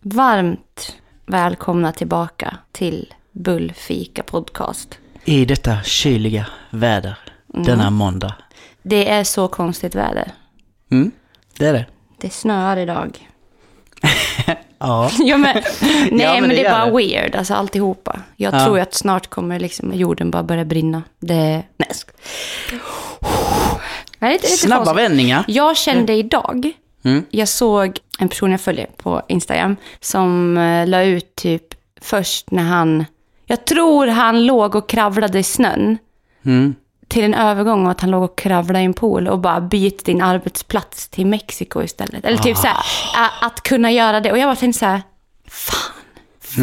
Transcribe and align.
Varmt 0.00 0.96
välkomna 1.26 1.92
tillbaka 1.92 2.56
till 2.72 3.14
Bullfika 3.32 4.22
podcast. 4.22 4.98
I 5.24 5.44
detta 5.44 5.82
kyliga 5.82 6.46
väder 6.70 7.18
denna 7.46 7.90
måndag. 7.90 8.34
Det 8.82 9.08
är 9.10 9.24
så 9.24 9.48
konstigt 9.48 9.94
väder. 9.94 10.32
Mm, 10.90 11.10
det 11.58 11.66
är 11.66 11.72
det. 11.72 11.86
Det 12.20 12.30
snöar 12.30 12.76
idag. 12.76 13.28
Ja. 14.80 15.10
ja, 15.18 15.36
men, 15.38 15.56
nej, 15.80 16.10
men 16.10 16.40
men, 16.40 16.48
det 16.50 16.56
det 16.56 16.64
är 16.64 16.70
bara 16.70 16.86
det. 16.86 16.96
weird, 16.96 17.34
alltså 17.36 17.54
alltihopa. 17.54 18.20
Jag 18.36 18.54
Ja. 18.54 18.64
tror 18.64 18.80
att 18.80 18.94
snart 18.94 19.26
kommer 19.26 19.60
liksom 19.60 19.92
jorden 19.94 20.30
bara 20.30 20.42
börja 20.42 20.64
brinna. 20.64 21.02
Det... 21.20 21.62
Nej, 21.76 21.88
sk- 21.90 22.10
Nej, 24.18 24.18
det 24.18 24.26
är 24.26 24.32
lite 24.32 24.46
Snabba 24.46 24.84
konstigt. 24.84 25.04
vändningar. 25.04 25.44
Jag 25.48 25.76
kände 25.76 26.12
idag, 26.14 26.72
Mm. 27.04 27.24
jag 27.30 27.48
såg 27.48 27.98
en 28.18 28.28
person 28.28 28.50
jag 28.50 28.60
följer 28.60 28.86
på 28.96 29.22
Instagram 29.28 29.76
som 30.00 30.56
uh, 30.56 30.86
la 30.88 31.02
ut 31.02 31.36
typ 31.36 31.62
först 32.00 32.50
när 32.50 32.62
han, 32.62 33.04
jag 33.46 33.64
tror 33.64 34.06
han 34.06 34.46
låg 34.46 34.74
och 34.74 34.88
kravlade 34.88 35.38
i 35.38 35.42
snön 35.42 35.98
Mm. 36.44 36.74
till 37.08 37.24
en 37.24 37.34
övergång 37.34 37.84
och 37.86 37.90
att 37.90 38.00
han 38.00 38.10
låg 38.10 38.22
och 38.22 38.38
kravlade 38.38 38.80
i 38.80 38.84
en 38.84 38.92
pool 38.94 39.28
och 39.28 39.38
bara 39.38 39.60
byt 39.60 40.04
din 40.04 40.22
arbetsplats 40.22 41.08
till 41.08 41.26
Mexiko 41.26 41.82
istället. 41.82 42.24
Eller 42.24 42.38
typ 42.38 42.56
så 42.56 42.66
här, 42.66 42.76
ä- 43.26 43.30
att 43.46 43.60
kunna 43.62 43.90
göra 43.90 44.20
det. 44.20 44.32
Och 44.32 44.38
jag 44.38 44.48
bara 44.48 44.56
tänkte 44.56 44.78
så 44.78 44.86
här, 44.86 45.02
fan, 45.48 45.92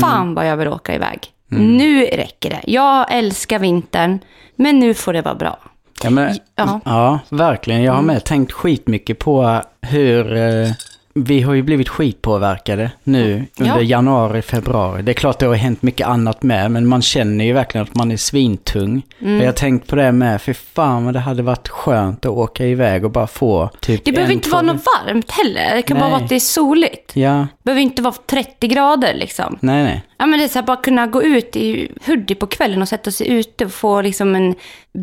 fan 0.01 0.33
vad 0.35 0.47
jag 0.47 0.57
vill 0.57 0.67
åka 0.67 0.95
iväg. 0.95 1.19
Nu 1.47 2.05
räcker 2.05 2.49
det. 2.49 2.61
Jag 2.67 3.05
älskar 3.13 3.59
vintern, 3.59 4.19
men 4.55 4.79
nu 4.79 4.93
får 4.93 5.13
det 5.13 5.21
vara 5.21 5.35
bra. 5.35 5.59
Ja, 6.03 6.09
men, 6.09 6.37
Ja. 6.55 6.79
ja, 6.85 7.19
verkligen. 7.29 7.83
Jag 7.83 7.93
har 7.93 8.01
med 8.01 8.23
tänkt 8.23 8.51
skitmycket 8.51 9.19
på 9.19 9.61
hur 9.81 10.35
eh, 10.35 10.69
vi 11.19 11.41
har 11.41 11.53
ju 11.53 11.63
blivit 11.63 11.89
skitpåverkade 11.89 12.91
nu 13.03 13.45
under 13.59 13.75
Ja. 13.75 13.81
januari, 13.81 14.41
februari. 14.41 15.01
Det 15.01 15.11
är 15.11 15.13
klart 15.13 15.39
det 15.39 15.45
har 15.45 15.55
hänt 15.55 15.81
mycket 15.81 16.07
annat 16.07 16.43
med, 16.43 16.71
men 16.71 16.87
man 16.87 17.01
känner 17.01 17.45
ju 17.45 17.53
verkligen 17.53 17.87
att 17.87 17.95
man 17.95 18.11
är 18.11 18.17
svintung. 18.17 19.01
Mm. 19.19 19.39
Jag 19.39 19.45
har 19.45 19.53
tänkt 19.53 19.87
på 19.87 19.95
det 19.95 20.11
med, 20.11 20.41
för 20.41 20.53
fan 20.53 21.05
vad 21.05 21.13
det 21.13 21.19
hade 21.19 21.43
varit 21.43 21.67
skönt 21.69 22.25
att 22.25 22.31
åka 22.31 22.65
iväg 22.65 23.05
och 23.05 23.11
bara 23.11 23.27
få 23.27 23.69
typ 23.79 24.05
Det 24.05 24.11
behöver 24.11 24.31
en, 24.31 24.37
inte 24.37 24.49
vara 24.49 24.61
något 24.61 24.85
varmt 25.05 25.31
heller. 25.31 25.75
Det 25.75 25.81
kan 25.81 25.97
bara 25.97 26.03
Nej. 26.03 26.11
vara 26.11 26.23
att 26.23 26.29
det 26.29 26.35
är 26.35 26.39
soligt. 26.39 27.11
Ja, 27.15 27.31
Det 27.57 27.63
behöver 27.63 27.81
inte 27.81 28.01
vara 28.01 28.15
30 28.27 28.67
grader 28.67 29.13
liksom. 29.13 29.57
nej 29.59 29.83
nej. 29.83 30.03
Ja, 30.17 30.25
men 30.25 30.39
det 30.39 30.45
är 30.45 30.49
så 30.49 30.59
här, 30.59 30.65
bara 30.65 30.77
kunna 30.77 31.07
gå 31.07 31.23
ut 31.23 31.55
i 31.55 31.91
hoodie 32.05 32.35
på 32.35 32.47
kvällen 32.47 32.81
och 32.81 32.87
sätta 32.87 33.11
sig 33.11 33.27
ute 33.29 33.65
och 33.65 33.71
få 33.71 34.01
liksom 34.01 34.35
en 34.35 34.55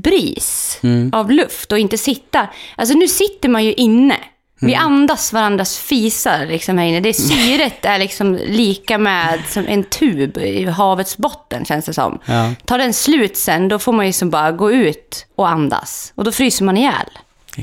bris 0.02 0.80
av 1.12 1.30
luft 1.30 1.72
och 1.72 1.78
inte 1.78 1.98
sitta. 1.98 2.46
Alltså 2.76 2.94
nu 2.98 3.08
sitter 3.08 3.48
man 3.48 3.64
ju 3.64 3.72
inne. 3.72 4.16
Vi 4.66 4.74
andas 4.74 5.32
varandras 5.32 5.78
fisar 5.78 6.46
liksom 6.46 6.78
här 6.78 6.86
inne. 6.86 7.00
Det 7.00 7.14
syret 7.14 7.84
är 7.84 7.98
liksom 7.98 8.38
lika 8.46 8.98
med 8.98 9.38
som 9.48 9.66
en 9.68 9.84
tub 9.84 10.38
i 10.38 10.64
havets 10.64 11.16
botten 11.16 11.64
känns 11.64 11.84
det 11.84 11.94
som. 11.94 12.18
Ja. 12.24 12.52
Tar 12.64 12.78
den 12.78 12.92
slut 12.92 13.36
sen, 13.36 13.68
då 13.68 13.78
får 13.78 13.92
man 13.92 14.06
ju 14.06 14.12
som 14.12 14.30
bara 14.30 14.52
gå 14.52 14.72
ut 14.72 15.26
och 15.36 15.48
andas. 15.48 16.12
Och 16.14 16.24
då 16.24 16.32
fryser 16.32 16.64
man 16.64 16.76
ihjäl. 16.76 17.06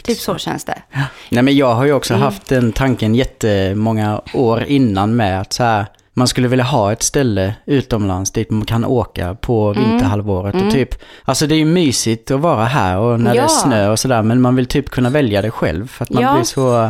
Typ 0.03 0.17
så 0.17 0.37
känns 0.37 0.65
det. 0.65 0.81
Nej 1.29 1.43
men 1.43 1.55
jag 1.57 1.73
har 1.75 1.85
ju 1.85 1.93
också 1.93 2.13
Mm. 2.13 2.23
haft 2.23 2.45
den 2.45 2.71
tanken 2.71 3.15
jättemånga 3.15 4.21
år 4.33 4.63
innan 4.63 5.15
med 5.15 5.41
att 5.41 5.53
så 5.53 5.63
här, 5.63 5.85
man 6.13 6.27
skulle 6.27 6.47
vilja 6.47 6.65
ha 6.65 6.91
ett 6.91 7.03
ställe 7.03 7.53
utomlands 7.65 8.31
dit 8.31 8.49
man 8.49 8.65
kan 8.65 8.85
åka 8.85 9.35
på 9.35 9.71
Mm. 9.71 9.89
vinterhalvåret 9.89 10.55
och 10.55 10.71
typ, 10.71 10.95
alltså 11.25 11.47
det 11.47 11.55
är 11.55 11.59
ju 11.59 11.65
mysigt 11.65 12.31
att 12.31 12.39
vara 12.39 12.65
här 12.65 12.97
och 12.97 13.19
när 13.19 13.31
det 13.31 13.37
Ja. 13.37 13.43
är 13.43 13.47
snö 13.47 13.89
och 13.89 13.99
sådär 13.99 14.21
men 14.21 14.41
man 14.41 14.55
vill 14.55 14.65
typ 14.65 14.89
kunna 14.89 15.09
välja 15.09 15.41
det 15.41 15.51
själv 15.51 15.87
för 15.87 16.03
att 16.03 16.09
man 16.09 16.23
Ja. 16.23 16.33
blir 16.33 16.43
så, 16.43 16.89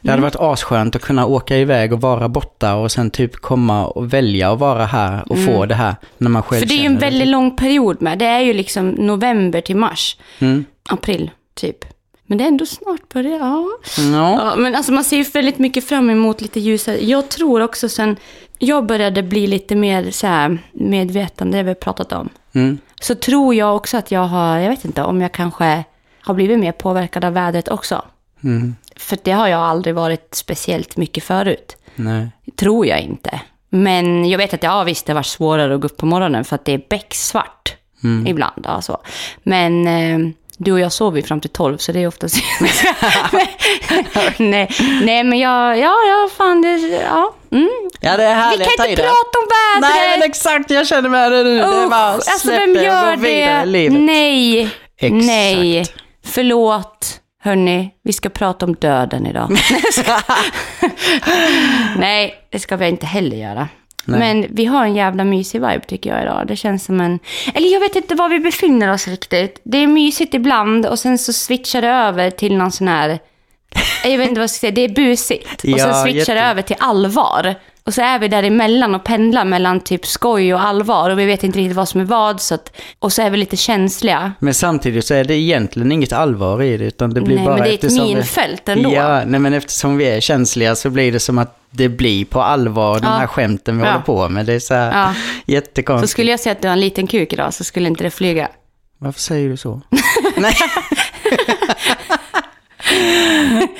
det 0.00 0.10
hade 0.10 0.22
varit 0.22 0.36
asskönt 0.36 0.96
att 0.96 1.02
kunna 1.02 1.26
åka 1.26 1.56
iväg 1.56 1.92
och 1.92 2.00
vara 2.00 2.28
borta 2.28 2.74
och 2.74 2.92
sen 2.92 3.10
typ 3.10 3.36
komma 3.36 3.86
och 3.86 4.12
välja 4.12 4.52
att 4.52 4.58
vara 4.58 4.84
här 4.86 5.32
och 5.32 5.38
få 5.44 5.66
det 5.66 5.74
här 5.74 5.94
när 6.18 6.30
man 6.30 6.42
själv 6.42 6.58
Mm. 6.62 6.68
För 6.68 6.74
det 6.74 6.80
är 6.80 6.82
ju 6.82 6.86
en 6.94 6.98
väldigt 6.98 7.28
lång 7.28 7.56
period 7.56 8.02
med. 8.02 8.18
Det 8.18 8.26
är 8.26 8.40
ju 8.40 8.52
liksom 8.52 8.90
november 8.90 9.60
till 9.60 9.76
mars. 9.76 10.16
Mm. 10.38 10.64
April, 10.90 11.30
typ. 11.54 11.76
Men 12.30 12.38
det 12.38 12.44
är 12.44 12.48
ändå 12.48 12.66
snart 12.66 13.08
börjar. 13.14 13.38
Ja. 13.38 13.66
Ja. 13.98 14.40
ja, 14.44 14.54
men 14.56 14.74
alltså 14.74 14.92
man 14.92 15.04
ser 15.04 15.16
ju 15.16 15.22
väldigt 15.22 15.58
mycket 15.58 15.84
fram 15.84 16.10
emot 16.10 16.40
lite 16.40 16.60
ljusare. 16.60 17.04
Jag 17.04 17.28
tror 17.28 17.60
också 17.62 17.88
sen 17.88 18.16
jag 18.58 18.86
började 18.86 19.22
bli 19.22 19.46
lite 19.46 19.76
mer 19.76 20.10
så 20.10 20.26
här 20.26 20.58
medvetande, 20.72 21.58
det 21.58 21.62
vi 21.62 21.70
har 21.70 21.74
pratat 21.74 22.12
om. 22.12 22.28
Mm. 22.52 22.78
Så 23.00 23.14
tror 23.14 23.54
jag 23.54 23.76
också 23.76 23.96
att 23.96 24.10
jag 24.10 24.26
har, 24.26 24.58
jag 24.58 24.70
vet 24.70 24.84
inte 24.84 25.02
om 25.02 25.20
jag 25.20 25.32
kanske 25.32 25.84
har 26.20 26.34
blivit 26.34 26.58
mer 26.58 26.72
påverkad 26.72 27.24
av 27.24 27.32
vädret 27.32 27.68
också. 27.68 28.04
Mm. 28.44 28.76
För 28.96 29.18
det 29.22 29.32
har 29.32 29.48
jag 29.48 29.60
aldrig 29.60 29.94
varit 29.94 30.34
speciellt 30.34 30.96
mycket 30.96 31.24
förut. 31.24 31.76
Nej. 31.94 32.28
Tror 32.56 32.86
jag 32.86 33.00
inte. 33.00 33.40
Men 33.68 34.28
jag 34.28 34.38
vet 34.38 34.54
att 34.54 34.62
ja, 34.62 34.84
visst, 34.84 35.06
det 35.06 35.14
var 35.14 35.22
svårare 35.22 35.74
att 35.74 35.80
gå 35.80 35.86
upp 35.86 35.96
på 35.96 36.06
morgonen 36.06 36.44
för 36.44 36.54
att 36.54 36.64
det 36.64 36.72
är 36.72 36.82
becksvart 36.88 37.74
ibland. 38.26 38.64
Ja, 38.64 38.82
så. 38.82 38.98
Men 39.42 39.86
eh, 39.86 40.34
du 40.56 40.72
och 40.72 40.80
jag 40.80 40.92
sover 40.92 41.16
ju 41.16 41.22
fram 41.22 41.40
till 41.40 41.50
tolv, 41.50 41.76
så 41.76 41.92
det 41.92 42.02
är 42.02 42.06
oftast... 42.06 42.36
nej, 44.38 44.70
nej, 45.02 45.24
men 45.24 45.38
jag, 45.38 45.78
ja, 45.78 45.94
ja, 46.08 46.28
fan, 46.36 46.62
det, 46.62 46.76
ja. 46.78 47.34
Mm. 47.50 47.87
Ja 48.00 48.16
det 48.16 48.24
är 48.24 48.28
Vi 48.28 48.34
härligt 48.34 48.76
kan 48.76 48.90
inte 48.90 49.02
prata 49.02 49.38
om 49.38 49.48
vädret! 49.80 49.94
Nej 49.96 50.18
men 50.18 50.28
exakt, 50.30 50.70
jag 50.70 50.86
känner 50.86 51.08
med 51.08 51.32
det 51.32 51.42
nu. 51.44 51.56
det 51.58 51.62
är 51.64 51.84
Usch, 51.84 51.90
bara 51.90 52.00
alltså 52.12 52.50
vem 52.50 52.74
det 52.74 52.82
gör 52.84 53.16
det? 53.16 53.64
livet. 53.64 54.00
Nej, 54.00 54.62
Exakt. 55.00 55.26
nej. 55.26 55.86
Förlåt, 56.24 57.20
hörni. 57.42 57.90
Vi 58.04 58.12
ska 58.12 58.28
prata 58.28 58.66
om 58.66 58.74
döden 58.74 59.26
idag. 59.26 59.50
nej, 61.96 62.34
det 62.50 62.58
ska 62.58 62.76
vi 62.76 62.88
inte 62.88 63.06
heller 63.06 63.36
göra. 63.36 63.68
Nej. 64.04 64.18
Men 64.18 64.46
vi 64.50 64.64
har 64.64 64.84
en 64.84 64.94
jävla 64.94 65.24
mysig 65.24 65.60
vibe 65.60 65.80
tycker 65.86 66.10
jag 66.10 66.22
idag. 66.22 66.44
Det 66.46 66.56
känns 66.56 66.84
som 66.84 67.00
en... 67.00 67.18
Eller 67.54 67.68
jag 67.72 67.80
vet 67.80 67.96
inte 67.96 68.14
var 68.14 68.28
vi 68.28 68.38
befinner 68.40 68.92
oss 68.92 69.08
riktigt. 69.08 69.60
Det 69.64 69.78
är 69.78 69.86
mysigt 69.86 70.34
ibland 70.34 70.86
och 70.86 70.98
sen 70.98 71.18
så 71.18 71.32
switchar 71.32 71.82
det 71.82 71.88
över 71.88 72.30
till 72.30 72.56
någon 72.56 72.72
sån 72.72 72.88
här... 72.88 73.18
Jag 74.04 74.18
vet 74.18 74.28
inte 74.28 74.40
vad 74.40 74.42
jag 74.42 74.50
ska 74.50 74.58
säga. 74.60 74.70
Det 74.72 74.84
är 74.84 74.88
busigt. 74.88 75.54
Och 75.54 75.60
sen 75.60 75.70
Ja, 75.78 76.02
switchar 76.04 76.34
det 76.34 76.40
jätte- 76.40 76.50
över 76.50 76.62
till 76.62 76.76
allvar. 76.78 77.54
Och 77.88 77.94
så 77.94 78.02
är 78.02 78.18
vi 78.18 78.28
däremellan 78.28 78.94
och 78.94 79.04
pendlar 79.04 79.44
mellan 79.44 79.80
typ 79.80 80.06
skoj 80.06 80.54
och 80.54 80.60
allvar. 80.62 81.10
Och 81.10 81.18
vi 81.18 81.24
vet 81.26 81.44
inte 81.44 81.58
riktigt 81.58 81.76
vad 81.76 81.88
som 81.88 82.00
är 82.00 82.04
vad. 82.04 82.40
Så 82.40 82.54
att, 82.54 82.76
och 82.98 83.12
så 83.12 83.22
är 83.22 83.30
vi 83.30 83.36
lite 83.36 83.56
känsliga. 83.56 84.32
Men 84.38 84.54
samtidigt 84.54 85.04
så 85.06 85.14
är 85.14 85.24
det 85.24 85.34
egentligen 85.34 85.92
inget 85.92 86.12
allvar 86.12 86.62
i 86.62 86.76
det, 86.76 86.84
utan 86.84 87.14
det 87.14 87.20
blir 87.20 87.36
Nej, 87.36 87.44
bara 87.44 87.54
men 87.56 87.64
det 87.64 87.70
är 87.70 87.74
ett 87.86 87.92
vi- 87.92 88.00
minfält 88.00 88.68
ändå. 88.68 88.92
Ja, 88.94 89.22
nej 89.26 89.40
men 89.40 89.54
eftersom 89.54 89.96
vi 89.96 90.04
är 90.04 90.20
känsliga 90.20 90.76
så 90.76 90.90
blir 90.90 91.12
det 91.12 91.20
som 91.20 91.38
att 91.38 91.58
det 91.70 91.88
blir 91.88 92.24
på 92.24 92.42
allvar, 92.42 93.00
de 93.00 93.06
Ja. 93.06 93.12
här 93.12 93.26
skämten 93.26 93.78
vi 93.78 93.84
Ja. 93.84 93.90
håller 93.92 94.04
på 94.04 94.28
med. 94.28 94.46
Det 94.46 94.52
är 94.54 94.60
så 94.60 94.74
här 94.74 94.98
Ja. 95.00 95.14
Så 95.14 95.52
jättekonstigt. 95.52 96.10
skulle 96.12 96.30
jag 96.30 96.40
säga 96.40 96.52
att 96.52 96.62
du 96.62 96.68
har 96.68 96.72
en 96.72 96.80
liten 96.80 97.06
kuk 97.06 97.32
idag 97.32 97.54
så 97.54 97.64
skulle 97.64 97.88
inte 97.88 98.04
det 98.04 98.10
flyga. 98.10 98.48
Varför 98.98 99.20
säger 99.20 99.48
du 99.48 99.56
så? 99.56 99.80
nej. 100.36 100.54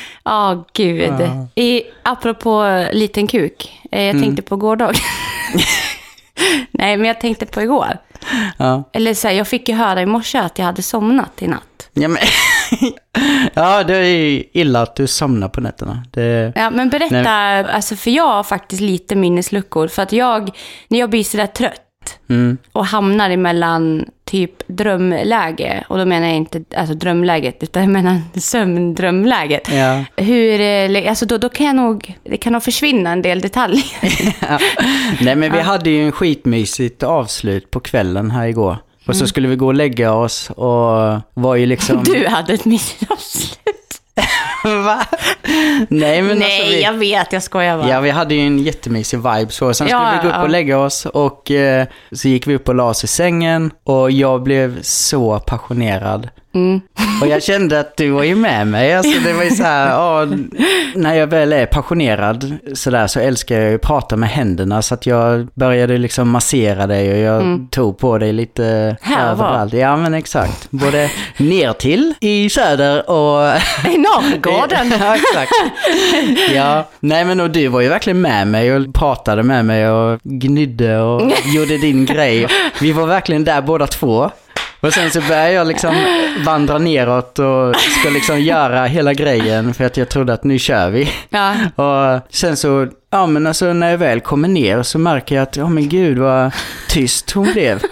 Ja, 0.30 0.64
gud. 0.72 1.00
Ja. 1.20 1.62
I, 1.62 1.82
apropå 2.02 2.84
liten 2.92 3.26
kuk. 3.26 3.80
eh, 3.92 4.02
Jag 4.02 4.10
Mm. 4.10 4.22
tänkte 4.22 4.42
på 4.42 4.56
gårdag. 4.56 4.94
Nej, 6.70 6.96
men 6.96 7.06
jag 7.06 7.20
tänkte 7.20 7.46
på 7.46 7.62
igår. 7.62 7.98
Ja. 8.58 8.90
Eller 8.92 9.14
så 9.14 9.28
här, 9.28 9.34
jag 9.34 9.48
fick 9.48 9.68
ju 9.68 9.74
höra 9.74 10.02
i 10.02 10.06
morse 10.06 10.38
att 10.38 10.58
jag 10.58 10.66
hade 10.66 10.82
somnat 10.82 11.42
i 11.42 11.46
natt. 11.48 11.90
Ja, 11.92 12.08
men... 12.08 12.22
ja, 13.54 13.84
det 13.84 13.96
är 13.96 14.02
ju 14.04 14.44
illa 14.52 14.82
att 14.82 14.96
du 14.96 15.06
somnar 15.06 15.48
på 15.48 15.60
nätterna. 15.60 16.04
Det... 16.10 16.52
Ja, 16.56 16.70
men 16.70 16.88
berätta, 16.88 17.30
alltså 17.72 17.96
för 17.96 18.10
jag 18.10 18.26
har 18.28 18.42
faktiskt 18.42 18.82
lite 18.82 19.14
minnesluckor. 19.16 19.88
För 19.88 20.02
att 20.02 20.12
jag, 20.12 20.50
när 20.88 20.98
jag 20.98 21.10
blir 21.10 21.24
sådär 21.24 21.46
trött 21.46 21.80
Mm. 22.30 22.58
och 22.72 22.86
hamnar 22.86 23.30
emellan 23.30 24.04
typ 24.24 24.52
drömläge, 24.66 25.84
och 25.88 25.98
då 25.98 26.04
menar 26.04 26.26
jag 26.26 26.36
inte 26.36 26.62
alltså 26.76 26.94
drömläget, 26.94 27.62
utan 27.62 27.82
jag 27.82 27.92
menar 27.92 28.20
sömndrömläget. 28.40 29.68
Ja. 29.72 30.04
Hur, 30.16 30.60
eh, 30.60 31.08
alltså 31.08 31.26
då, 31.26 31.38
då 31.38 31.48
kan 31.48 31.66
jag 31.66 31.76
nog, 31.76 32.14
det 32.24 32.36
kan 32.36 32.52
nog 32.52 32.62
försvinna 32.62 33.10
en 33.10 33.22
del 33.22 33.40
detaljer. 33.40 33.84
Nej 35.24 35.36
men 35.36 35.52
vi 35.52 35.60
hade 35.60 35.90
ju 35.90 36.04
en 36.04 36.12
skitmysigt 36.12 37.02
avslut 37.02 37.70
på 37.70 37.80
kvällen 37.80 38.30
här 38.30 38.46
igår. 38.46 38.76
Och 39.06 39.16
så 39.16 39.26
skulle 39.26 39.48
vi 39.48 39.56
gå 39.56 39.66
och 39.66 39.74
lägga 39.74 40.12
oss 40.12 40.50
och 40.50 41.20
var 41.34 41.56
ju 41.56 41.66
liksom... 41.66 42.02
Du 42.04 42.26
hade 42.26 42.52
ett 42.52 42.64
missavslut. 42.64 44.00
Va? 44.80 45.06
Nej 45.88 46.22
men 46.22 46.38
Nej, 46.38 46.60
alltså 46.60 46.70
vi... 46.76 46.82
jag 46.82 46.92
vet, 46.92 47.32
jag 47.32 47.42
skojar 47.42 47.78
bara. 47.78 47.88
Ja, 47.88 48.00
vi 48.00 48.10
hade 48.10 48.34
ju 48.34 48.40
en 48.40 48.58
jättemysig 48.58 49.16
vibe 49.18 49.50
så. 49.50 49.74
Sen 49.74 49.88
skulle 49.88 49.90
Ja, 49.90 50.10
vi 50.22 50.22
gå 50.22 50.28
upp 50.28 50.34
ja. 50.38 50.42
och 50.42 50.50
lägga 50.50 50.78
oss 50.78 51.06
och 51.06 51.50
eh, 51.50 51.86
så 52.12 52.28
gick 52.28 52.46
vi 52.46 52.54
upp 52.54 52.68
och 52.68 52.74
la 52.74 52.84
oss 52.84 53.04
i 53.04 53.06
sängen 53.06 53.70
och 53.84 54.10
jag 54.10 54.42
blev 54.42 54.82
så 54.82 55.38
passionerad 55.38 56.28
Mm. 56.54 56.80
Och 57.22 57.28
jag 57.28 57.42
kände 57.42 57.80
att 57.80 57.96
du 57.96 58.10
var 58.10 58.22
ju 58.22 58.34
med 58.34 58.66
mig. 58.66 58.94
Alltså 58.94 59.20
det 59.24 59.32
var 59.32 59.42
ju 59.44 59.50
så 59.50 59.62
här, 59.62 59.90
ja, 59.90 60.26
när 60.94 61.14
jag 61.14 61.26
väl 61.26 61.52
är 61.52 61.66
passionerad 61.66 62.54
så 62.74 62.90
där 62.90 63.06
så 63.06 63.20
älskar 63.20 63.58
jag 63.60 63.68
ju 63.70 63.74
att 63.74 63.80
prata 63.80 64.16
med 64.16 64.28
händerna. 64.28 64.82
Så 64.82 64.94
att 64.94 65.06
jag 65.06 65.48
började 65.54 65.98
liksom 65.98 66.30
massera 66.30 66.86
dig 66.86 67.12
och 67.12 67.18
jag 67.18 67.40
Mm. 67.42 67.68
tog 67.68 67.98
på 67.98 68.18
dig 68.18 68.32
lite 68.32 68.96
Här 69.00 69.32
och 69.32 69.38
var. 69.38 69.46
överallt. 69.46 69.72
Ja 69.72 69.96
men 69.96 70.14
exakt. 70.14 70.70
Både 70.70 71.10
ner 71.36 71.72
till 71.72 72.14
i 72.20 72.50
söder 72.50 73.10
och... 73.10 73.52
I 73.88 73.98
Norrgården. 73.98 74.92
ja, 75.00 75.14
exakt. 75.16 75.52
Ja, 76.54 76.88
nej 77.00 77.24
men 77.24 77.40
och 77.40 77.50
du 77.50 77.68
var 77.68 77.80
ju 77.80 77.88
verkligen 77.88 78.20
med 78.20 78.46
mig 78.48 78.76
och 78.76 78.94
pratade 78.94 79.42
med 79.42 79.64
mig 79.64 79.90
och 79.90 80.20
gnydde 80.22 80.98
och 81.00 81.22
gjorde 81.54 81.78
din 81.78 82.06
grej. 82.06 82.46
Vi 82.80 82.92
var 82.92 83.06
verkligen 83.06 83.44
där 83.44 83.62
båda 83.62 83.86
två. 83.86 84.30
Och 84.80 84.92
sen 84.92 85.10
så 85.10 85.20
började 85.20 85.52
jag 85.52 85.66
liksom 85.66 85.94
vandra 86.44 86.78
neråt 86.78 87.38
och 87.38 87.76
ska 87.76 88.10
liksom 88.10 88.40
göra 88.40 88.86
hela 88.86 89.14
grejen 89.14 89.74
för 89.74 89.84
att 89.84 89.96
jag 89.96 90.08
trodde 90.08 90.32
att 90.32 90.44
nu 90.44 90.58
kör 90.58 90.90
vi. 90.90 91.12
Ja. 91.28 91.54
Och 91.74 92.20
sen 92.30 92.56
så, 92.56 92.88
ja 93.10 93.26
men 93.26 93.46
alltså 93.46 93.72
när 93.72 93.90
jag 93.90 93.98
väl 93.98 94.20
kommer 94.20 94.48
ner 94.48 94.82
så 94.82 94.98
märker 94.98 95.34
jag 95.34 95.42
att, 95.42 95.56
ja 95.56 95.68
men 95.68 95.88
gud 95.88 96.18
vad 96.18 96.52
tyst 96.88 97.30
hon 97.30 97.52
blev. 97.52 97.82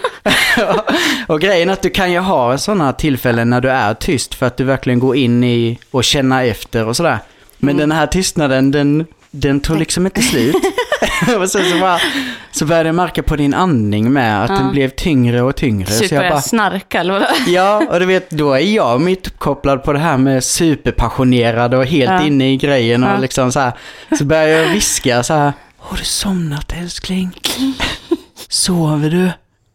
och 1.27 1.41
grejen 1.41 1.69
är 1.69 1.73
att 1.73 1.81
du 1.81 1.89
kan 1.89 2.11
ju 2.11 2.19
ha 2.19 2.57
sådana 2.57 2.93
tillfällen 2.93 3.49
när 3.49 3.61
du 3.61 3.69
är 3.69 3.93
tyst 3.93 4.35
för 4.35 4.45
att 4.45 4.57
du 4.57 4.63
verkligen 4.63 4.99
går 4.99 5.15
in 5.15 5.43
i 5.43 5.79
och 5.91 6.03
känna 6.03 6.43
efter 6.43 6.85
och 6.85 6.95
sådär. 6.95 7.19
Men 7.57 7.77
den 7.77 7.91
här 7.91 8.07
tystnaden, 8.07 8.71
den, 8.71 9.05
den 9.31 9.59
tog 9.59 9.79
liksom 9.79 10.05
inte 10.05 10.21
slut. 10.21 10.55
och 11.39 11.49
sen 11.49 11.65
så, 11.71 11.79
bara, 11.79 11.99
så 12.51 12.65
började 12.65 12.89
jag 12.89 12.95
märka 12.95 13.23
på 13.23 13.35
din 13.35 13.53
andning 13.53 14.13
med 14.13 14.43
att 14.43 14.49
Ja. 14.49 14.55
den 14.55 14.71
blev 14.71 14.89
tyngre 14.89 15.41
och 15.41 15.55
tyngre. 15.55 15.87
Så 15.91 16.03
jag 16.03 16.09
Super 16.09 16.29
bara, 16.29 16.41
snarka 16.41 16.99
eller? 16.99 17.27
Ja, 17.47 17.83
och 17.89 17.99
du 17.99 18.05
vet, 18.05 18.29
då 18.29 18.53
är 18.53 18.59
jag 18.59 19.01
mitt 19.01 19.27
uppkopplad 19.27 19.83
på 19.83 19.93
det 19.93 19.99
här 19.99 20.17
med 20.17 20.43
superpassionerad 20.43 21.73
och 21.73 21.85
helt 21.85 22.11
Ja. 22.11 22.23
inne 22.25 22.53
i 22.53 22.57
grejen 22.57 23.03
och 23.03 23.09
Ja. 23.09 23.17
liksom 23.17 23.51
så 23.51 23.59
här. 23.59 23.71
Så 24.17 24.25
börjar 24.25 24.47
jag 24.47 24.69
viska 24.73 25.23
så 25.23 25.33
här. 25.33 25.53
Har 25.77 25.97
du 25.97 26.03
somnat 26.03 26.73
älskling? 26.81 27.31
Sover 28.49 29.09
du? 29.09 29.29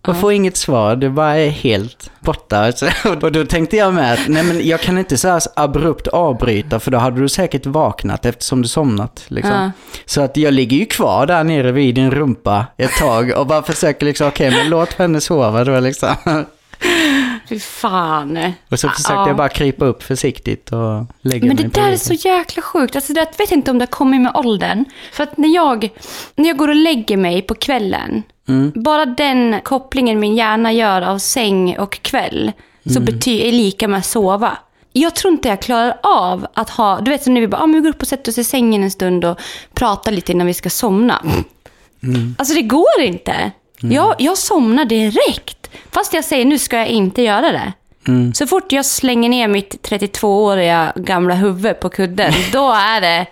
Och 0.07 0.17
får 0.21 0.33
inget 0.33 0.57
svar, 0.57 0.97
det 0.97 1.11
bara 1.11 1.35
är 1.37 1.51
helt 1.51 2.11
borta. 2.21 2.73
Och 3.23 3.33
då 3.33 3.45
tänkte 3.45 3.77
jag 3.77 3.95
med 3.95 4.13
att 4.13 4.29
nej 4.29 4.43
men 4.45 4.67
jag 4.69 4.81
kan 4.81 4.99
inte 4.99 5.17
så 5.19 5.29
här 5.29 5.43
abrupt 5.57 6.07
avbryta 6.07 6.81
för 6.81 6.91
då 6.91 6.99
hade 6.99 7.21
du 7.21 7.29
säkert 7.29 7.67
vaknat 7.67 8.27
eftersom 8.27 8.63
du 8.63 8.69
somnat. 8.69 9.25
Liksom. 9.29 9.53
Ja. 9.53 9.71
Så 10.07 10.21
att 10.21 10.37
jag 10.37 10.55
ligger 10.55 10.77
ju 10.77 10.87
kvar 10.87 11.27
där 11.27 11.45
nere 11.45 11.73
vid 11.73 11.95
din 11.95 12.11
rumpa 12.11 12.67
ett 12.77 12.93
tag 12.99 13.33
och 13.37 13.47
bara 13.47 13.63
försöker 13.63 14.07
liksom, 14.07 14.29
okej 14.29 14.51
men 14.51 14.69
låt 14.69 14.93
henne 14.93 15.21
sova 15.21 15.65
då 15.65 15.81
liksom. 15.81 16.15
Fy 17.49 17.61
fan. 17.61 18.53
Och 18.71 18.79
så 18.81 18.89
försökte 18.89 19.13
Ja. 19.13 19.27
jag 19.29 19.37
bara 19.37 19.49
krypa 19.49 19.85
upp 19.85 20.03
försiktigt 20.03 20.73
och 20.73 21.07
lägga 21.23 21.47
Men 21.47 21.57
mig 21.57 21.65
det 21.65 21.81
där 21.81 21.93
är 21.93 21.97
så 21.97 22.15
jäkla 22.15 22.63
sjukt. 22.63 22.97
Alltså 22.97 23.13
det, 23.13 23.21
jag 23.21 23.39
vet 23.39 23.51
inte 23.53 23.71
om 23.71 23.79
det 23.79 23.83
har 23.83 23.91
kommit 23.91 24.21
med 24.21 24.33
åldern. 24.35 24.85
För 25.13 25.23
att 25.23 25.37
när 25.37 25.55
jag, 25.55 25.89
när 26.37 26.49
jag 26.49 26.57
går 26.57 26.69
och 26.69 26.75
lägger 26.75 27.17
mig 27.17 27.43
på 27.43 27.55
kvällen, 27.55 28.23
Mm. 28.49 28.73
bara 28.75 29.07
den 29.07 29.61
kopplingen 29.63 30.21
min 30.21 30.35
hjärna 30.37 30.73
gör 30.73 31.03
av 31.03 31.19
säng 31.19 31.79
och 31.79 32.03
kväll, 32.03 32.53
så 32.85 32.91
Mm. 32.99 33.05
betyder 33.05 33.45
är 33.45 33.53
lika 33.53 33.89
med 33.89 34.05
sova. 34.05 34.59
Jag 34.93 35.15
tror 35.15 35.33
inte 35.33 35.49
jag 35.49 35.63
klarar 35.63 35.97
av 36.03 36.47
att 36.55 36.71
ha, 36.71 37.01
du 37.01 37.11
vet 37.11 37.27
när 37.27 37.41
vi 37.41 37.49
bara, 37.49 37.63
ah, 37.63 37.67
men 37.67 37.75
vi 37.75 37.81
går 37.81 37.89
upp 37.97 38.03
och 38.03 38.09
sätter 38.09 38.33
oss 38.33 38.39
i 38.39 38.45
sängen 38.45 38.83
en 38.83 38.91
stund 38.91 39.25
och 39.25 39.39
pratar 39.75 40.13
lite 40.13 40.33
innan 40.33 40.47
vi 40.47 40.55
ska 40.55 40.71
somna. 40.71 41.23
Mm. 42.03 42.35
Alltså 42.39 42.55
det 42.55 42.63
går 42.63 43.01
inte. 43.01 43.51
Jag, 43.81 44.15
jag 44.19 44.39
somnar 44.39 44.85
direkt. 44.85 45.71
Fast 45.91 46.15
jag 46.15 46.25
säger 46.25 46.45
nu 46.45 46.59
ska 46.59 46.77
jag 46.77 46.89
inte 46.89 47.23
göra 47.23 47.53
det. 47.53 47.73
Mm. 48.09 48.35
Så 48.35 48.47
fort 48.47 48.73
jag 48.73 48.87
slänger 48.87 49.29
ner 49.29 49.49
mitt 49.49 49.89
32-åriga 49.89 50.93
gamla 50.97 51.35
huvud 51.35 51.81
på 51.81 51.89
kudden, 51.89 52.33
då 52.53 52.73
är 52.73 53.01
det, 53.01 53.27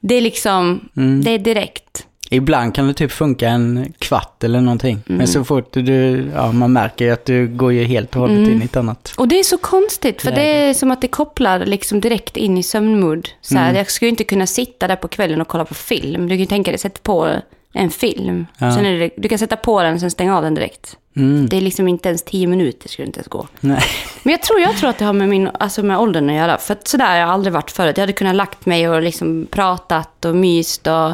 det 0.00 0.14
är 0.14 0.20
liksom, 0.20 0.88
Mm. 0.96 1.24
det 1.24 1.30
är 1.30 1.38
direkt. 1.38 2.06
Ibland 2.30 2.74
kan 2.74 2.86
det 2.86 2.94
typ 2.94 3.12
funka 3.12 3.48
en 3.48 3.92
kvart 3.98 4.44
eller 4.44 4.60
någonting. 4.60 5.00
Mm. 5.06 5.18
Men 5.18 5.26
så 5.28 5.44
fort 5.44 5.68
du, 5.72 6.24
ja 6.34 6.52
man 6.52 6.72
märker 6.72 7.04
ju 7.04 7.10
att 7.10 7.24
du 7.24 7.48
går 7.48 7.72
ju 7.72 7.84
helt 7.84 8.14
och 8.14 8.20
hållet 8.20 8.38
Mm. 8.38 8.50
in 8.52 8.62
i 8.62 8.64
ett 8.64 8.76
annat. 8.76 9.12
Och 9.16 9.28
det 9.28 9.38
är 9.38 9.42
så 9.42 9.58
konstigt, 9.58 10.22
för 10.22 10.30
det 10.32 10.42
är 10.42 10.74
som 10.74 10.90
att 10.90 11.00
det 11.00 11.08
kopplar 11.08 11.58
liksom 11.66 12.00
direkt 12.00 12.36
in 12.36 12.58
i 12.58 12.62
sömnmod. 12.62 13.28
Så 13.40 13.54
Mm. 13.54 13.64
här, 13.64 13.74
Jag 13.74 13.90
skulle 13.90 14.08
inte 14.08 14.24
kunna 14.24 14.46
sitta 14.46 14.88
där 14.88 14.96
på 14.96 15.08
kvällen 15.08 15.40
och 15.40 15.48
kolla 15.48 15.64
på 15.64 15.74
film. 15.74 16.22
Du 16.22 16.28
kan 16.28 16.38
ju 16.38 16.46
tänka 16.46 16.70
dig, 16.70 16.78
sätta 16.78 17.00
på 17.02 17.28
en 17.72 17.90
film. 17.90 18.46
Ja. 18.58 18.74
Sen 18.74 18.86
är 18.86 18.98
det, 18.98 19.10
du 19.16 19.28
kan 19.28 19.38
sätta 19.38 19.56
på 19.56 19.82
den 19.82 19.94
och 19.94 20.00
sen 20.00 20.10
stänga 20.10 20.36
av 20.36 20.42
den 20.42 20.54
direkt. 20.54 20.96
Mm. 21.16 21.48
Det 21.48 21.56
är 21.56 21.60
liksom 21.60 21.88
inte 21.88 22.08
ens 22.08 22.22
tio 22.22 22.46
minuter, 22.46 22.88
skulle 22.88 23.06
inte 23.06 23.18
ens 23.18 23.28
gå. 23.28 23.48
Nej. 23.60 23.82
Men 24.22 24.30
jag 24.32 24.42
tror, 24.42 24.60
jag 24.60 24.76
tror 24.76 24.90
att 24.90 24.98
det 24.98 25.04
har 25.04 25.12
med, 25.12 25.28
min, 25.28 25.48
alltså 25.60 25.82
med 25.82 25.98
åldern 25.98 26.30
att 26.30 26.36
göra. 26.36 26.58
För 26.58 26.72
att 26.74 26.88
sådär 26.88 27.06
har 27.06 27.16
jag 27.16 27.28
aldrig 27.28 27.52
varit 27.52 27.70
förut. 27.70 27.96
Jag 27.96 28.02
hade 28.02 28.12
kunnat 28.12 28.34
lagt 28.36 28.66
mig 28.66 28.88
och 28.88 29.02
liksom 29.02 29.46
pratat 29.50 30.24
och 30.24 30.36
myst 30.36 30.86
och, 30.86 31.10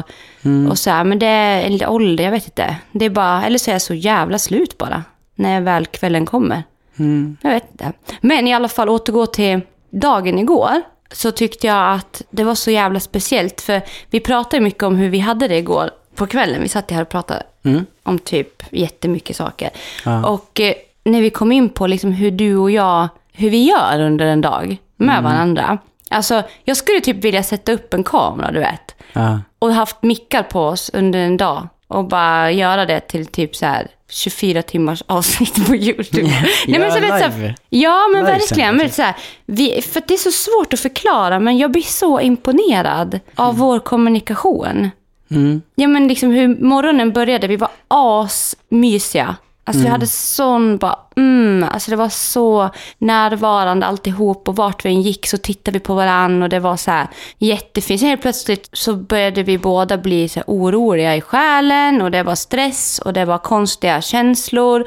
och 0.69 0.77
så 0.79 0.89
här. 0.89 1.03
Men 1.03 1.19
det 1.19 1.25
är 1.25 1.61
en 1.61 1.85
ålder, 1.89 2.23
jag 2.23 2.31
vet 2.31 2.45
inte. 2.45 2.75
Det 2.91 3.05
är 3.05 3.09
bara, 3.09 3.45
eller 3.45 3.57
så 3.57 3.71
är 3.71 3.75
jag 3.75 3.81
så 3.81 3.93
jävla 3.93 4.37
slut 4.39 4.77
bara. 4.77 5.03
När 5.35 5.61
väl 5.61 5.85
kvällen 5.85 6.25
kommer. 6.25 6.63
Mm. 6.99 7.37
Jag 7.41 7.49
vet 7.49 7.71
inte. 7.71 7.93
Men 8.21 8.47
i 8.47 8.53
alla 8.53 8.67
fall 8.67 8.89
återgå 8.89 9.25
till 9.25 9.59
dagen 9.89 10.39
igår. 10.39 10.81
Så 11.11 11.31
tyckte 11.31 11.67
jag 11.67 11.93
att 11.93 12.21
det 12.29 12.43
var 12.43 12.55
så 12.55 12.71
jävla 12.71 12.99
speciellt. 12.99 13.61
För 13.61 13.81
vi 14.09 14.19
pratade 14.19 14.61
mycket 14.63 14.83
om 14.83 14.95
hur 14.95 15.09
vi 15.09 15.19
hade 15.19 15.47
det 15.47 15.57
igår 15.57 15.89
på 16.15 16.27
kvällen. 16.27 16.61
Vi 16.61 16.69
satt 16.69 16.91
här 16.91 17.01
och 17.01 17.09
pratade 17.09 17.43
Mm. 17.63 17.85
om 18.03 18.19
typ 18.19 18.63
jättemycket 18.71 19.35
saker. 19.35 19.69
Ja. 20.05 20.27
Och 20.27 20.59
eh, 20.59 20.73
när 21.03 21.21
vi 21.21 21.29
kom 21.29 21.51
in 21.51 21.69
på 21.69 21.87
liksom 21.87 22.11
hur 22.11 22.31
du 22.31 22.57
och 22.57 22.71
jag, 22.71 23.07
hur 23.33 23.49
vi 23.49 23.63
gör 23.65 23.99
under 23.99 24.25
en 24.25 24.41
dag 24.41 24.77
med 24.97 25.17
Mm. 25.17 25.23
varandra. 25.31 25.77
Alltså, 26.09 26.43
jag 26.63 26.77
skulle 26.77 26.99
typ 27.01 27.23
vilja 27.23 27.43
sätta 27.43 27.71
upp 27.71 27.93
en 27.93 28.03
kamera, 28.03 28.51
du 28.51 28.59
vet. 28.59 28.95
Ja. 29.13 29.39
Och 29.61 29.73
haft 29.73 30.03
mickar 30.03 30.43
på 30.43 30.61
oss 30.61 30.91
under 30.93 31.19
en 31.19 31.37
dag. 31.37 31.67
Och 31.87 32.05
bara 32.05 32.51
göra 32.51 32.85
det 32.85 32.99
till 32.99 33.25
typ 33.25 33.55
så 33.55 33.65
här 33.65 33.87
24 34.09 34.61
timmars 34.61 35.03
avsnitt 35.07 35.67
på 35.67 35.75
YouTube. 35.75 36.31
Ja, 36.67 36.91
så 36.91 36.99
vet, 36.99 37.09
så 37.09 37.15
här, 37.15 37.29
live. 37.37 37.55
ja 37.69 38.07
men 38.13 38.25
Livesändning, 38.25 38.39
verkligen. 38.39 38.75
Men 38.77 38.85
typ. 38.85 38.95
så 38.95 39.01
här, 39.01 39.15
vi, 39.45 39.81
för 39.81 40.03
det 40.07 40.13
är 40.13 40.17
så 40.17 40.31
svårt 40.31 40.73
att 40.73 40.79
förklara, 40.79 41.39
men 41.39 41.57
jag 41.57 41.71
blir 41.71 41.81
så 41.81 42.19
imponerad 42.19 43.19
av 43.35 43.57
vår 43.57 43.79
kommunikation. 43.79 44.89
Mm. 45.31 45.61
Ja 45.75 45.87
men 45.87 46.07
liksom 46.07 46.31
hur 46.31 46.63
morgonen 46.63 47.11
började, 47.11 47.47
vi 47.47 47.57
var 47.57 47.69
asmysiga. 47.87 49.35
Alltså 49.63 49.83
vi 49.83 49.89
hade 49.89 50.07
sån 50.07 50.77
bara, 50.77 50.99
mm, 51.15 51.69
alltså 51.71 51.91
det 51.91 51.97
var 51.97 52.09
så 52.09 52.69
närvarande 52.97 53.85
alltihop 53.85 54.49
och 54.49 54.55
vart 54.55 54.85
vi 54.85 54.89
än 54.89 55.01
gick 55.01 55.27
så 55.27 55.37
tittade 55.37 55.79
vi 55.79 55.83
på 55.83 55.95
varandra 55.95 56.45
och 56.45 56.49
det 56.49 56.59
var 56.59 56.77
så 56.77 56.91
här 56.91 57.07
jättefint. 57.37 57.99
Sen 57.99 58.09
helt 58.09 58.21
plötsligt 58.21 58.69
så 58.73 58.95
började 58.95 59.43
vi 59.43 59.57
båda 59.57 59.97
bli 59.97 60.29
så 60.29 60.39
här 60.39 60.45
oroliga 60.47 61.15
i 61.15 61.21
själen 61.21 62.01
och 62.01 62.11
det 62.11 62.23
var 62.23 62.35
stress 62.35 62.99
och 62.99 63.13
det 63.13 63.25
var 63.25 63.37
konstiga 63.37 64.01
känslor. 64.01 64.85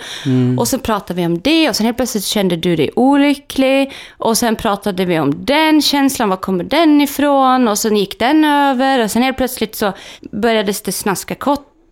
Och 0.59 0.69
så 0.69 0.79
pratade 0.79 1.21
vi 1.21 1.27
om 1.27 1.41
det 1.41 1.69
och 1.69 1.77
sen 1.77 1.87
helt 1.87 1.97
plötsligt 1.97 2.25
kände 2.25 2.57
du 2.57 2.77
dig 2.77 2.91
olycklig 2.97 3.93
och 4.19 4.39
sen 4.39 4.57
pratade 4.57 5.05
vi 5.05 5.21
om 5.21 5.45
den 5.45 5.83
känslan, 5.83 6.29
var 6.29 6.37
kommer 6.37 6.65
den 6.65 7.01
ifrån? 7.01 7.69
Och 7.69 7.79
sen 7.79 7.97
gick 7.97 8.19
den 8.19 8.45
över 8.45 9.05
och 9.05 9.11
sen 9.11 9.23
helt 9.23 9.37
plötsligt 9.37 9.75
så 9.75 9.93
började 10.33 10.73
det 10.85 10.93
snaska 10.93 11.35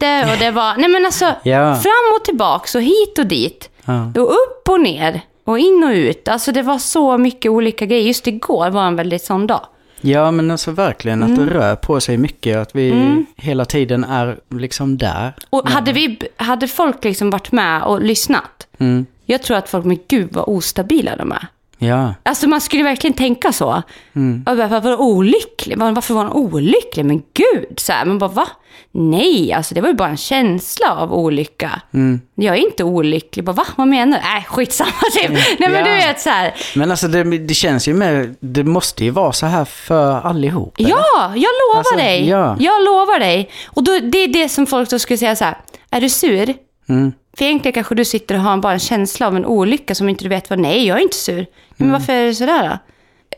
kotte 0.02 0.32
och 0.32 0.38
det 0.38 0.50
var, 0.50 0.76
nej 0.76 0.88
men 0.88 1.04
alltså 1.06 1.24
Ja. 1.42 1.74
fram 1.74 2.16
och 2.18 2.24
tillbaks 2.24 2.74
och 2.74 2.82
hit 2.82 3.18
och 3.18 3.26
dit. 3.26 3.70
Ja. 3.84 4.06
Och 4.16 4.30
upp 4.32 4.68
och 4.68 4.80
ner 4.80 5.20
och 5.44 5.58
in 5.58 5.84
och 5.84 5.90
ut. 5.90 6.28
Alltså 6.28 6.52
det 6.52 6.62
var 6.62 6.78
så 6.78 7.18
mycket 7.18 7.50
olika 7.50 7.86
grejer. 7.86 8.06
Just 8.06 8.26
igår 8.26 8.70
var 8.70 8.86
en 8.86 8.96
väldigt 8.96 9.24
sån 9.24 9.46
dag. 9.46 9.60
ja, 10.04 10.30
men 10.30 10.50
alltså 10.50 10.70
verkligen 10.70 11.22
att 11.22 11.28
Mm. 11.28 11.46
det 11.46 11.54
rör 11.54 11.76
på 11.76 12.00
sig 12.00 12.16
mycket. 12.18 12.56
Att 12.56 12.74
vi 12.74 13.16
hela 13.36 13.64
tiden 13.64 14.04
är 14.04 14.38
liksom 14.50 14.98
där. 14.98 15.32
Och 15.50 15.68
hade, 15.68 15.92
vi, 15.92 16.18
hade 16.36 16.68
folk 16.68 17.04
liksom 17.04 17.30
varit 17.30 17.52
med 17.52 17.82
och 17.82 18.02
lyssnat, 18.02 18.66
Mm. 18.78 19.06
jag 19.26 19.42
tror 19.42 19.56
att 19.56 19.68
folk, 19.68 19.84
men 19.84 19.98
gud 20.08 20.28
vad 20.32 20.44
ostabila 20.48 21.16
de 21.16 21.32
är. 21.32 21.46
Ja. 21.82 22.14
Alltså 22.22 22.48
man 22.48 22.60
skulle 22.60 22.82
verkligen 22.82 23.14
tänka 23.14 23.52
så. 23.52 23.82
Mm. 24.16 24.44
Och 24.48 24.56
bara, 24.56 24.80
var 24.80 25.00
olycklig? 25.00 25.78
Var- 25.78 25.92
Varför 25.92 26.14
var 26.14 26.22
han 26.24 26.32
olycklig? 26.32 27.04
Men 27.04 27.18
gud! 27.34 27.80
Så 27.80 27.92
här, 27.92 28.04
man 28.04 28.18
bara 28.18 28.30
va? 28.30 28.46
Nej, 28.94 29.52
alltså 29.52 29.74
det 29.74 29.80
var 29.80 29.88
ju 29.88 29.94
bara 29.94 30.08
en 30.08 30.16
känsla 30.16 30.92
av 30.96 31.12
olycka. 31.14 31.80
Mm. 31.94 32.20
Jag 32.34 32.56
är 32.56 32.60
inte 32.60 32.84
olycklig. 32.84 33.44
Bara, 33.44 33.52
va? 33.52 33.66
Vad 33.76 33.88
menar 33.88 34.18
du? 34.18 34.24
Nej, 34.24 34.44
skitsamma 34.48 34.90
typ. 35.12 35.30
Nej 35.30 35.56
men 35.58 35.72
Ja. 35.74 35.84
du 35.84 35.90
vet 35.90 36.20
så 36.20 36.30
här. 36.30 36.54
Men 36.76 36.90
alltså 36.90 37.08
det, 37.08 37.38
det 37.38 37.54
känns 37.54 37.88
ju 37.88 37.94
med, 37.94 38.34
det 38.40 38.64
måste 38.64 39.04
ju 39.04 39.10
vara 39.10 39.32
så 39.32 39.46
här 39.46 39.64
för 39.64 40.20
allihop. 40.20 40.74
eller? 40.78 40.90
Ja, 40.90 41.32
jag 41.34 41.50
lovar 41.68 41.78
Alltså, 41.78 41.96
dig. 41.96 42.28
ja. 42.28 42.56
Jag 42.60 42.84
lovar 42.84 43.18
dig. 43.18 43.50
Och 43.66 43.84
då, 43.84 43.98
det 44.02 44.18
är 44.18 44.28
det 44.28 44.48
som 44.48 44.66
folk 44.66 44.90
då 44.90 44.98
skulle 44.98 45.18
säga 45.18 45.36
så 45.36 45.44
här. 45.44 45.58
Är 45.90 46.00
du 46.00 46.08
sur? 46.08 46.54
Mm. 46.88 47.12
För 47.36 47.44
egentligen 47.44 47.72
kanske 47.72 47.94
du 47.94 48.04
sitter 48.04 48.34
och 48.34 48.40
har 48.40 48.56
bara 48.56 48.72
en 48.72 48.78
känsla 48.78 49.26
av 49.26 49.36
en 49.36 49.46
olycka 49.46 49.94
som 49.94 50.08
inte 50.08 50.24
du 50.24 50.28
vet 50.28 50.50
vad. 50.50 50.58
Nej, 50.58 50.86
jag 50.86 50.98
är 50.98 51.02
inte 51.02 51.16
sur. 51.16 51.46
Men 51.76 51.88
Mm. 51.88 51.92
varför 51.92 52.12
är 52.12 52.26
det 52.26 52.34
sådär 52.34 52.68
då? 52.68 52.78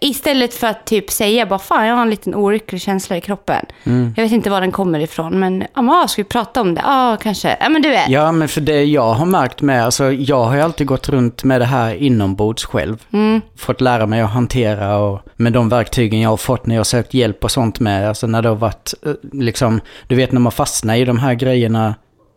Istället 0.00 0.54
för 0.54 0.66
att 0.66 0.86
typ 0.86 1.10
säga 1.10 1.46
bara 1.46 1.58
fan 1.58 1.86
jag 1.86 1.94
har 1.94 2.02
en 2.02 2.10
liten 2.10 2.34
olycklig 2.34 2.80
känsla 2.80 3.16
i 3.16 3.20
kroppen. 3.20 3.66
Mm. 3.84 4.14
Jag 4.16 4.24
vet 4.24 4.32
inte 4.32 4.50
var 4.50 4.60
den 4.60 4.72
kommer 4.72 4.98
ifrån 5.00 5.40
men 5.40 5.64
ja, 5.74 6.02
ah, 6.04 6.08
ska 6.08 6.22
vi 6.22 6.28
prata 6.28 6.60
om 6.60 6.74
det? 6.74 6.80
Ja 6.84 7.16
kanske. 7.22 7.56
Ja 7.60 7.68
men 7.68 7.82
du 7.82 7.88
vet. 7.88 8.08
Ja, 8.08 8.32
men 8.32 8.48
för 8.48 8.60
det 8.60 8.84
jag 8.84 9.12
har 9.14 9.26
märkt 9.26 9.62
med, 9.62 9.84
alltså 9.84 10.12
jag 10.12 10.44
har 10.44 10.54
ju 10.54 10.60
alltid 10.60 10.86
gått 10.86 11.08
runt 11.08 11.44
med 11.44 11.60
det 11.60 11.64
här 11.64 11.94
inombords 11.94 12.64
själv. 12.64 12.96
Mm. 13.12 13.40
Fått 13.56 13.80
lära 13.80 14.06
mig 14.06 14.20
att 14.20 14.30
hantera 14.30 14.96
och 14.98 15.20
med 15.36 15.52
de 15.52 15.68
verktygen 15.68 16.20
jag 16.20 16.30
har 16.30 16.36
fått 16.36 16.66
när 16.66 16.74
jag 16.74 16.80
har 16.80 16.84
sökt 16.84 17.14
hjälp 17.14 17.44
och 17.44 17.50
sånt 17.50 17.80
med. 17.80 18.08
Alltså 18.08 18.26
när 18.26 18.42
det 18.42 18.48
har 18.48 18.56
varit, 18.56 18.94
eh, 19.06 19.12
liksom, 19.32 19.80
du 20.08 20.14
vet 20.14 20.32
när 20.32 20.40
man 20.40 20.52
fastnar 20.52 20.94
i 20.94 21.04
de 21.04 21.18
här 21.18 21.34
grejerna 21.34 21.94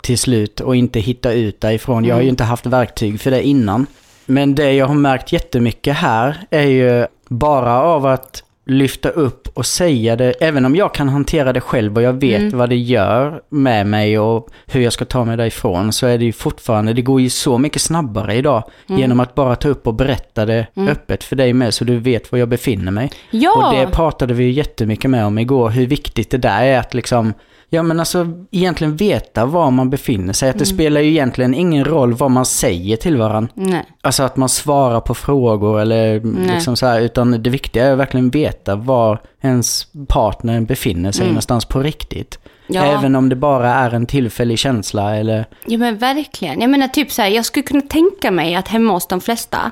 till 0.08 0.18
slut 0.18 0.60
och 0.60 0.76
inte 0.76 1.00
hittar 1.00 1.32
ut 1.32 1.62
därifrån. 1.62 2.06
Jag 2.06 2.16
har 2.16 2.22
ju 2.22 2.30
inte 2.30 2.44
haft 2.44 2.66
verktyg 2.66 3.20
för 3.22 3.32
det 3.32 3.44
innan. 3.44 3.86
Men 4.26 4.56
det 4.56 4.74
jag 4.74 4.86
har 4.86 4.96
märkt 4.96 5.32
jättemycket 5.32 5.96
här 5.96 6.38
är 6.50 6.68
ju 6.68 7.06
bara 7.30 7.82
av 7.82 8.06
att 8.06 8.44
lyfta 8.66 9.10
upp 9.10 9.48
och 9.54 9.66
säga 9.66 10.16
det, 10.16 10.32
även 10.32 10.66
om 10.66 10.76
jag 10.76 10.94
kan 10.94 11.10
hantera 11.10 11.54
det 11.54 11.62
själv 11.62 11.96
och 11.96 12.02
jag 12.02 12.14
vet 12.14 12.40
Mm. 12.42 12.58
vad 12.58 12.70
det 12.70 12.76
gör 12.76 13.42
med 13.50 13.88
mig 13.88 14.20
och 14.20 14.50
hur 14.66 14.82
jag 14.82 14.94
ska 14.94 15.06
ta 15.06 15.26
mig 15.26 15.38
därifrån, 15.38 15.92
så 15.94 16.08
är 16.08 16.18
det 16.18 16.26
ju 16.26 16.32
fortfarande, 16.34 16.94
det 16.94 17.02
går 17.02 17.22
ju 17.22 17.30
så 17.30 17.58
mycket 17.58 17.82
snabbare 17.82 18.36
idag 18.36 18.64
Mm. 18.90 19.02
genom 19.02 19.20
att 19.20 19.36
bara 19.36 19.56
ta 19.56 19.68
upp 19.70 19.88
och 19.88 19.94
berätta 19.94 20.46
det 20.46 20.68
öppet 20.76 21.24
för 21.24 21.36
dig 21.36 21.54
med 21.54 21.74
så 21.74 21.84
du 21.84 21.98
vet 22.00 22.32
var 22.32 22.40
jag 22.40 22.50
befinner 22.50 22.92
mig. 22.92 23.10
Ja. 23.32 23.52
Och 23.70 23.76
det 23.76 23.88
pratade 23.92 24.34
vi 24.34 24.50
jättemycket 24.52 25.10
med 25.12 25.26
om 25.26 25.38
igår, 25.38 25.70
hur 25.70 25.88
viktigt 25.88 26.30
det 26.32 26.38
där 26.38 26.64
är 26.64 26.80
att 26.80 26.94
liksom, 26.94 27.34
ja 27.70 27.84
men 27.84 28.00
alltså 28.00 28.28
egentligen 28.52 28.96
veta 28.96 29.46
var 29.46 29.72
man 29.72 29.90
befinner 29.90 30.34
sig. 30.34 30.50
Att 30.50 30.60
det 30.60 30.66
Mm. 30.70 30.76
spelar 30.78 31.02
ju 31.02 31.10
egentligen 31.10 31.54
ingen 31.54 31.86
roll 31.86 32.14
vad 32.14 32.32
man 32.32 32.46
säger 32.46 32.98
till 32.98 33.18
varandra. 33.18 33.52
Nej. 33.54 33.86
Alltså 34.02 34.24
att 34.24 34.38
man 34.38 34.50
svarar 34.50 35.02
på 35.02 35.14
frågor 35.16 35.82
eller 35.82 36.20
liksom 36.54 36.76
så 36.76 36.86
här, 36.86 37.02
utan 37.02 37.44
det 37.44 37.50
viktiga 37.50 37.86
är 37.86 37.96
verkligen 37.96 38.30
veta 38.30 38.76
var 38.76 39.22
ens 39.42 39.88
partner 40.08 40.62
befinner 40.62 41.12
sig 41.12 41.28
någonstans 41.28 41.66
på 41.66 41.80
riktigt. 41.80 42.40
Ja. 42.68 42.84
Även 42.84 43.16
om 43.16 43.30
det 43.30 43.36
bara 43.36 43.74
är 43.74 43.94
en 43.94 44.06
tillfällig 44.06 44.60
känsla 44.60 45.16
eller... 45.18 45.46
Ja 45.66 45.78
men 45.78 45.98
verkligen. 45.98 46.62
Jag 46.62 46.70
menar 46.70 46.88
typ 46.88 47.12
så 47.12 47.22
här, 47.22 47.30
jag 47.30 47.46
skulle 47.46 47.64
kunna 47.64 47.82
tänka 47.82 48.32
mig 48.32 48.56
att 48.56 48.68
hemma 48.68 48.94
hos 48.94 49.08
de 49.08 49.22
flesta, 49.22 49.72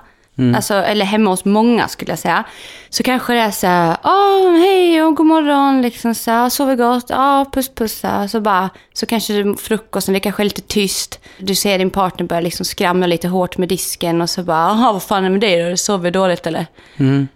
alltså, 0.56 0.74
eller 0.74 1.06
hemma 1.06 1.30
hos 1.30 1.46
många 1.46 1.88
skulle 1.88 2.12
jag 2.12 2.20
säga, 2.20 2.44
så 2.90 3.04
kanske 3.04 3.34
det 3.34 3.40
är 3.40 3.52
så 3.52 3.68
här, 3.68 3.98
åh 4.04 4.52
hej 4.58 5.04
och 5.04 5.16
god 5.16 5.26
morgon, 5.26 5.82
liksom 5.82 6.16
så 6.16 6.32
här, 6.32 6.50
sover 6.50 6.76
gott, 6.76 7.06
ja 7.10 7.46
puss 7.54 7.70
puss, 7.76 8.00
så, 8.00 8.08
här. 8.08 8.28
så 8.28 8.42
bara, 8.42 8.70
så 8.94 9.06
kanske 9.06 9.34
det- 9.34 9.58
frukosten, 9.58 10.14
det 10.14 10.20
kanske 10.20 10.42
är 10.44 10.46
lite 10.46 10.62
tyst, 10.62 11.20
du 11.38 11.56
ser 11.56 11.78
din 11.78 11.90
partner 11.90 12.28
börja 12.28 12.42
liksom 12.42 12.66
skramla 12.66 13.08
lite 13.08 13.28
hårt 13.28 13.58
med 13.58 13.70
disken 13.70 14.22
och 14.22 14.30
så 14.30 14.44
bara, 14.44 14.58
jaha 14.68 14.92
vad 14.94 15.04
fan 15.04 15.20
är 15.20 15.24
det 15.24 15.30
med 15.30 15.42
dig 15.42 15.64
då, 15.64 15.70
du 15.70 15.78
sover 15.78 16.12
dåligt 16.12 16.48
eller? 16.48 16.66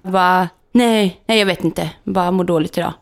Bara, 0.01 0.48
nej, 0.72 1.22
nej 1.27 1.39
jag 1.39 1.46
vet 1.46 1.63
inte, 1.63 1.89
bara 2.03 2.32
mår 2.32 2.44
dåligt 2.44 2.77
idag. 2.77 2.94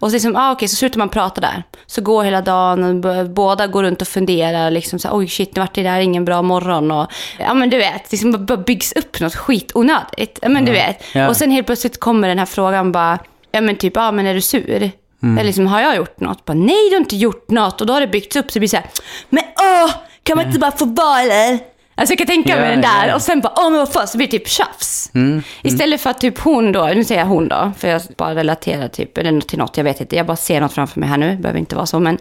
Och 0.00 0.10
så, 0.10 0.12
liksom, 0.12 0.36
ah, 0.36 0.52
okej, 0.52 0.68
så 0.68 0.76
slutar 0.76 0.98
man 0.98 1.08
prata 1.08 1.40
där. 1.40 1.62
Så 1.86 2.02
går 2.02 2.24
hela 2.24 2.40
dagen 2.40 3.04
och 3.04 3.30
båda 3.30 3.66
går 3.66 3.82
runt 3.82 4.02
och 4.02 4.08
funderar. 4.08 4.70
Liksom, 4.70 4.98
så, 4.98 5.08
här, 5.08 5.16
Oj, 5.16 5.28
shit, 5.28 5.56
nu 5.56 5.60
vart 5.60 5.74
det 5.74 5.82
där 5.82 6.00
ingen 6.00 6.24
bra 6.24 6.42
morgon. 6.42 6.90
Och, 6.90 7.12
ja, 7.38 7.54
men 7.54 7.70
du 7.70 7.78
vet, 7.78 8.12
liksom, 8.12 8.46
bara 8.46 8.58
byggs 8.58 8.92
upp 8.92 9.20
något 9.20 9.34
skitonödigt. 9.34 10.38
Ja, 10.42 10.48
men 10.48 10.64
du 10.64 10.72
vet. 10.72 11.04
Ja. 11.14 11.28
Och 11.28 11.36
sen 11.36 11.50
helt 11.50 11.66
plötsligt 11.66 12.00
kommer 12.00 12.28
den 12.28 12.38
här 12.38 12.46
frågan 12.46 12.92
bara, 12.92 13.18
ja 13.52 13.60
men 13.60 13.76
typ, 13.76 13.96
ja 13.96 14.12
men 14.12 14.26
är 14.26 14.34
du 14.34 14.40
sur? 14.40 14.90
Eller 15.22 15.44
liksom, 15.44 15.66
har 15.66 15.80
jag 15.80 15.96
gjort 15.96 16.20
något? 16.20 16.44
Bara, 16.44 16.54
Nej, 16.54 16.88
du 16.90 16.94
har 16.96 17.00
inte 17.00 17.16
gjort 17.16 17.50
något. 17.50 17.80
Och 17.80 17.86
då 17.86 17.92
har 17.92 18.00
det 18.00 18.06
byggts 18.06 18.36
upp 18.36 18.50
så 18.50 18.54
det 18.54 18.60
blir 18.60 18.68
så 18.68 18.76
här, 18.76 18.86
men 19.28 19.42
åh, 19.60 19.90
kan 20.22 20.36
man 20.36 20.46
inte 20.46 20.58
bara 20.58 20.70
få 20.72 20.84
vara 20.84 21.20
eller? 21.20 21.58
Alltså 21.98 22.12
jag 22.12 22.18
kan 22.18 22.26
tänka 22.26 22.56
mig 22.56 22.64
Ja, 22.64 22.70
den 22.70 22.80
där 22.80 23.08
ja. 23.08 23.14
och 23.14 23.22
sen 23.22 23.40
bara, 23.40 23.52
åh 23.56 23.70
men 23.70 23.78
vad 23.78 23.92
fan, 23.92 24.08
så 24.08 24.18
blir 24.18 24.26
det 24.26 24.38
typ 24.38 24.48
tjafs. 24.48 25.10
Mm, 25.14 25.42
Istället 25.62 26.00
för 26.00 26.10
att 26.10 26.20
typ 26.20 26.38
hon 26.38 26.72
då, 26.72 26.86
nu 26.86 27.04
säger 27.04 27.20
jag 27.20 27.26
hon 27.28 27.48
då, 27.48 27.72
för 27.78 27.88
jag 27.88 28.02
bara 28.16 28.34
relaterar 28.34 28.88
typ, 28.88 29.18
eller 29.18 29.40
till 29.40 29.58
något, 29.58 29.76
jag 29.76 29.84
vet 29.84 30.00
inte, 30.00 30.16
jag 30.16 30.26
bara 30.26 30.36
ser 30.36 30.60
något 30.60 30.72
framför 30.72 31.00
mig 31.00 31.08
här 31.08 31.16
nu, 31.16 31.30
det 31.30 31.36
behöver 31.36 31.60
inte 31.60 31.76
vara 31.76 31.86
så, 31.86 32.00
men 32.00 32.18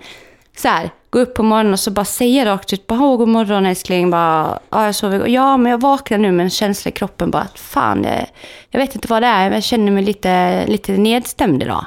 så 0.58 0.68
här, 0.68 0.90
gå 1.18 1.22
upp 1.24 1.34
på 1.34 1.44
morgonen 1.44 1.74
och 1.74 1.80
så 1.80 1.92
bara 1.92 2.06
säga 2.06 2.46
rakt 2.46 2.74
ut, 2.74 2.88
bara, 2.88 3.00
god 3.18 3.28
morgon 3.28 3.66
älskling, 3.66 4.10
bara, 4.12 4.60
ja 4.70 4.86
jag 4.86 4.96
sover, 4.96 5.28
ja 5.28 5.58
men 5.58 5.72
jag 5.72 5.82
vaknar 5.82 6.18
nu 6.18 6.32
med 6.32 6.44
en 6.44 6.50
känsla 6.50 6.90
i 6.90 6.92
kroppen 6.92 7.32
bara, 7.32 7.42
att 7.42 7.60
fan, 7.60 8.04
jag, 8.04 8.26
jag 8.70 8.80
vet 8.80 8.96
inte 8.96 9.08
vad 9.08 9.22
det 9.24 9.28
är, 9.28 9.44
men 9.44 9.54
jag 9.54 9.64
känner 9.64 9.92
mig 9.92 10.04
lite, 10.04 10.66
lite 10.68 10.92
nedstämd 10.92 11.64
idag. 11.64 11.86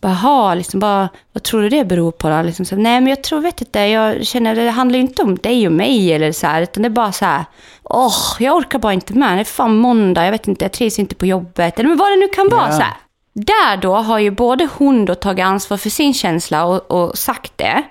Bara, 0.00 0.12
ha, 0.12 0.54
liksom 0.54 0.80
bara, 0.80 1.08
vad 1.32 1.42
tror 1.42 1.62
du 1.62 1.68
det 1.68 1.84
beror 1.84 2.10
på 2.12 2.28
då? 2.28 2.42
Liksom 2.42 2.64
så, 2.66 2.76
nej 2.76 3.00
men 3.00 3.06
jag 3.06 3.22
tror, 3.22 3.40
vet 3.40 3.60
inte, 3.60 3.78
jag 3.80 4.26
känner 4.26 4.54
det 4.54 4.70
handlar 4.70 4.96
ju 4.98 5.02
inte 5.04 5.22
om 5.22 5.36
dig 5.36 5.66
och 5.66 5.72
mig 5.72 6.12
eller 6.12 6.32
så 6.32 6.46
här, 6.46 6.62
utan 6.62 6.82
det 6.82 6.86
är 6.86 6.90
bara 6.90 7.12
så 7.12 7.24
här, 7.24 7.44
åh, 7.82 8.14
jag 8.38 8.56
orkar 8.56 8.78
bara 8.78 8.92
inte 8.92 9.14
med, 9.14 9.36
det 9.36 9.42
är 9.42 9.44
fan 9.44 9.76
måndag, 9.76 10.24
jag 10.24 10.32
vet 10.32 10.48
inte, 10.48 10.64
jag 10.64 10.72
trivs 10.72 10.98
inte 10.98 11.14
på 11.14 11.26
jobbet, 11.26 11.78
eller 11.78 11.88
men 11.88 11.98
vad 11.98 12.12
det 12.12 12.16
nu 12.16 12.28
kan 12.28 12.48
vara 12.48 12.66
Ja. 12.66 12.72
så 12.72 12.82
här. 12.82 12.94
Där 13.34 13.76
då 13.76 13.94
har 13.94 14.18
ju 14.18 14.30
både 14.30 14.68
hon 14.78 15.04
då 15.04 15.14
tagit 15.14 15.44
ansvar 15.44 15.76
för 15.76 15.90
sin 15.90 16.14
känsla 16.14 16.64
och, 16.64 16.90
och 16.90 17.18
sagt 17.18 17.52
det. 17.56 17.82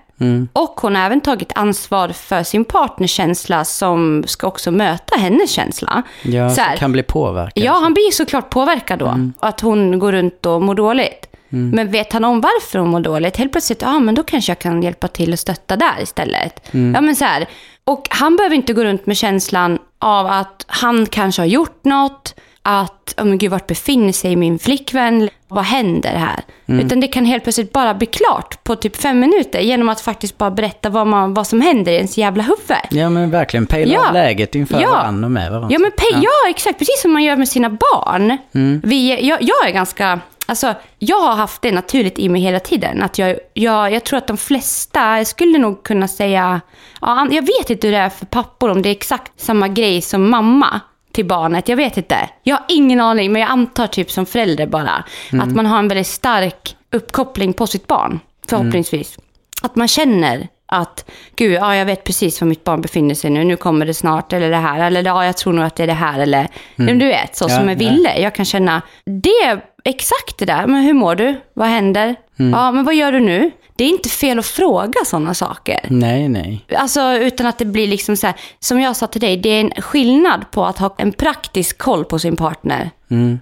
Och 0.54 0.80
hon 0.82 0.96
har 0.96 1.06
även 1.06 1.22
tagit 1.22 1.52
ansvar 1.56 2.10
för 2.10 2.44
sin 2.44 2.66
partners 2.66 3.12
känsla 3.12 3.66
som 3.66 4.24
ska 4.28 4.48
också 4.48 4.72
möta 4.72 5.18
hennes 5.18 5.52
känsla. 5.52 6.04
Ja, 6.24 6.50
Så 6.50 6.62
här, 6.62 6.78
kan 6.78 6.92
bli 6.92 7.04
påverkad. 7.04 7.64
Ja, 7.64 7.80
han 7.82 7.94
blir 7.94 8.12
såklart 8.12 8.50
påverkad 8.50 9.00
då. 9.00 9.08
Mm. 9.08 9.34
Att 9.40 9.62
hon 9.62 10.00
går 10.00 10.12
runt 10.12 10.46
och 10.46 10.62
mår 10.62 10.76
dåligt. 10.76 11.26
Men 11.52 11.92
vet 11.92 12.14
han 12.14 12.26
om 12.26 12.42
varför 12.42 12.80
hon 12.80 12.90
mår 12.90 13.00
dåligt? 13.00 13.38
Helt 13.38 13.52
plötsligt, 13.52 13.82
ja 13.82 14.00
men 14.00 14.16
då 14.16 14.24
kanske 14.24 14.52
jag 14.52 14.60
kan 14.60 14.84
hjälpa 14.84 15.08
till 15.08 15.34
och 15.34 15.40
stötta 15.40 15.76
där 15.76 16.02
istället. 16.02 16.74
Mm. 16.74 16.96
Ja 16.96 17.02
men 17.02 17.16
så 17.16 17.26
här. 17.26 17.48
Och 17.84 18.08
han 18.10 18.36
behöver 18.36 18.56
inte 18.56 18.74
gå 18.74 18.84
runt 18.84 19.06
med 19.06 19.18
känslan 19.18 19.80
av 20.00 20.26
att 20.26 20.66
han 20.68 21.06
kanske 21.06 21.42
har 21.42 21.48
gjort 21.48 21.84
något. 21.84 22.36
Att, 22.72 23.16
oh 23.18 23.26
men 23.26 23.38
gud, 23.38 23.52
vart 23.52 23.68
befinner 23.68 24.12
sig 24.12 24.36
min 24.36 24.60
flickvän? 24.60 25.30
Vad 25.48 25.64
händer 25.64 26.10
här? 26.10 26.40
Mm. 26.66 26.86
Utan 26.86 27.00
det 27.00 27.08
kan 27.08 27.26
helt 27.26 27.44
plötsligt 27.44 27.74
bara 27.74 27.94
bli 27.94 28.06
klart 28.08 28.64
på 28.64 28.76
typ 28.76 28.96
fem 28.96 29.20
minuter 29.20 29.60
genom 29.60 29.90
att 29.90 30.02
faktiskt 30.02 30.38
bara 30.38 30.52
berätta 30.52 30.90
vad, 30.90 31.08
man, 31.08 31.34
vad 31.34 31.48
som 31.48 31.62
händer 31.62 31.92
i 31.92 31.96
ens 31.96 32.18
jävla 32.18 32.44
huvud. 32.44 32.78
Ja 32.90 33.10
men 33.10 33.32
verkligen 33.32 33.66
pejla 33.66 33.94
Ja. 33.94 34.12
läget 34.12 34.56
inför 34.56 34.82
Ja. 34.82 34.92
varandra 34.92 35.26
och 35.26 35.32
med 35.32 35.52
varandra. 35.52 35.70
Ja, 35.72 35.80
men 35.80 35.92
pe- 35.92 36.22
ja. 36.24 36.50
exakt. 36.50 36.80
Precis 36.80 37.02
som 37.02 37.14
man 37.14 37.24
gör 37.24 37.36
med 37.36 37.50
sina 37.50 37.70
barn. 37.70 38.38
Mm. 38.56 38.82
Vi, 38.84 39.28
jag, 39.28 39.42
jag 39.42 39.68
är 39.68 39.72
ganska... 39.72 40.20
Alltså, 40.46 40.74
jag 41.00 41.22
har 41.22 41.36
haft 41.36 41.62
det 41.62 41.72
naturligt 41.72 42.20
i 42.20 42.30
mig 42.30 42.42
hela 42.42 42.60
tiden. 42.60 43.02
Att 43.04 43.18
jag, 43.20 43.36
jag, 43.54 43.94
jag 43.94 44.04
tror 44.04 44.18
att 44.18 44.28
de 44.28 44.38
flesta, 44.38 45.18
jag 45.18 45.28
skulle 45.28 45.58
nog 45.58 45.84
kunna 45.84 46.08
säga... 46.08 46.62
Ja, 47.02 47.28
jag 47.32 47.42
vet 47.42 47.70
inte 47.70 47.88
hur 47.88 47.92
det 47.94 48.00
är 48.00 48.10
för 48.10 48.26
pappor, 48.26 48.70
om 48.70 48.82
det 48.82 48.90
är 48.90 48.92
exakt 48.92 49.32
samma 49.42 49.68
grej 49.68 50.02
som 50.02 50.30
mamma 50.30 50.80
till 51.20 51.26
barnet. 51.26 51.70
Jag 51.70 51.78
vet 51.78 51.98
inte. 51.98 52.30
Jag 52.44 52.56
har 52.56 52.66
ingen 52.70 53.00
aning, 53.02 53.32
men 53.32 53.42
jag 53.42 53.52
antar 53.52 53.88
typ 53.88 54.12
som 54.12 54.26
förälder 54.26 54.68
bara. 54.68 55.04
Att 55.42 55.52
man 55.52 55.66
har 55.66 55.80
en 55.80 55.88
väldigt 55.88 56.08
stark 56.08 56.76
uppkoppling 56.92 57.54
på 57.54 57.68
sitt 57.68 57.88
barn, 57.88 58.20
förhoppningsvis. 58.50 59.18
Att 59.62 59.76
man 59.76 59.88
känner 59.88 60.48
att, 60.66 61.10
gud, 61.36 61.54
ja, 61.54 61.76
jag 61.76 61.86
vet 61.86 62.04
precis 62.04 62.42
var 62.42 62.48
mitt 62.48 62.64
barn 62.64 62.82
befinner 62.82 63.16
sig 63.16 63.30
nu, 63.30 63.44
nu 63.44 63.56
kommer 63.56 63.86
det 63.86 63.94
snart, 63.94 64.34
eller 64.34 64.50
det 64.50 64.56
här, 64.58 64.80
eller 64.80 65.04
ja, 65.04 65.26
jag 65.26 65.38
tror 65.38 65.54
nog 65.54 65.66
att 65.66 65.76
det 65.76 65.84
är 65.84 65.88
det 65.88 65.94
här, 65.94 66.20
eller 66.20 66.48
men 66.76 67.00
du 67.00 67.06
vet, 67.06 67.36
så 67.36 67.46
Ja, 67.50 67.56
som 67.56 67.66
med 67.66 67.82
ja. 67.82 67.90
Ville. 67.90 68.20
Jag 68.20 68.36
kan 68.36 68.46
känna, 68.46 68.82
det 69.06 69.60
exakt 69.84 70.38
det 70.38 70.46
där, 70.46 70.68
men 70.68 70.82
hur 70.84 70.94
mår 70.94 71.16
du? 71.16 71.42
Vad 71.54 71.68
händer? 71.68 72.16
Ja, 72.36 72.72
men 72.72 72.86
vad 72.86 72.96
gör 72.96 73.12
du 73.12 73.20
nu? 73.20 73.52
Det 73.76 73.84
är 73.84 73.90
inte 73.90 74.10
fel 74.10 74.40
att 74.40 74.46
fråga 74.46 74.94
sådana 75.06 75.34
saker. 75.34 75.80
Nej, 75.90 76.30
nej. 76.30 76.66
Alltså 76.78 77.02
utan 77.14 77.46
att 77.48 77.58
det 77.58 77.66
blir 77.66 77.88
liksom 77.88 78.18
så 78.18 78.28
här, 78.28 78.36
som 78.60 78.82
jag 78.82 78.96
sa 78.96 79.08
till 79.08 79.22
dig, 79.22 79.38
det 79.38 79.50
är 79.50 79.62
en 79.62 79.72
skillnad 79.82 80.52
på 80.52 80.66
att 80.66 80.78
ha 80.78 80.96
en 80.98 81.12
praktisk 81.12 81.78
koll 81.78 82.06
på 82.06 82.20
sin 82.20 82.36
partner. 82.36 82.92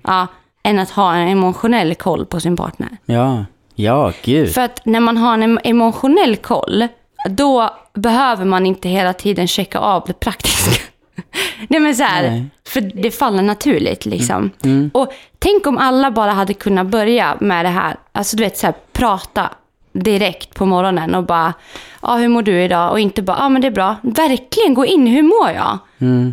Ja, 0.04 0.28
än 0.64 0.80
att 0.80 0.90
ha 0.90 1.16
en 1.16 1.28
emotionell 1.28 1.96
koll 1.96 2.26
på 2.26 2.40
sin 2.40 2.56
partner. 2.58 2.90
Ja, 3.06 3.46
ja, 3.76 4.12
gud. 4.24 4.54
För 4.54 4.62
att 4.62 4.86
när 4.86 5.00
man 5.00 5.18
har 5.18 5.34
en 5.34 5.44
em- 5.44 5.60
emotionell 5.64 6.36
koll, 6.36 6.88
då 7.30 7.70
behöver 7.94 8.46
man 8.46 8.66
inte 8.66 8.90
hela 8.90 9.14
tiden 9.14 9.48
checka 9.48 9.80
av 9.80 10.04
det 10.08 10.20
praktiska. 10.20 10.82
Nej 11.68 11.80
men 11.80 11.96
så 11.96 12.04
här, 12.04 12.22
Nej. 12.22 12.32
Mm. 12.32 12.50
för 12.68 12.82
det 12.82 13.12
faller 13.12 13.44
naturligt 13.44 14.06
liksom. 14.06 14.52
Och 14.94 15.14
tänk 15.40 15.68
om 15.68 15.78
alla 15.78 16.12
bara 16.12 16.32
hade 16.32 16.54
kunnat 16.54 16.88
börja 16.88 17.38
med 17.40 17.66
det 17.66 17.70
här, 17.70 17.96
alltså 18.12 18.38
du 18.38 18.44
vet 18.44 18.58
så 18.58 18.66
här, 18.66 18.76
prata 18.94 19.50
direkt 19.94 20.56
på 20.56 20.66
morgonen 20.66 21.16
och 21.16 21.24
bara, 21.24 21.54
ja 22.02 22.16
hur 22.16 22.28
mår 22.28 22.42
du 22.42 22.62
idag? 22.64 22.92
Och 22.92 23.00
inte 23.00 23.22
bara, 23.22 23.38
ja 23.38 23.50
men 23.50 23.62
det 23.62 23.68
är 23.68 23.72
bra. 23.72 23.96
Verkligen 24.02 24.74
gå 24.74 24.86
in, 24.86 25.08
hur 25.08 25.24
mår 25.24 25.50
jag? 25.52 25.78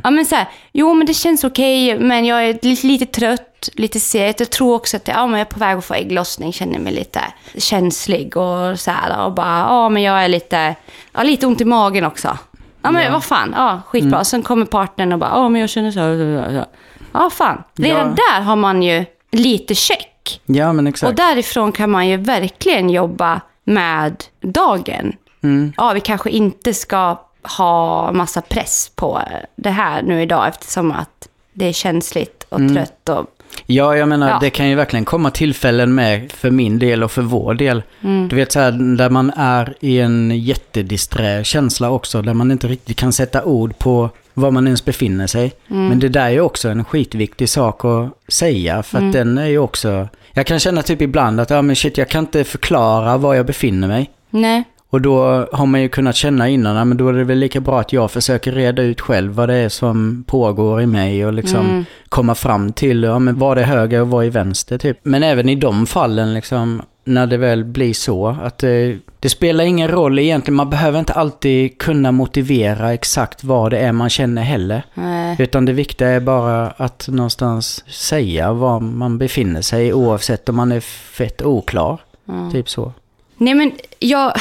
Ja 0.04 0.10
men 0.10 0.24
så 0.26 0.34
här, 0.34 0.48
jo 0.72 0.94
men 0.94 1.06
det 1.06 1.14
känns 1.14 1.44
okej, 1.44 1.98
men 1.98 2.24
jag 2.24 2.44
är 2.44 2.58
lite, 2.62 2.86
lite 2.86 3.06
trött, 3.06 3.68
lite 3.74 4.00
seg. 4.00 4.34
Jag 4.38 4.50
tror 4.50 4.74
också 4.74 4.96
att 4.96 5.08
ja, 5.08 5.26
men 5.26 5.38
jag 5.38 5.46
är 5.46 5.52
på 5.52 5.58
väg 5.58 5.78
att 5.78 5.84
få 5.84 5.94
ägglossning, 5.94 6.52
känner 6.52 6.78
mig 6.78 6.92
lite 6.92 7.20
känslig 7.58 8.36
och 8.36 8.80
så 8.80 8.90
här. 8.90 9.24
Och 9.26 9.32
bara, 9.32 9.58
ja 9.58 9.88
men 9.88 10.02
jag 10.02 10.24
är 10.24 10.28
lite, 10.28 10.74
ja 11.12 11.22
lite 11.22 11.46
ont 11.46 11.60
i 11.60 11.64
magen 11.64 12.04
också. 12.04 12.38
Ja 12.84 12.90
men 12.90 13.12
vad 13.12 13.24
fan, 13.24 13.54
ja 13.56 13.80
skitbra. 13.86 14.24
Sen 14.24 14.42
kommer 14.42 14.66
partnern 14.66 15.12
och 15.12 15.18
bara, 15.18 15.30
ja 15.30 15.48
men 15.48 15.60
jag 15.60 15.70
känner 15.70 15.90
så 15.90 16.00
här. 16.00 16.16
så 16.16 16.40
här, 16.40 16.48
så 16.48 16.54
här. 16.54 16.66
Ja 17.12 17.30
fan, 17.30 17.62
redan 17.76 18.14
där 18.14 18.40
har 18.40 18.56
man 18.56 18.82
ju 18.82 19.04
lite 19.30 19.74
check. 19.74 20.40
Ja, 20.46 20.72
men 20.72 20.86
exakt. 20.86 21.08
Och 21.10 21.14
därifrån 21.16 21.72
kan 21.72 21.90
man 21.90 22.08
ju 22.08 22.16
verkligen 22.16 22.90
jobba 22.90 23.40
med 23.64 24.24
dagen. 24.40 25.12
Mm. 25.42 25.72
Ja, 25.76 25.92
vi 25.92 26.00
kanske 26.00 26.30
inte 26.30 26.74
ska 26.74 27.16
ha 27.58 28.12
massa 28.12 28.40
press 28.40 28.90
på 28.94 29.20
det 29.56 29.70
här 29.70 30.02
nu 30.02 30.22
idag 30.22 30.48
eftersom 30.48 30.92
att 30.92 31.28
det 31.52 31.64
är 31.68 31.72
känsligt 31.72 32.46
och 32.48 32.60
Mm. 32.60 32.74
trött 32.74 33.08
och 33.08 33.26
Ja, 33.66 33.96
jag 33.96 34.08
menar, 34.08 34.28
Ja. 34.28 34.38
det 34.40 34.50
kan 34.50 34.68
ju 34.68 34.74
verkligen 34.74 35.04
komma 35.04 35.30
tillfällen 35.30 35.94
med 35.94 36.32
för 36.32 36.50
min 36.50 36.78
del 36.78 37.02
och 37.02 37.10
för 37.12 37.22
vår 37.22 37.54
del. 37.54 37.82
Mm. 38.04 38.28
Du 38.28 38.36
vet 38.36 38.52
så 38.52 38.60
här, 38.60 38.96
där 38.96 39.10
man 39.10 39.30
är 39.36 39.74
i 39.80 40.00
en 40.00 40.30
jättedisträ 40.40 41.44
känsla 41.44 41.90
också, 41.90 42.22
där 42.22 42.34
man 42.34 42.50
inte 42.50 42.66
riktigt 42.68 42.96
kan 42.96 43.12
sätta 43.12 43.44
ord 43.44 43.78
på 43.78 44.10
var 44.34 44.50
man 44.50 44.66
ens 44.66 44.84
befinner 44.84 45.26
sig. 45.26 45.52
Mm. 45.70 45.86
Men 45.88 45.98
det 45.98 46.08
där 46.08 46.24
är 46.26 46.30
ju 46.30 46.40
också 46.40 46.68
en 46.68 46.84
skitviktig 46.84 47.48
sak 47.48 47.84
att 47.84 48.32
säga, 48.32 48.82
för 48.82 48.98
Mm. 48.98 49.08
att 49.10 49.12
den 49.12 49.38
är 49.38 49.46
ju 49.46 49.58
också... 49.58 50.08
Jag 50.32 50.46
kan 50.46 50.58
känna 50.58 50.82
typ 50.82 51.02
ibland 51.02 51.40
att, 51.40 51.50
ja 51.50 51.62
men 51.62 51.76
shit, 51.76 51.98
jag 51.98 52.08
kan 52.08 52.24
inte 52.24 52.44
förklara 52.44 53.16
var 53.16 53.34
jag 53.34 53.46
befinner 53.46 53.88
mig. 53.88 54.10
Nej. 54.30 54.64
Och 54.94 55.00
då 55.00 55.46
har 55.52 55.66
man 55.66 55.82
ju 55.82 55.88
kunnat 55.88 56.16
känna 56.16 56.48
innan, 56.48 56.76
ja, 56.76 56.84
men 56.84 56.96
då 56.96 57.08
är 57.08 57.12
det 57.12 57.24
väl 57.24 57.38
lika 57.38 57.60
bra 57.60 57.80
att 57.80 57.92
jag 57.92 58.10
försöker 58.10 58.52
reda 58.52 58.82
ut 58.82 59.00
själv 59.00 59.32
vad 59.32 59.48
det 59.48 59.54
är 59.54 59.68
som 59.68 60.24
pågår 60.26 60.82
i 60.82 60.86
mig 60.86 61.26
och 61.26 61.32
liksom 61.32 61.66
Mm. 61.66 61.84
komma 62.08 62.34
fram 62.34 62.72
till, 62.72 63.02
ja 63.02 63.18
men 63.18 63.38
vad 63.38 63.58
är 63.58 63.62
höger 63.62 64.00
och 64.00 64.08
vad 64.08 64.24
är 64.26 64.30
vänster 64.30 64.78
typ. 64.78 64.98
Men 65.02 65.22
även 65.22 65.48
i 65.48 65.54
de 65.54 65.86
fallen 65.86 66.34
liksom, 66.34 66.82
när 67.04 67.26
det 67.26 67.36
väl 67.36 67.64
blir 67.64 67.94
så, 67.94 68.36
att 68.42 68.58
det, 68.58 68.98
det 69.20 69.28
spelar 69.28 69.64
ingen 69.64 69.88
roll 69.88 70.18
egentligen, 70.18 70.56
man 70.56 70.70
behöver 70.70 70.98
inte 70.98 71.12
alltid 71.12 71.78
kunna 71.78 72.12
motivera 72.12 72.92
exakt 72.92 73.44
vad 73.44 73.70
det 73.70 73.78
är 73.78 73.92
man 73.92 74.10
känner 74.10 74.42
heller. 74.42 74.82
Nej. 74.94 75.36
Utan 75.38 75.64
det 75.64 75.72
viktiga 75.72 76.08
är 76.08 76.20
bara 76.20 76.66
att 76.66 77.08
någonstans 77.08 77.84
säga 77.88 78.52
var 78.52 78.80
man 78.80 79.18
befinner 79.18 79.62
sig 79.62 79.92
oavsett 79.94 80.48
om 80.48 80.56
man 80.56 80.72
är 80.72 80.80
fett 80.80 81.42
oklar. 81.42 82.00
Mm. 82.28 82.52
Typ 82.52 82.68
så. 82.70 82.92
Nej, 83.36 83.54
men 83.54 83.72
jag, 83.98 84.32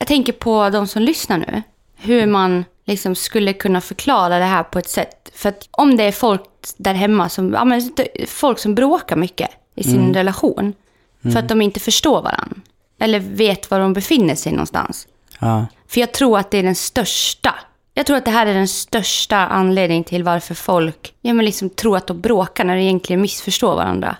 jag 0.00 0.08
tänker 0.08 0.32
på 0.32 0.70
de 0.70 0.86
som 0.86 1.02
lyssnar 1.02 1.38
nu. 1.38 1.62
Hur 1.96 2.26
man 2.26 2.64
liksom 2.84 3.14
skulle 3.14 3.52
kunna 3.52 3.80
förklara 3.80 4.38
det 4.38 4.44
här 4.44 4.62
på 4.62 4.78
ett 4.78 4.88
sätt. 4.88 5.30
För 5.34 5.48
att 5.48 5.68
om 5.70 5.96
det 5.96 6.04
är 6.04 6.12
folk 6.12 6.42
där 6.76 6.94
hemma 6.94 7.28
som, 7.28 7.52
ja, 7.52 7.64
men, 7.64 7.92
folk 8.26 8.58
som 8.58 8.74
bråkar 8.74 9.16
mycket 9.16 9.50
i 9.74 9.84
sin 9.84 10.14
relation. 10.14 10.74
För 11.22 11.36
att 11.36 11.48
de 11.48 11.62
inte 11.62 11.80
förstår 11.80 12.22
varandra. 12.22 12.56
Eller 12.98 13.20
vet 13.20 13.70
var 13.70 13.80
de 13.80 13.92
befinner 13.92 14.34
sig 14.34 14.52
någonstans. 14.52 15.08
Ja. 15.38 15.66
För 15.88 16.00
jag 16.00 16.12
tror 16.12 16.38
att 16.38 16.50
det 16.50 16.58
är 16.58 16.62
den 16.62 16.74
största. 16.74 17.54
Jag 17.94 18.06
tror 18.06 18.16
att 18.16 18.24
det 18.24 18.30
här 18.30 18.46
är 18.46 18.54
den 18.54 18.68
största 18.68 19.36
anledningen 19.36 20.04
till 20.04 20.24
varför 20.24 20.54
folk 20.54 21.14
ja, 21.20 21.34
men 21.34 21.44
liksom 21.44 21.70
tror 21.70 21.96
att 21.96 22.06
de 22.06 22.20
bråkar 22.20 22.64
när 22.64 22.76
de 22.76 22.82
egentligen 22.82 23.22
missförstår 23.22 23.74
varandra. 23.76 24.16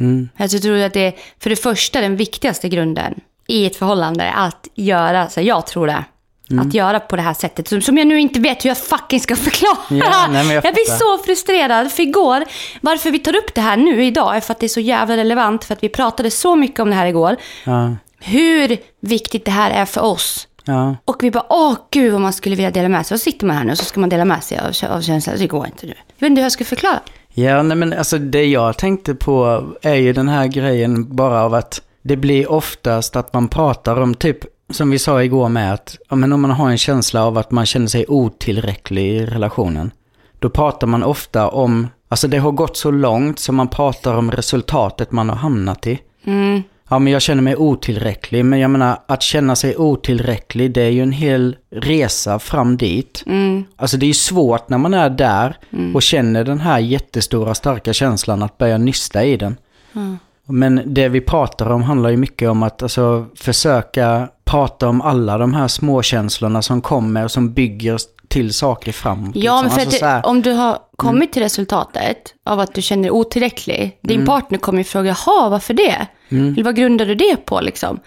Mm. 0.00 0.28
Alltså, 0.36 0.56
jag 0.56 0.62
tror 0.62 0.78
att 0.78 0.92
det 0.92 1.00
är 1.00 1.14
för 1.38 1.50
det 1.50 1.56
första 1.56 2.00
den 2.00 2.16
viktigaste 2.16 2.68
grunden 2.68 3.20
i 3.48 3.66
ett 3.66 3.76
förhållande 3.76 4.32
att 4.32 4.68
göra, 4.74 5.28
så 5.28 5.40
jag 5.40 5.66
tror 5.66 5.86
det, 5.86 6.04
Mm. 6.50 6.68
att 6.68 6.74
göra 6.74 7.00
på 7.00 7.16
det 7.16 7.22
här 7.22 7.34
sättet. 7.34 7.68
Som, 7.68 7.80
som 7.82 7.98
jag 7.98 8.06
nu 8.06 8.20
inte 8.20 8.40
vet 8.40 8.64
hur 8.64 8.70
jag 8.70 8.78
fucking 8.78 9.20
ska 9.20 9.36
förklara. 9.36 9.76
Ja, 9.90 10.26
nej, 10.30 10.46
jag 10.54 10.64
jag 10.64 10.74
blir 10.74 10.98
så 10.98 11.24
frustrerad. 11.24 11.92
För 11.92 12.02
igår, 12.02 12.44
varför 12.80 13.10
vi 13.10 13.18
tar 13.18 13.36
upp 13.36 13.54
det 13.54 13.60
här 13.60 13.76
nu 13.76 14.04
idag 14.04 14.36
är 14.36 14.40
för 14.40 14.52
att 14.52 14.60
det 14.60 14.66
är 14.66 14.68
så 14.68 14.80
jävla 14.80 15.16
relevant. 15.16 15.64
För 15.64 15.74
att 15.74 15.82
vi 15.82 15.88
pratade 15.88 16.30
så 16.30 16.56
mycket 16.56 16.80
om 16.80 16.90
det 16.90 16.96
här 16.96 17.06
igår. 17.06 17.36
Ja. 17.64 17.94
Hur 18.20 18.76
viktigt 19.00 19.44
det 19.44 19.50
här 19.50 19.70
är 19.70 19.84
för 19.84 20.00
oss. 20.04 20.48
Ja. 20.64 20.96
Och 21.04 21.22
vi 21.22 21.30
bara, 21.30 21.46
åh 21.48 21.74
gud 21.90 22.12
vad 22.12 22.20
man 22.20 22.32
skulle 22.32 22.56
vilja 22.56 22.70
dela 22.70 22.88
med 22.88 23.06
sig. 23.06 23.14
Och 23.14 23.20
så 23.20 23.24
sitter 23.24 23.46
man 23.46 23.56
här 23.56 23.64
nu 23.64 23.72
och 23.72 23.78
så 23.78 23.84
ska 23.84 24.00
man 24.00 24.08
dela 24.08 24.24
med 24.24 24.44
sig 24.44 24.58
av, 24.58 24.96
av 24.96 25.00
känslor. 25.00 25.34
Det 25.38 25.46
går 25.46 25.66
inte 25.66 25.86
nu. 25.86 25.94
Jag 26.18 26.26
vet 26.26 26.30
inte 26.30 26.40
hur 26.40 26.44
jag 26.44 26.52
ska 26.52 26.64
förklara. 26.64 27.00
Ja, 27.34 27.62
nej 27.62 27.76
men 27.76 27.92
alltså 27.92 28.18
det 28.18 28.44
jag 28.44 28.78
tänkte 28.78 29.14
på 29.14 29.64
är 29.82 29.94
ju 29.94 30.12
den 30.12 30.28
här 30.28 30.46
grejen 30.46 31.16
bara 31.16 31.42
av 31.42 31.54
att 31.54 31.80
det 32.02 32.16
blir 32.16 32.50
oftast 32.50 33.16
att 33.16 33.32
man 33.32 33.48
pratar 33.48 34.00
om 34.00 34.14
typ, 34.14 34.38
som 34.70 34.90
vi 34.90 34.98
sa 34.98 35.22
igår 35.22 35.48
med 35.48 35.74
att, 35.74 35.96
ja, 36.08 36.16
men 36.16 36.32
om 36.32 36.40
man 36.40 36.50
har 36.50 36.70
en 36.70 36.78
känsla 36.78 37.24
av 37.24 37.38
att 37.38 37.50
man 37.50 37.66
känner 37.66 37.86
sig 37.86 38.04
otillräcklig 38.08 39.06
i 39.06 39.26
relationen. 39.26 39.90
Då 40.38 40.50
pratar 40.50 40.86
man 40.86 41.02
ofta 41.02 41.48
om, 41.48 41.88
alltså 42.08 42.28
det 42.28 42.38
har 42.38 42.52
gått 42.52 42.76
så 42.76 42.90
långt 42.90 43.38
så 43.38 43.52
man 43.52 43.68
pratar 43.68 44.14
om 44.14 44.30
resultatet 44.30 45.12
man 45.12 45.28
har 45.28 45.36
hamnat 45.36 45.86
i. 45.86 45.98
Mm. 46.24 46.62
Ja, 46.88 46.98
men 46.98 47.12
jag 47.12 47.22
känner 47.22 47.42
mig 47.42 47.56
otillräcklig. 47.56 48.44
Men 48.44 48.58
jag 48.58 48.70
menar, 48.70 48.98
att 49.06 49.22
känna 49.22 49.56
sig 49.56 49.76
otillräcklig, 49.76 50.72
det 50.72 50.82
är 50.82 50.90
ju 50.90 51.02
en 51.02 51.12
hel 51.12 51.56
resa 51.70 52.38
fram 52.38 52.76
dit. 52.76 53.22
Mm. 53.26 53.64
Alltså 53.76 53.96
det 53.96 54.04
är 54.04 54.08
ju 54.08 54.14
svårt 54.14 54.68
när 54.68 54.78
man 54.78 54.94
är 54.94 55.10
där 55.10 55.56
och 55.94 56.02
känner 56.02 56.44
den 56.44 56.60
här 56.60 56.78
jättestora 56.78 57.54
starka 57.54 57.92
känslan 57.92 58.42
att 58.42 58.58
börja 58.58 58.78
nysta 58.78 59.24
i 59.24 59.36
den. 59.36 59.56
Mm. 59.94 60.18
Men 60.48 60.82
det 60.86 61.08
vi 61.08 61.20
pratar 61.20 61.70
om 61.70 61.82
handlar 61.82 62.10
ju 62.10 62.16
mycket 62.16 62.50
om 62.50 62.62
att 62.62 62.82
alltså, 62.82 63.26
försöka 63.36 64.28
prata 64.44 64.88
om 64.88 65.00
alla 65.00 65.38
de 65.38 65.54
här 65.54 65.68
små 65.68 66.02
känslorna 66.02 66.62
som 66.62 66.80
kommer 66.80 67.24
och 67.24 67.30
som 67.30 67.52
bygger 67.52 67.98
till 68.28 68.54
saker 68.54 68.92
framåt. 68.92 69.36
Ja, 69.36 69.54
men 69.54 69.64
liksom. 69.64 69.76
för 69.76 69.86
Alltså 69.86 70.06
det, 70.06 70.22
om 70.28 70.42
du 70.42 70.52
har 70.52 70.78
kommit 70.96 71.32
till 71.32 71.42
resultatet 71.42 72.34
av 72.44 72.60
att 72.60 72.74
du 72.74 72.82
känner 72.82 73.02
dig 73.02 73.10
otillräcklig. 73.10 73.98
Din 74.02 74.26
partner 74.26 74.58
kommer 74.58 74.78
ju 74.78 74.84
fråga, 74.84 75.16
jaha, 75.26 75.48
varför 75.48 75.74
det? 75.74 76.06
Eller 76.28 76.62
vad 76.62 76.76
grundar 76.76 77.06
du 77.06 77.14
det 77.14 77.36
på 77.36 77.60
liksom? 77.60 78.00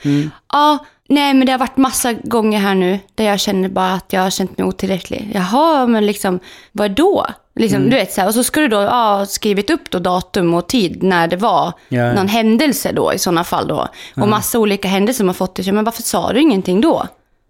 Ja, 0.51 0.77
nej 1.09 1.33
men 1.33 1.45
det 1.45 1.51
har 1.51 1.59
varit 1.59 1.77
massa 1.77 2.13
gånger 2.13 2.59
här 2.59 2.75
nu 2.75 2.99
där 3.15 3.25
jag 3.25 3.39
känner 3.39 3.69
bara 3.69 3.93
att 3.93 4.13
jag 4.13 4.21
har 4.21 4.29
känt 4.29 4.57
mig 4.57 4.67
otillräcklig. 4.67 5.31
Jaha, 5.33 5.87
men 5.87 6.05
liksom, 6.05 6.39
vad 6.71 6.91
då? 6.91 7.27
Liksom, 7.55 7.89
Du 7.89 7.95
vet, 7.95 8.13
så 8.13 8.21
här, 8.21 8.27
och 8.27 8.33
så 8.33 8.43
ska 8.43 8.59
du 8.61 8.67
då 8.67 8.77
ha 8.77 9.25
skrivit 9.25 9.69
upp 9.69 9.89
då 9.91 9.99
datum 9.99 10.53
och 10.53 10.67
tid 10.67 11.03
när 11.03 11.27
det 11.27 11.35
var 11.37 11.73
Ja. 11.89 12.13
någon 12.13 12.27
händelse 12.27 12.91
då 12.91 13.13
i 13.13 13.19
sådana 13.19 13.43
fall 13.43 13.67
då. 13.67 13.87
Och 14.15 14.27
massa 14.27 14.59
olika 14.59 14.87
händelser 14.87 15.23
man 15.23 15.35
fått. 15.35 15.67
Men 15.67 15.83
varför 15.83 16.03
sa 16.03 16.33
du 16.33 16.41
ingenting 16.41 16.81
då? 16.81 17.07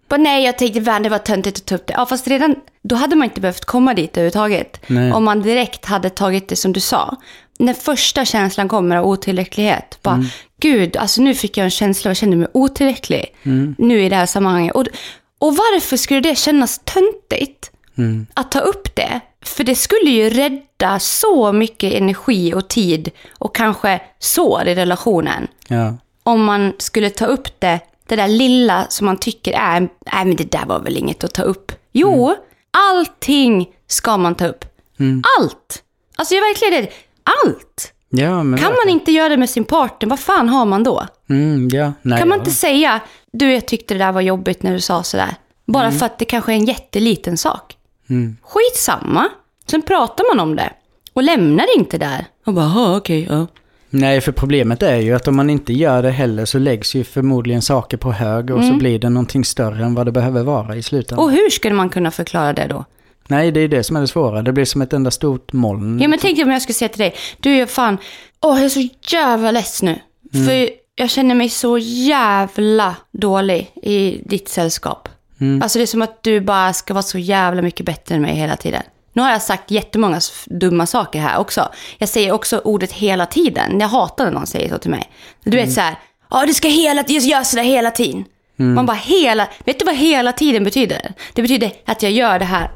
Bara, 0.08 0.16
nej, 0.16 0.44
jag 0.44 0.58
tänkte 0.58 0.82
fan 0.82 1.02
det 1.02 1.08
var 1.08 1.18
töntigt 1.18 1.58
att 1.58 1.64
ta 1.66 1.74
upp 1.74 1.86
det. 1.86 1.94
Ja, 1.96 2.06
fast 2.06 2.28
redan 2.28 2.54
då 2.82 2.96
hade 2.96 3.16
man 3.16 3.24
inte 3.24 3.40
behövt 3.40 3.64
komma 3.64 3.94
dit 3.94 4.16
överhuvudtaget. 4.16 4.80
Nej. 4.86 5.12
Om 5.12 5.24
man 5.24 5.42
direkt 5.42 5.84
hade 5.84 6.10
tagit 6.10 6.48
det 6.48 6.56
som 6.56 6.72
du 6.72 6.80
sa. 6.80 7.16
När 7.58 7.74
första 7.74 8.24
känslan 8.24 8.68
kommer 8.68 8.96
av 8.96 9.06
otillräcklighet. 9.06 9.98
Bara, 10.02 10.14
Mm. 10.14 10.26
gud, 10.60 10.96
alltså 10.96 11.22
nu 11.22 11.34
fick 11.34 11.56
jag 11.56 11.64
en 11.64 11.70
känsla 11.70 12.08
och 12.08 12.10
jag 12.10 12.16
kände 12.16 12.36
mig 12.36 12.48
otillräcklig. 12.54 13.34
Mm. 13.42 13.74
Nu 13.78 14.02
i 14.04 14.08
det 14.08 14.16
här 14.16 14.26
sammanhanget. 14.26 14.74
Och, 14.74 14.86
och 15.38 15.56
varför 15.56 15.96
skulle 15.96 16.20
det 16.20 16.38
kännas 16.38 16.80
töntigt? 16.84 17.70
Mm. 17.98 18.26
Att 18.34 18.50
ta 18.50 18.60
upp 18.60 18.94
det. 18.96 19.20
För 19.44 19.64
det 19.64 19.74
skulle 19.74 20.10
ju 20.10 20.30
rädda 20.30 20.98
så 20.98 21.52
mycket 21.52 21.92
energi 21.92 22.54
och 22.54 22.68
tid 22.68 23.10
och 23.38 23.54
kanske 23.54 24.00
sår 24.18 24.68
i 24.68 24.74
relationen 24.74 25.48
Ja. 25.68 25.94
om 26.22 26.44
man 26.44 26.72
skulle 26.78 27.10
ta 27.10 27.26
upp 27.26 27.60
det, 27.60 27.80
det 28.06 28.16
där 28.16 28.28
lilla 28.28 28.86
som 28.88 29.04
man 29.04 29.16
tycker 29.16 29.52
är, 29.52 29.80
nej 29.80 30.24
men 30.24 30.36
det 30.36 30.52
där 30.52 30.66
var 30.66 30.80
väl 30.80 30.96
inget 30.96 31.24
att 31.24 31.34
ta 31.34 31.42
upp. 31.42 31.72
Jo, 31.92 32.24
Mm. 32.24 32.36
allting 32.70 33.68
ska 33.86 34.16
man 34.16 34.34
ta 34.34 34.46
upp. 34.46 34.64
Allt! 35.40 35.82
Alltså 36.16 36.34
jag 36.34 36.42
verkligen 36.42 36.82
det. 36.84 36.90
Allt! 37.44 37.92
Ja, 38.08 38.28
Kan 38.40 38.74
man 38.84 38.88
inte 38.88 39.12
göra 39.12 39.28
det 39.28 39.36
med 39.36 39.50
sin 39.50 39.64
partner, 39.64 40.08
vad 40.08 40.20
fan 40.20 40.48
har 40.48 40.64
man 40.64 40.84
då? 40.84 41.06
Mm, 41.30 41.68
ja. 41.72 41.92
Nej, 42.02 42.18
Kan 42.18 42.28
man 42.28 42.38
inte 42.38 42.50
säga, 42.50 43.00
du 43.32 43.52
jag 43.52 43.66
tyckte 43.66 43.94
det 43.94 43.98
där 43.98 44.12
var 44.12 44.20
jobbigt 44.20 44.62
när 44.62 44.72
du 44.72 44.80
sa 44.80 45.02
sådär. 45.02 45.34
Bara 45.66 45.86
Mm. 45.86 45.98
för 45.98 46.06
att 46.06 46.18
det 46.18 46.24
kanske 46.24 46.52
är 46.52 46.56
en 46.56 46.64
jätteliten 46.64 47.38
sak. 47.38 47.76
Mm. 48.12 48.36
Skitsamma. 48.42 49.28
Sen 49.70 49.82
pratar 49.82 50.34
man 50.36 50.48
om 50.48 50.56
det. 50.56 50.72
Och 51.12 51.22
lämnar 51.22 51.76
inte 51.76 51.98
där. 51.98 52.26
Och 52.46 52.54
bara, 52.54 52.64
"Jaha, 52.64 52.96
okej, 52.96 53.26
ja. 53.30 53.46
Nej, 53.90 54.20
för 54.20 54.32
problemet 54.32 54.82
är 54.82 54.96
ju 54.96 55.14
att 55.14 55.28
om 55.28 55.36
man 55.36 55.50
inte 55.50 55.72
gör 55.72 56.02
det 56.02 56.10
heller 56.10 56.44
så 56.44 56.58
läggs 56.58 56.94
ju 56.94 57.04
förmodligen 57.04 57.62
saker 57.62 57.96
på 57.96 58.12
hög 58.12 58.50
och 58.50 58.64
så 58.64 58.74
blir 58.74 58.98
det 58.98 59.08
någonting 59.10 59.44
större 59.44 59.84
än 59.84 59.94
vad 59.94 60.06
det 60.06 60.12
behöver 60.12 60.42
vara 60.42 60.76
i 60.76 60.82
slutändan. 60.82 61.24
Och 61.24 61.32
hur 61.32 61.50
skulle 61.50 61.74
man 61.74 61.88
kunna 61.88 62.10
förklara 62.10 62.52
det 62.52 62.66
då? 62.66 62.84
Nej, 63.28 63.52
det 63.52 63.60
är 63.60 63.68
det 63.68 63.84
som 63.84 63.96
är 63.96 64.00
det 64.00 64.08
svåra. 64.08 64.42
Det 64.42 64.52
blir 64.52 64.64
som 64.64 64.82
ett 64.82 64.92
enda 64.92 65.10
stort 65.10 65.52
moln. 65.52 66.00
Ja 66.00 66.08
men 66.08 66.18
tänk 66.18 66.38
om 66.44 66.50
jag 66.50 66.62
skulle 66.62 66.74
säga 66.74 66.88
till 66.88 66.98
dig, 66.98 67.14
du 67.40 67.50
är 67.50 67.66
fan, 67.66 67.98
åh 68.40 68.56
jag 68.56 68.64
är 68.64 68.68
så 68.68 68.88
jävla 69.16 69.50
less 69.50 69.82
nu. 69.82 69.98
För 70.32 70.68
jag 70.94 71.10
känner 71.10 71.34
mig 71.34 71.48
så 71.48 71.78
jävla 71.78 72.96
dålig 73.12 73.70
i 73.82 74.20
ditt 74.24 74.48
sällskap. 74.48 75.08
Alltså 75.62 75.78
det 75.78 75.84
är 75.84 75.86
som 75.86 76.02
att 76.02 76.22
du 76.22 76.40
bara 76.40 76.72
ska 76.72 76.94
vara 76.94 77.02
så 77.02 77.18
jävla 77.18 77.62
mycket 77.62 77.86
bättre 77.86 78.14
än 78.14 78.22
mig 78.22 78.34
hela 78.34 78.56
tiden. 78.56 78.82
Nu 79.12 79.22
har 79.22 79.30
jag 79.30 79.42
sagt 79.42 79.70
jättemånga 79.70 80.20
dumma 80.46 80.86
saker 80.86 81.20
här 81.20 81.38
också. 81.38 81.68
Jag 81.98 82.08
säger 82.08 82.32
också 82.32 82.58
ordet 82.58 82.92
hela 82.92 83.26
tiden. 83.26 83.80
Jag 83.80 83.88
hatar 83.88 84.24
när 84.24 84.32
någon 84.32 84.46
säger 84.46 84.68
så 84.68 84.78
till 84.78 84.90
mig. 84.90 85.10
Du 85.44 85.56
vet 85.56 85.72
så 85.72 85.80
här, 85.80 85.96
ja 86.30 86.44
du 86.46 86.54
ska 86.54 86.68
hela 86.68 87.02
tiden 87.04 87.28
göra 87.28 87.44
sådär 87.44 87.62
hela 87.62 87.90
tiden. 87.90 88.24
Man 88.56 88.86
bara 88.86 88.96
hela, 88.96 89.48
vet 89.64 89.78
du 89.78 89.84
vad 89.84 89.96
hela 89.96 90.32
tiden 90.32 90.64
betyder? 90.64 91.12
Det 91.32 91.42
betyder 91.42 91.72
att 91.86 92.02
jag 92.02 92.12
gör 92.12 92.38
det 92.38 92.44
här 92.44 92.70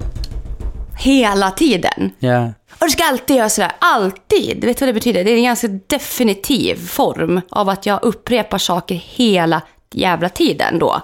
hela 0.98 1.50
tiden. 1.50 2.12
Ja. 2.18 2.52
Och 2.78 2.86
du 2.86 2.90
ska 2.90 3.04
alltid 3.04 3.36
göra 3.36 3.48
sådär, 3.48 3.72
alltid. 3.78 4.64
Vet 4.64 4.78
du 4.78 4.84
vad 4.84 4.88
det 4.88 4.92
betyder? 4.92 5.24
Det 5.24 5.30
är 5.30 5.36
en 5.36 5.44
ganska 5.44 5.68
definitiv 5.68 6.88
form 6.88 7.40
av 7.50 7.68
att 7.68 7.86
jag 7.86 8.02
upprepar 8.02 8.58
saker 8.58 8.94
hela 8.94 9.62
jävla 9.96 10.28
tiden 10.28 10.78
då. 10.78 11.00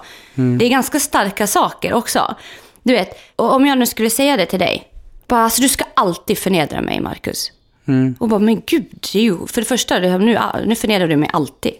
Det 0.59 0.65
är 0.65 0.69
ganska 0.69 0.99
starka 0.99 1.47
saker 1.47 1.93
också. 1.93 2.35
Du 2.83 2.93
vet, 2.93 3.19
och 3.35 3.53
om 3.53 3.65
jag 3.65 3.77
nu 3.77 3.85
skulle 3.85 4.09
säga 4.09 4.37
det 4.37 4.45
till 4.45 4.59
dig. 4.59 4.83
Bara, 5.27 5.43
alltså 5.43 5.61
du 5.61 5.69
ska 5.69 5.83
alltid 5.93 6.37
förnedra 6.37 6.81
mig, 6.81 6.99
Marcus. 7.01 7.51
Och 8.19 8.27
bara, 8.29 8.39
men 8.39 8.61
gud, 8.65 8.85
det 9.13 9.19
ju, 9.19 9.47
för 9.47 9.61
det 9.61 9.67
första, 9.67 9.99
det- 9.99 10.17
nu, 10.17 10.39
nu 10.65 10.75
förnedrar 10.75 11.07
du 11.07 11.15
mig 11.15 11.29
alltid. 11.33 11.73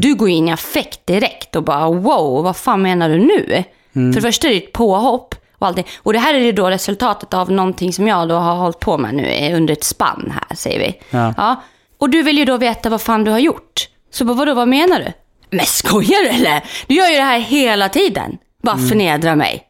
Du 0.00 0.14
går 0.14 0.28
in 0.28 0.48
i 0.48 0.52
affekt 0.52 1.06
direkt 1.06 1.56
och 1.56 1.62
bara, 1.62 1.90
wow, 1.90 2.44
vad 2.44 2.56
fan 2.56 2.82
menar 2.82 3.08
du 3.08 3.18
nu? 3.18 3.64
För 3.92 4.00
det 4.14 4.20
första 4.20 4.46
är 4.48 4.50
det 4.50 4.56
ett 4.56 4.72
påhopp 4.72 5.34
och 5.58 5.66
allting. 5.66 5.86
Och 6.02 6.12
det 6.12 6.18
här 6.18 6.34
är 6.34 6.52
då 6.52 6.70
resultatet 6.70 7.34
av 7.34 7.50
någonting 7.52 7.92
som 7.92 8.08
jag 8.08 8.28
då 8.28 8.34
har 8.34 8.54
hållit 8.56 8.80
på 8.80 8.98
med 8.98 9.14
nu 9.14 9.54
under 9.56 9.72
ett 9.72 9.84
spann 9.84 10.32
här, 10.34 10.56
säger 10.56 10.78
vi. 10.78 11.00
Ja. 11.10 11.34
Ja, 11.36 11.62
Och 11.98 12.10
du 12.10 12.22
vill 12.22 12.38
ju 12.38 12.44
då 12.44 12.56
veta 12.56 12.88
vad 12.90 13.00
fan 13.00 13.24
du 13.24 13.30
har 13.30 13.38
gjort. 13.38 13.88
Så 14.10 14.24
bara, 14.24 14.34
vadå, 14.34 14.54
vad 14.54 14.68
menar 14.68 14.98
du? 14.98 15.12
Men 15.50 15.66
skojar 15.66 16.22
du 16.22 16.28
eller? 16.28 16.64
Du 16.86 16.94
gör 16.94 17.08
ju 17.08 17.16
det 17.16 17.22
här 17.22 17.38
hela 17.38 17.88
tiden. 17.88 18.38
Bara 18.62 18.76
Mm. 18.76 18.88
förnedra 18.88 19.36
mig. 19.36 19.62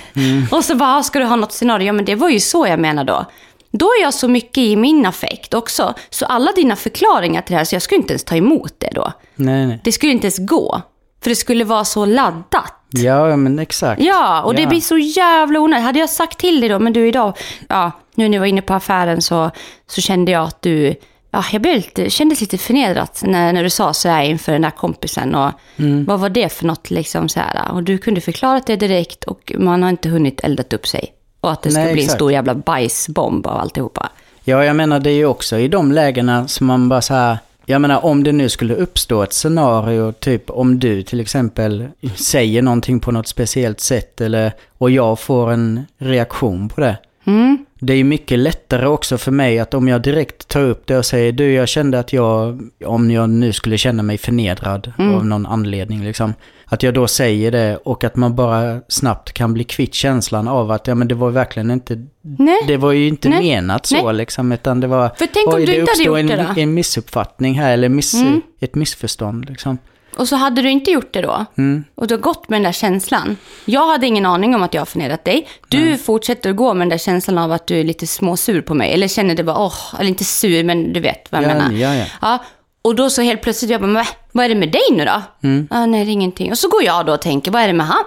och 0.50 0.64
så 0.64 0.74
bara, 0.74 1.02
ska 1.02 1.18
du 1.18 1.24
ha 1.24 1.36
något 1.36 1.52
scenario? 1.52 1.86
Ja, 1.86 1.92
men 1.92 2.04
det 2.04 2.14
var 2.14 2.28
ju 2.28 2.40
så 2.40 2.66
jag 2.66 2.78
menar 2.80 3.04
då. 3.04 3.24
Då 3.72 3.86
är 3.86 4.02
jag 4.02 4.14
så 4.14 4.28
mycket 4.28 4.58
i 4.58 4.76
min 4.76 5.06
affekt 5.06 5.54
också. 5.54 5.94
Så 6.10 6.26
alla 6.26 6.52
dina 6.52 6.76
förklaringar 6.76 7.42
till 7.42 7.52
det 7.52 7.58
här, 7.58 7.64
så 7.64 7.74
jag 7.74 7.82
skulle 7.82 8.00
inte 8.00 8.12
ens 8.12 8.24
ta 8.24 8.36
emot 8.36 8.74
det 8.78 8.90
då. 8.94 9.12
Nej, 9.34 9.66
nej. 9.66 9.80
Det 9.84 9.92
skulle 9.92 10.12
inte 10.12 10.24
ens 10.26 10.38
gå. 10.38 10.82
För 11.22 11.30
det 11.30 11.36
skulle 11.36 11.64
vara 11.64 11.84
så 11.84 12.04
laddat. 12.04 12.72
Ja, 12.90 13.36
men 13.36 13.58
exakt. 13.58 14.02
Ja, 14.02 14.42
och 14.42 14.54
det 14.54 14.62
Ja. 14.62 14.68
blir 14.68 14.80
så 14.80 14.98
jävla 14.98 15.60
onödigt. 15.60 15.84
Hade 15.84 15.98
jag 15.98 16.10
sagt 16.10 16.38
till 16.38 16.60
dig 16.60 16.68
då, 16.68 16.78
men 16.78 16.92
du 16.92 17.08
idag, 17.08 17.36
ja, 17.68 17.90
nu 18.14 18.28
när 18.28 18.34
jag 18.36 18.40
var 18.40 18.46
inne 18.46 18.62
på 18.62 18.74
affären 18.74 19.22
så, 19.22 19.50
så 19.86 20.00
kände 20.00 20.32
jag 20.32 20.42
att 20.44 20.62
du, 20.62 20.94
ja, 21.34 21.44
jag 21.52 21.62
blev 21.62 21.74
lite, 21.76 22.10
kändes 22.10 22.40
lite 22.40 22.58
förnedrat 22.58 23.22
när, 23.26 23.52
när 23.52 23.62
du 23.62 23.70
sa 23.70 23.92
så 23.92 24.08
här 24.08 24.22
inför 24.24 24.52
den 24.52 24.62
där 24.62 24.70
kompisen. 24.70 25.34
Och 25.34 25.50
Mm. 25.76 26.04
Vad 26.04 26.20
var 26.20 26.28
det 26.28 26.52
för 26.52 26.66
något 26.66 26.90
liksom 26.90 27.28
så 27.28 27.40
här? 27.40 27.72
Och 27.72 27.82
du 27.82 27.98
kunde 27.98 28.20
förklarat 28.20 28.66
det 28.66 28.76
direkt 28.76 29.24
och 29.24 29.52
man 29.58 29.82
har 29.82 29.90
inte 29.90 30.08
hunnit 30.08 30.40
eldat 30.40 30.72
upp 30.72 30.86
sig. 30.86 31.12
Och 31.40 31.52
att 31.52 31.62
det 31.62 31.70
ska 31.70 31.80
Nej, 31.80 31.92
bli 31.92 32.02
en 32.02 32.04
exakt. 32.04 32.18
stor 32.18 32.32
jävla 32.32 32.54
bajsbomb 32.54 33.46
av 33.46 33.60
alltihopa. 33.60 34.08
Ja, 34.44 34.64
jag 34.64 34.76
menar 34.76 35.00
det 35.00 35.10
är 35.10 35.14
ju 35.14 35.26
också 35.26 35.58
i 35.58 35.68
de 35.68 35.92
lägena 35.92 36.48
som 36.48 36.66
man 36.66 36.88
bara 36.88 37.00
så 37.02 37.14
här... 37.14 37.38
Jag 37.66 37.80
menar 37.80 38.04
om 38.04 38.24
det 38.24 38.32
nu 38.32 38.48
skulle 38.48 38.74
uppstå 38.74 39.22
ett 39.22 39.32
scenario, 39.32 40.12
typ 40.12 40.50
om 40.50 40.78
du 40.78 41.02
till 41.02 41.20
exempel 41.20 41.88
säger 42.16 42.62
någonting 42.62 43.00
på 43.00 43.12
något 43.12 43.28
speciellt 43.28 43.80
sätt 43.80 44.20
eller, 44.20 44.52
och 44.78 44.90
jag 44.90 45.18
får 45.20 45.52
en 45.52 45.86
reaktion 45.98 46.68
på 46.68 46.80
det. 46.80 46.96
Mm. 47.26 47.66
Det 47.86 47.92
är 47.92 47.96
ju 47.96 48.04
mycket 48.04 48.38
lättare 48.38 48.86
också 48.86 49.18
för 49.18 49.32
mig 49.32 49.58
att 49.58 49.74
om 49.74 49.88
jag 49.88 50.02
direkt 50.02 50.48
tar 50.48 50.60
upp 50.62 50.86
det 50.86 50.98
och 50.98 51.06
säger 51.06 51.32
du 51.32 51.52
jag 51.52 51.68
kände 51.68 51.98
att 51.98 52.12
jag, 52.12 52.60
om 52.84 53.10
jag 53.10 53.30
nu 53.30 53.52
skulle 53.52 53.78
känna 53.78 54.02
mig 54.02 54.18
förnedrad 54.18 54.92
Mm. 54.98 55.14
av 55.14 55.26
någon 55.26 55.46
anledning 55.46 56.04
liksom. 56.04 56.34
Att 56.66 56.82
jag 56.82 56.94
då 56.94 57.06
säger 57.06 57.50
det 57.52 57.76
och 57.76 58.04
att 58.04 58.16
man 58.16 58.34
bara 58.36 58.80
snabbt 58.88 59.32
kan 59.32 59.52
bli 59.54 59.64
kvitt 59.64 59.94
känslan 59.94 60.48
av 60.48 60.70
att 60.70 60.86
ja 60.86 60.94
men 60.94 61.08
det 61.08 61.14
var 61.14 61.30
verkligen 61.30 61.70
inte, 61.70 62.06
Nej. 62.22 62.58
det 62.66 62.76
var 62.76 62.92
ju 62.92 63.08
inte 63.08 63.28
Nej. 63.28 63.42
menat 63.42 63.86
så 63.86 64.06
Nej. 64.06 64.14
liksom 64.14 64.52
utan 64.52 64.80
det 64.80 64.86
var, 64.86 65.08
För 65.18 65.26
tänk 65.34 65.48
om 65.48 65.54
oj, 65.54 65.66
du 65.66 65.74
inte 65.74 65.92
hade 65.92 66.04
gjort 66.04 66.18
en, 66.18 66.26
det 66.26 66.36
då? 66.36 66.42
Mm. 66.42 66.58
en 66.58 66.74
missuppfattning 66.74 67.54
här 67.54 67.72
eller 67.72 67.88
miss, 67.88 68.14
ett 68.60 68.74
missförstånd 68.74 69.48
liksom. 69.50 69.78
Och 70.16 70.28
så 70.28 70.36
hade 70.36 70.62
du 70.62 70.70
inte 70.70 70.90
gjort 70.90 71.12
det 71.14 71.20
då. 71.22 71.44
Mm. 71.58 71.84
Och 71.94 72.06
du 72.06 72.14
har 72.14 72.20
gått 72.20 72.48
med 72.48 72.56
den 72.56 72.64
där 72.64 72.72
känslan. 72.72 73.36
Jag 73.64 73.86
hade 73.86 74.06
ingen 74.06 74.26
aning 74.26 74.54
om 74.54 74.62
att 74.62 74.74
jag 74.74 74.80
har 74.80 74.86
förnedrat 74.86 75.24
dig. 75.24 75.48
Du 75.68 75.98
fortsätter 75.98 76.50
att 76.50 76.56
gå 76.56 76.74
med 76.74 76.80
den 76.80 76.88
där 76.88 76.98
känslan 76.98 77.38
av 77.38 77.52
att 77.52 77.66
du 77.66 77.80
är 77.80 77.84
lite 77.84 78.06
småsur 78.06 78.60
på 78.62 78.74
mig. 78.74 78.92
Eller 78.92 79.08
känner 79.08 79.34
det 79.34 79.44
bara, 79.44 79.58
åh, 79.58 79.74
eller 79.98 80.08
inte 80.08 80.24
sur, 80.24 80.64
men 80.64 80.92
du 80.92 81.00
vet 81.00 81.32
vad 81.32 81.42
jag 81.42 81.50
Ja, 81.50 81.54
menar. 81.54 81.72
ja, 81.72 81.94
ja. 81.94 82.04
ja. 82.22 82.38
Och 82.82 82.94
då 82.94 83.10
så 83.10 83.22
helt 83.22 83.42
plötsligt, 83.42 83.70
jag 83.70 83.80
bara, 83.80 84.06
vad 84.32 84.44
är 84.44 84.48
det 84.48 84.54
med 84.54 84.72
dig 84.72 84.82
nu 84.90 85.04
då? 85.04 85.22
Mm. 85.48 85.68
Ja, 85.70 85.86
nej, 85.86 86.04
det 86.04 86.10
är 86.10 86.12
ingenting. 86.12 86.50
Och 86.50 86.58
så 86.58 86.68
går 86.68 86.82
jag 86.82 87.06
då 87.06 87.12
och 87.12 87.20
tänker, 87.22 87.50
vad 87.50 87.62
är 87.62 87.66
det 87.66 87.72
med 87.72 87.86
han? 87.86 88.04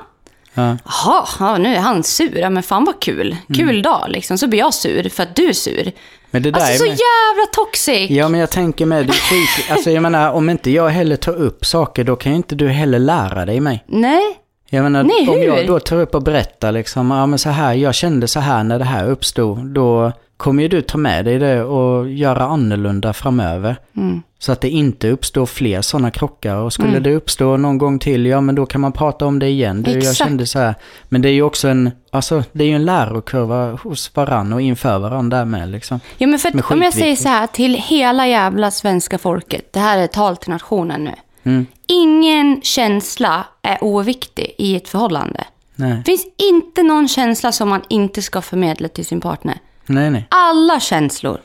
Ja. 0.58 0.78
Jaha, 0.86 1.28
ja, 1.40 1.58
nu 1.58 1.76
är 1.76 1.80
han 1.80 2.04
sur. 2.04 2.38
Ja, 2.38 2.50
men 2.50 2.64
fan 2.64 2.86
vad 2.86 3.00
kul. 3.00 3.36
Kul 3.56 3.82
dag 3.82 4.06
liksom. 4.08 4.38
Så 4.38 4.48
blir 4.48 4.60
jag 4.60 4.74
sur 4.74 5.10
för 5.10 5.24
att 5.24 5.36
du 5.36 5.50
är 5.50 5.54
sur. 5.54 5.82
Mm. 5.82 5.94
Men 6.32 6.44
det 6.44 6.52
där 6.52 6.60
Alltså 6.60 6.74
är 6.74 6.78
så 6.78 6.84
med- 6.84 6.92
jävla 6.92 7.46
toxic. 7.54 8.10
Ja, 8.12 8.30
men 8.30 8.40
jag 8.40 8.50
tänker 8.50 8.86
med 8.86 9.06
det 9.06 9.12
är 9.14 9.14
skit. 9.14 9.70
Alltså 9.72 9.92
jag 9.92 10.02
menar, 10.04 10.32
om 10.32 10.50
inte 10.50 10.72
jag 10.72 10.90
heller 10.90 11.16
tar 11.16 11.34
upp 11.36 11.66
saker, 11.66 12.04
då 12.04 12.16
kan 12.16 12.32
ju 12.32 12.36
inte 12.36 12.56
du 12.56 12.68
heller 12.68 13.00
lära 13.00 13.46
dig 13.46 13.60
mig. 13.60 13.84
Nej. 13.88 14.22
Jag 14.70 14.84
menar, 14.84 15.04
Nej, 15.04 15.28
om 15.30 15.36
hur? 15.36 15.44
jag 15.44 15.68
då 15.68 15.80
tar 15.80 15.98
upp 15.98 16.16
och 16.16 16.24
berättar 16.24 16.72
liksom, 16.72 17.12
ja 17.12 17.26
men 17.26 17.40
så 17.40 17.50
här, 17.50 17.74
jag 17.74 17.96
kände 17.96 18.28
så 18.28 18.40
här 18.40 18.64
när 18.64 18.80
det 18.80 18.86
här 18.86 19.10
uppstod, 19.10 19.66
då 19.66 20.12
kommer 20.38 20.64
ju 20.64 20.70
du 20.70 20.82
ta 20.82 20.98
med 20.98 21.26
dig 21.26 21.40
det 21.40 21.64
och 21.64 22.10
göra 22.10 22.44
annorlunda 22.44 23.14
framöver. 23.14 23.76
Mm. 23.98 24.22
Så 24.40 24.52
att 24.52 24.62
det 24.62 24.70
inte 24.70 25.10
uppstår 25.10 25.46
fler 25.46 25.82
sådana 25.82 26.12
krockar. 26.12 26.56
Och 26.56 26.74
skulle 26.74 27.00
det 27.00 27.16
uppstå 27.16 27.58
någon 27.58 27.78
gång 27.78 28.00
till, 28.00 28.26
ja 28.26 28.42
men 28.42 28.56
då 28.56 28.66
kan 28.66 28.82
man 28.82 28.92
prata 28.92 29.26
om 29.26 29.40
det 29.40 29.48
igen. 29.48 29.84
Du, 29.84 29.92
jag 29.92 30.16
kände 30.16 30.46
så 30.46 30.60
här. 30.60 30.76
Men 31.10 31.22
det 31.22 31.30
är 31.30 31.34
ju 31.34 31.42
också 31.42 31.68
en, 31.68 31.92
alltså 32.12 32.44
det 32.52 32.64
är 32.64 32.68
ju 32.68 32.76
en 32.76 32.86
lärokurva 32.86 33.72
hos 33.72 34.16
varann 34.16 34.54
och 34.54 34.62
inför 34.62 35.00
varann 35.00 35.30
där 35.30 35.46
med 35.46 35.70
liksom. 35.70 36.00
Ja, 36.18 36.28
men 36.28 36.40
för 36.40 36.50
att, 36.50 36.72
om 36.72 36.82
jag 36.82 36.94
säger 36.94 37.16
så 37.16 37.30
här 37.30 37.48
till 37.48 37.76
hela 37.76 38.28
jävla 38.28 38.72
svenska 38.72 39.18
folket. 39.18 39.74
Det 39.74 39.80
här 39.80 39.98
är 39.98 40.08
tal 40.08 40.38
till 40.38 40.50
nationen 40.50 41.04
nu. 41.04 41.14
Mm. 41.44 41.66
Ingen 41.88 42.62
känsla 42.62 43.46
är 43.62 43.78
oviktig 43.84 44.56
i 44.58 44.76
ett 44.76 44.90
förhållande. 44.90 45.44
Nej, 45.76 45.98
Det 45.98 46.04
finns 46.04 46.26
inte 46.38 46.84
någon 46.84 47.08
känsla 47.08 47.52
som 47.52 47.70
man 47.70 47.82
inte 47.90 48.22
ska 48.22 48.42
förmedla 48.42 48.88
till 48.88 49.06
sin 49.06 49.22
partner. 49.22 49.60
nej, 49.86 50.10
nej. 50.12 50.28
Alla 50.30 50.80
känslor. 50.80 51.38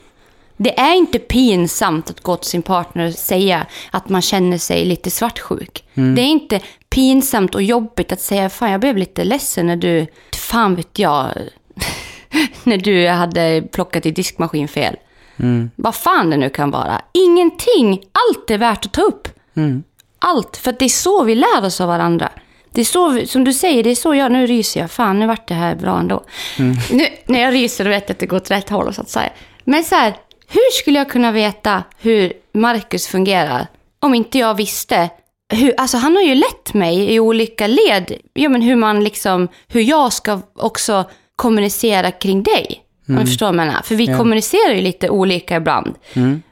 Det 0.63 0.81
är 0.81 0.95
inte 0.95 1.19
pinsamt 1.19 2.11
att 2.11 2.21
gå 2.21 2.37
till 2.37 2.51
sin 2.51 2.63
partner 2.63 3.09
och 3.09 3.15
säga 3.15 3.67
att 3.91 4.09
man 4.09 4.23
känner 4.23 4.59
sig 4.59 4.85
lite 4.85 5.11
svartsjuk. 5.11 5.85
Mm. 5.95 6.15
Det 6.15 6.23
är 6.23 6.27
inte 6.27 6.61
pinsamt 6.91 7.55
och 7.55 7.63
jobbigt 7.63 8.13
att 8.13 8.21
säga 8.21 8.51
fan 8.51 8.71
jag 8.71 8.81
blev 8.81 8.97
lite 8.97 9.25
ledsen 9.25 9.67
när 9.67 9.77
du, 9.77 10.07
fan 10.37 10.75
vet 10.75 10.99
jag, 10.99 11.29
när 12.65 12.77
du 12.77 13.09
hade 13.09 13.63
plockat 13.73 14.07
i 14.07 14.11
diskmaskin 14.11 14.69
fel. 14.69 14.97
Mm. 15.37 15.71
Vad 15.77 15.95
fan 15.95 16.31
det 16.31 16.37
nu 16.37 16.51
kan 16.51 16.71
vara. 16.71 17.01
Ingenting, 17.13 18.03
allt 18.13 18.51
är 18.51 18.59
värt 18.59 18.87
att 18.87 18.93
ta 18.93 19.03
upp. 19.03 19.29
Mm. 19.57 19.83
Allt, 20.19 20.57
för 20.57 20.71
att 20.71 20.79
det 20.79 20.85
är 20.85 20.89
så 20.89 21.25
vi 21.25 21.35
lär 21.35 21.65
oss 21.65 21.81
av 21.81 21.89
varandra. 21.89 22.29
Det 22.71 22.81
är 22.81 22.85
så, 22.85 23.27
som 23.27 23.45
du 23.45 23.53
säger, 23.53 23.85
det 23.85 23.91
är 23.91 23.95
så 23.95 24.15
jag, 24.15 24.33
nu 24.33 24.47
ryser 24.47 24.81
jag, 24.81 24.91
fan 24.91 25.19
nu 25.19 25.27
vart 25.27 25.49
det 25.49 25.55
här 25.55 25.75
bra 25.75 25.99
ändå. 25.99 26.25
Nu, 26.91 27.07
när 27.27 27.41
jag 27.41 27.55
ryser 27.55 27.85
då 27.85 27.91
vet 27.91 28.09
jag 28.09 28.15
att 28.15 28.19
det 28.19 28.27
går 28.27 28.37
åt 28.37 28.51
rätt 28.51 28.69
håll 28.69 28.95
så 28.95 29.01
att 29.01 29.09
säga. 29.09 29.31
Men 29.65 29.85
så 29.85 29.95
här, 29.95 30.17
hur 30.53 30.71
skulle 30.73 30.99
jag 30.99 31.11
kunna 31.11 31.33
veta 31.33 31.83
hur 31.99 32.33
Marcus 32.53 33.07
fungerar 33.07 33.67
om 34.01 34.15
inte 34.15 34.39
jag 34.39 34.55
visste 34.55 35.11
hur, 35.53 35.75
alltså 35.77 35.97
han 35.97 36.17
har 36.17 36.23
ju 36.23 36.35
lett 36.35 36.75
mig 36.75 37.15
i 37.15 37.21
olika 37.21 37.67
led, 37.67 38.13
ja 38.33 38.49
men 38.49 38.63
hur 38.63 38.77
man 38.77 39.05
liksom, 39.05 39.49
hur 39.69 39.81
jag 39.81 40.13
ska 40.13 40.41
också 40.55 41.05
kommunicera 41.37 42.11
kring 42.11 42.43
dig. 42.43 42.79
Om 43.09 43.15
du 43.17 43.27
förstår 43.27 43.47
vad 43.47 43.55
jag 43.55 43.67
menar. 43.67 43.83
För 43.83 43.95
vi 43.95 44.07
kommunicerar 44.07 44.75
ju 44.75 44.81
lite 44.81 45.11
olika 45.11 45.57
ibland. 45.57 45.95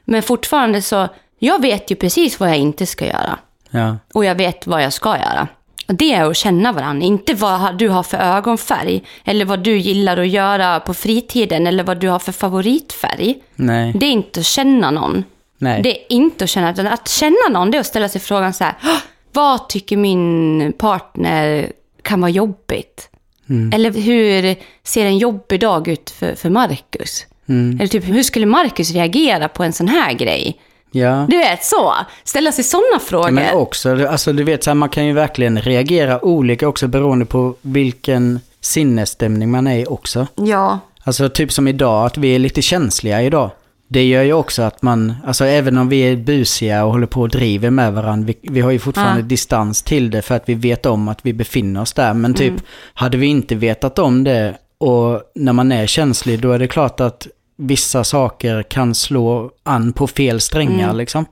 Men 0.05 0.23
fortfarande 0.23 0.81
så, 0.81 1.07
jag 1.39 1.61
vet 1.61 1.91
ju 1.91 1.95
precis 1.95 2.39
vad 2.39 2.49
jag 2.49 2.57
inte 2.57 2.85
ska 2.85 3.05
göra. 3.05 3.39
Ja. 3.69 3.97
Och 4.13 4.25
jag 4.25 4.35
vet 4.35 4.67
vad 4.67 4.83
jag 4.83 4.93
ska 4.93 5.17
göra. 5.17 5.47
Det 5.93 6.13
är 6.13 6.29
att 6.29 6.37
känna 6.37 6.71
varandra, 6.71 7.05
inte 7.05 7.33
vad 7.33 7.77
du 7.77 7.89
har 7.89 8.03
för 8.03 8.17
ögonfärg. 8.17 9.03
Eller 9.25 9.45
vad 9.45 9.59
du 9.63 9.77
gillar 9.77 10.17
att 10.17 10.27
göra 10.27 10.79
på 10.79 10.93
fritiden. 10.93 11.67
Eller 11.67 11.83
vad 11.83 11.99
du 11.99 12.09
har 12.09 12.19
för 12.19 12.31
favoritfärg. 12.31 13.35
Nej. 13.55 13.93
Det 13.95 14.05
är 14.05 14.11
inte 14.11 14.39
att 14.39 14.45
känna 14.45 14.91
någon. 14.91 15.23
Nej. 15.57 15.81
Det 15.81 15.89
är 15.97 16.03
inte 16.09 16.43
att 16.43 16.49
känna, 16.49 16.71
utan 16.71 16.87
att 16.87 17.07
känna 17.09 17.49
någon 17.51 17.71
det 17.71 17.77
är 17.77 17.79
att 17.79 17.85
ställa 17.85 18.09
sig 18.09 18.21
frågan 18.21 18.53
så 18.53 18.63
här. 18.63 18.73
"Åh, 18.83 18.97
Vad 19.33 19.69
tycker 19.69 19.97
min 19.97 20.73
partner 20.77 21.71
kan 22.01 22.21
vara 22.21 22.31
jobbigt? 22.31 23.09
Mm. 23.49 23.71
Eller 23.73 23.91
hur 23.91 24.55
ser 24.83 25.05
en 25.05 25.17
jobbig 25.17 25.59
dag 25.59 25.87
ut 25.87 26.09
för, 26.09 26.35
för 26.35 26.49
Marcus? 26.49 27.25
Mm. 27.49 27.79
Eller 27.79 27.87
typ, 27.87 28.07
hur 28.07 28.23
skulle 28.23 28.45
Marcus 28.45 28.91
reagera 28.91 29.47
på 29.47 29.63
en 29.63 29.73
sån 29.73 29.87
här 29.87 30.13
grej? 30.13 30.59
Ja. 30.91 31.25
Du 31.29 31.37
vet 31.37 31.63
så, 31.63 31.93
ställa 32.23 32.51
sig 32.51 32.63
sådana 32.63 32.99
frågor. 32.99 33.31
Men 33.31 33.55
också, 33.55 34.07
alltså 34.07 34.33
du 34.33 34.43
vet 34.43 34.63
så 34.63 34.69
här, 34.69 34.75
man 34.75 34.89
kan 34.89 35.05
ju 35.05 35.13
verkligen 35.13 35.61
reagera 35.61 36.25
olika 36.25 36.67
också 36.67 36.87
beroende 36.87 37.25
på 37.25 37.55
vilken 37.61 38.39
sinnesstämning 38.61 39.51
man 39.51 39.67
är 39.67 39.79
i 39.79 39.85
också. 39.85 40.27
Ja, 40.35 40.79
Alltså 41.03 41.29
typ 41.29 41.51
som 41.51 41.67
idag, 41.67 42.05
att 42.05 42.17
vi 42.17 42.35
är 42.35 42.39
lite 42.39 42.61
känsliga 42.61 43.21
idag. 43.21 43.49
Det 43.87 44.03
gör 44.03 44.23
ju 44.23 44.33
också 44.33 44.61
att 44.61 44.81
man, 44.81 45.13
alltså 45.25 45.45
även 45.45 45.77
om 45.77 45.89
vi 45.89 46.01
är 46.01 46.15
busiga 46.15 46.85
och 46.85 46.91
håller 46.91 47.07
på 47.07 47.21
och 47.21 47.29
driver 47.29 47.69
med 47.69 47.93
varandra, 47.93 48.27
vi, 48.27 48.49
vi 48.51 48.61
har 48.61 48.71
ju 48.71 48.79
fortfarande 48.79 49.19
Ja. 49.21 49.25
distans 49.25 49.83
till 49.83 50.11
det 50.11 50.21
för 50.21 50.35
att 50.35 50.43
vi 50.49 50.53
vet 50.53 50.85
om 50.85 51.07
att 51.07 51.19
vi 51.21 51.33
befinner 51.33 51.81
oss 51.81 51.93
där. 51.93 52.13
Men 52.13 52.33
typ, 52.33 52.49
Mm. 52.49 52.61
hade 52.93 53.17
vi 53.17 53.27
inte 53.27 53.55
vetat 53.55 53.99
om 53.99 54.23
det 54.23 54.57
och 54.77 55.21
när 55.35 55.53
man 55.53 55.71
är 55.71 55.87
känslig, 55.87 56.39
då 56.41 56.51
är 56.51 56.59
det 56.59 56.67
klart 56.67 56.99
att 56.99 57.27
vissa 57.61 58.03
saker 58.03 58.63
kan 58.63 58.95
slå 58.95 59.51
an 59.63 59.93
på 59.93 60.07
fel 60.07 60.41
strängar 60.41 60.93
liksom. 60.93 61.25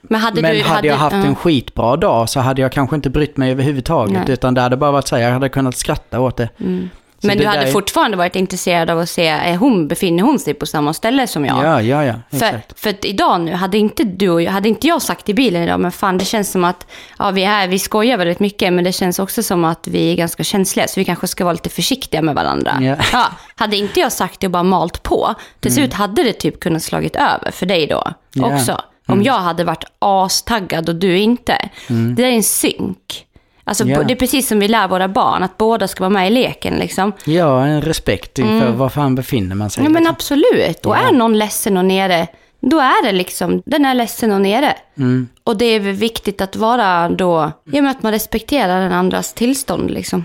men 0.00 0.20
hade 0.20 0.42
Men 0.42 0.54
du... 0.54 0.62
hade 0.62 0.88
jag 0.88 0.96
haft 0.96 1.16
ja. 1.16 1.24
en 1.24 1.34
skitbra 1.34 1.96
dag 1.96 2.28
så 2.28 2.40
hade 2.40 2.62
jag 2.62 2.72
kanske 2.72 2.96
inte 2.96 3.10
brytt 3.10 3.36
mig 3.36 3.50
överhuvudtaget. 3.50 4.22
Nej. 4.26 4.32
Utan 4.32 4.54
det 4.54 4.60
hade 4.60 4.76
bara 4.76 4.90
varit 4.90 5.08
så 5.08 5.16
här, 5.16 5.22
jag 5.22 5.32
hade 5.32 5.48
kunnat 5.48 5.76
skratta 5.76 6.20
åt 6.20 6.36
det. 6.36 6.48
Så 7.20 7.26
Men 7.26 7.38
du 7.38 7.46
hade 7.46 7.62
är- 7.62 7.72
fortfarande 7.72 8.16
varit 8.16 8.36
intresserad 8.36 8.90
av 8.90 8.98
att 8.98 9.08
se, 9.10 9.26
är 9.26 9.56
hon, 9.56 9.88
befinner 9.88 10.22
hon 10.22 10.38
sig 10.38 10.54
på 10.54 10.66
samma 10.66 10.94
ställe 10.94 11.26
som 11.26 11.44
jag? 11.44 11.64
Ja, 11.64 11.82
ja, 11.82 12.04
ja. 12.04 12.14
För, 12.30 12.36
Exakt. 12.36 12.80
för 12.80 12.90
att 12.90 13.04
idag 13.04 13.40
nu, 13.40 13.52
hade 13.52 13.78
inte 13.78 14.04
du 14.04 14.46
hade 14.48 14.68
inte 14.68 14.86
jag 14.86 15.02
sagt 15.02 15.28
i 15.28 15.34
bilen 15.34 15.62
idag, 15.62 15.80
men 15.80 15.92
fan 15.92 16.18
det 16.18 16.24
känns 16.24 16.50
som 16.50 16.64
att, 16.64 16.86
ja 17.18 17.30
vi 17.30 17.44
är, 17.44 17.68
vi 17.68 17.78
skojar 17.78 18.16
väldigt 18.16 18.40
mycket, 18.40 18.72
men 18.72 18.84
det 18.84 18.92
känns 18.92 19.18
också 19.18 19.42
som 19.42 19.64
att 19.64 19.86
vi 19.88 20.12
är 20.12 20.16
ganska 20.16 20.44
känsliga, 20.44 20.86
så 20.88 21.00
vi 21.00 21.04
kanske 21.04 21.26
ska 21.26 21.44
vara 21.44 21.52
lite 21.52 21.68
försiktiga 21.68 22.22
med 22.22 22.34
varandra. 22.34 22.96
Ja. 23.12 23.26
hade 23.56 23.76
inte 23.76 24.00
jag 24.00 24.12
sagt 24.12 24.40
det 24.40 24.46
och 24.46 24.50
bara 24.50 24.62
malt 24.62 25.02
på, 25.02 25.34
till 25.60 25.74
slut 25.74 25.92
hade 25.94 26.22
det 26.22 26.32
typ 26.32 26.60
kunnat 26.60 26.82
slagit 26.82 27.16
över 27.16 27.50
för 27.50 27.66
dig 27.66 27.86
då 27.86 28.04
Ja. 28.32 28.54
också. 28.54 28.80
Om 29.06 29.22
jag 29.22 29.38
hade 29.40 29.64
varit 29.64 29.84
astaggad 29.98 30.88
och 30.88 30.94
du 30.96 31.18
inte. 31.18 31.68
Det 31.88 31.94
där 32.22 32.24
är 32.24 32.30
en 32.32 32.42
synk. 32.42 33.26
Alltså, 33.70 33.84
Ja. 33.84 34.02
Det 34.02 34.12
är 34.14 34.16
precis 34.16 34.48
som 34.48 34.58
vi 34.60 34.68
lär 34.68 34.88
våra 34.88 35.08
barn, 35.08 35.42
att 35.42 35.58
båda 35.58 35.88
ska 35.88 36.00
vara 36.00 36.10
med 36.10 36.26
i 36.26 36.30
leken. 36.30 36.74
Liksom. 36.74 37.12
Ja, 37.24 37.66
en 37.66 37.82
respekt 37.82 38.38
inför 38.38 38.70
var 38.70 38.88
fan 38.88 39.14
befinner 39.14 39.54
man 39.56 39.70
sig. 39.70 39.84
Ja, 39.84 39.90
men 39.90 40.02
liksom. 40.02 40.14
absolut. 40.14 40.86
Och 40.86 40.96
är 40.96 41.12
någon 41.12 41.38
ledsen 41.38 41.76
och 41.76 41.84
nere, 41.84 42.26
då 42.60 42.78
är 42.80 43.04
det 43.04 43.12
liksom, 43.12 43.62
den 43.66 43.84
är 43.84 43.94
ledsen 43.94 44.32
och 44.32 44.40
nere. 44.40 44.74
Och 45.44 45.56
det 45.56 45.64
är 45.64 45.80
viktigt 45.80 46.40
att 46.40 46.56
vara 46.56 47.08
då, 47.08 47.52
ja 47.64 47.82
men 47.82 47.86
att 47.86 48.02
man 48.02 48.12
respekterar 48.12 48.80
den 48.80 48.92
andras 48.92 49.32
tillstånd 49.32 49.90
liksom. 49.90 50.24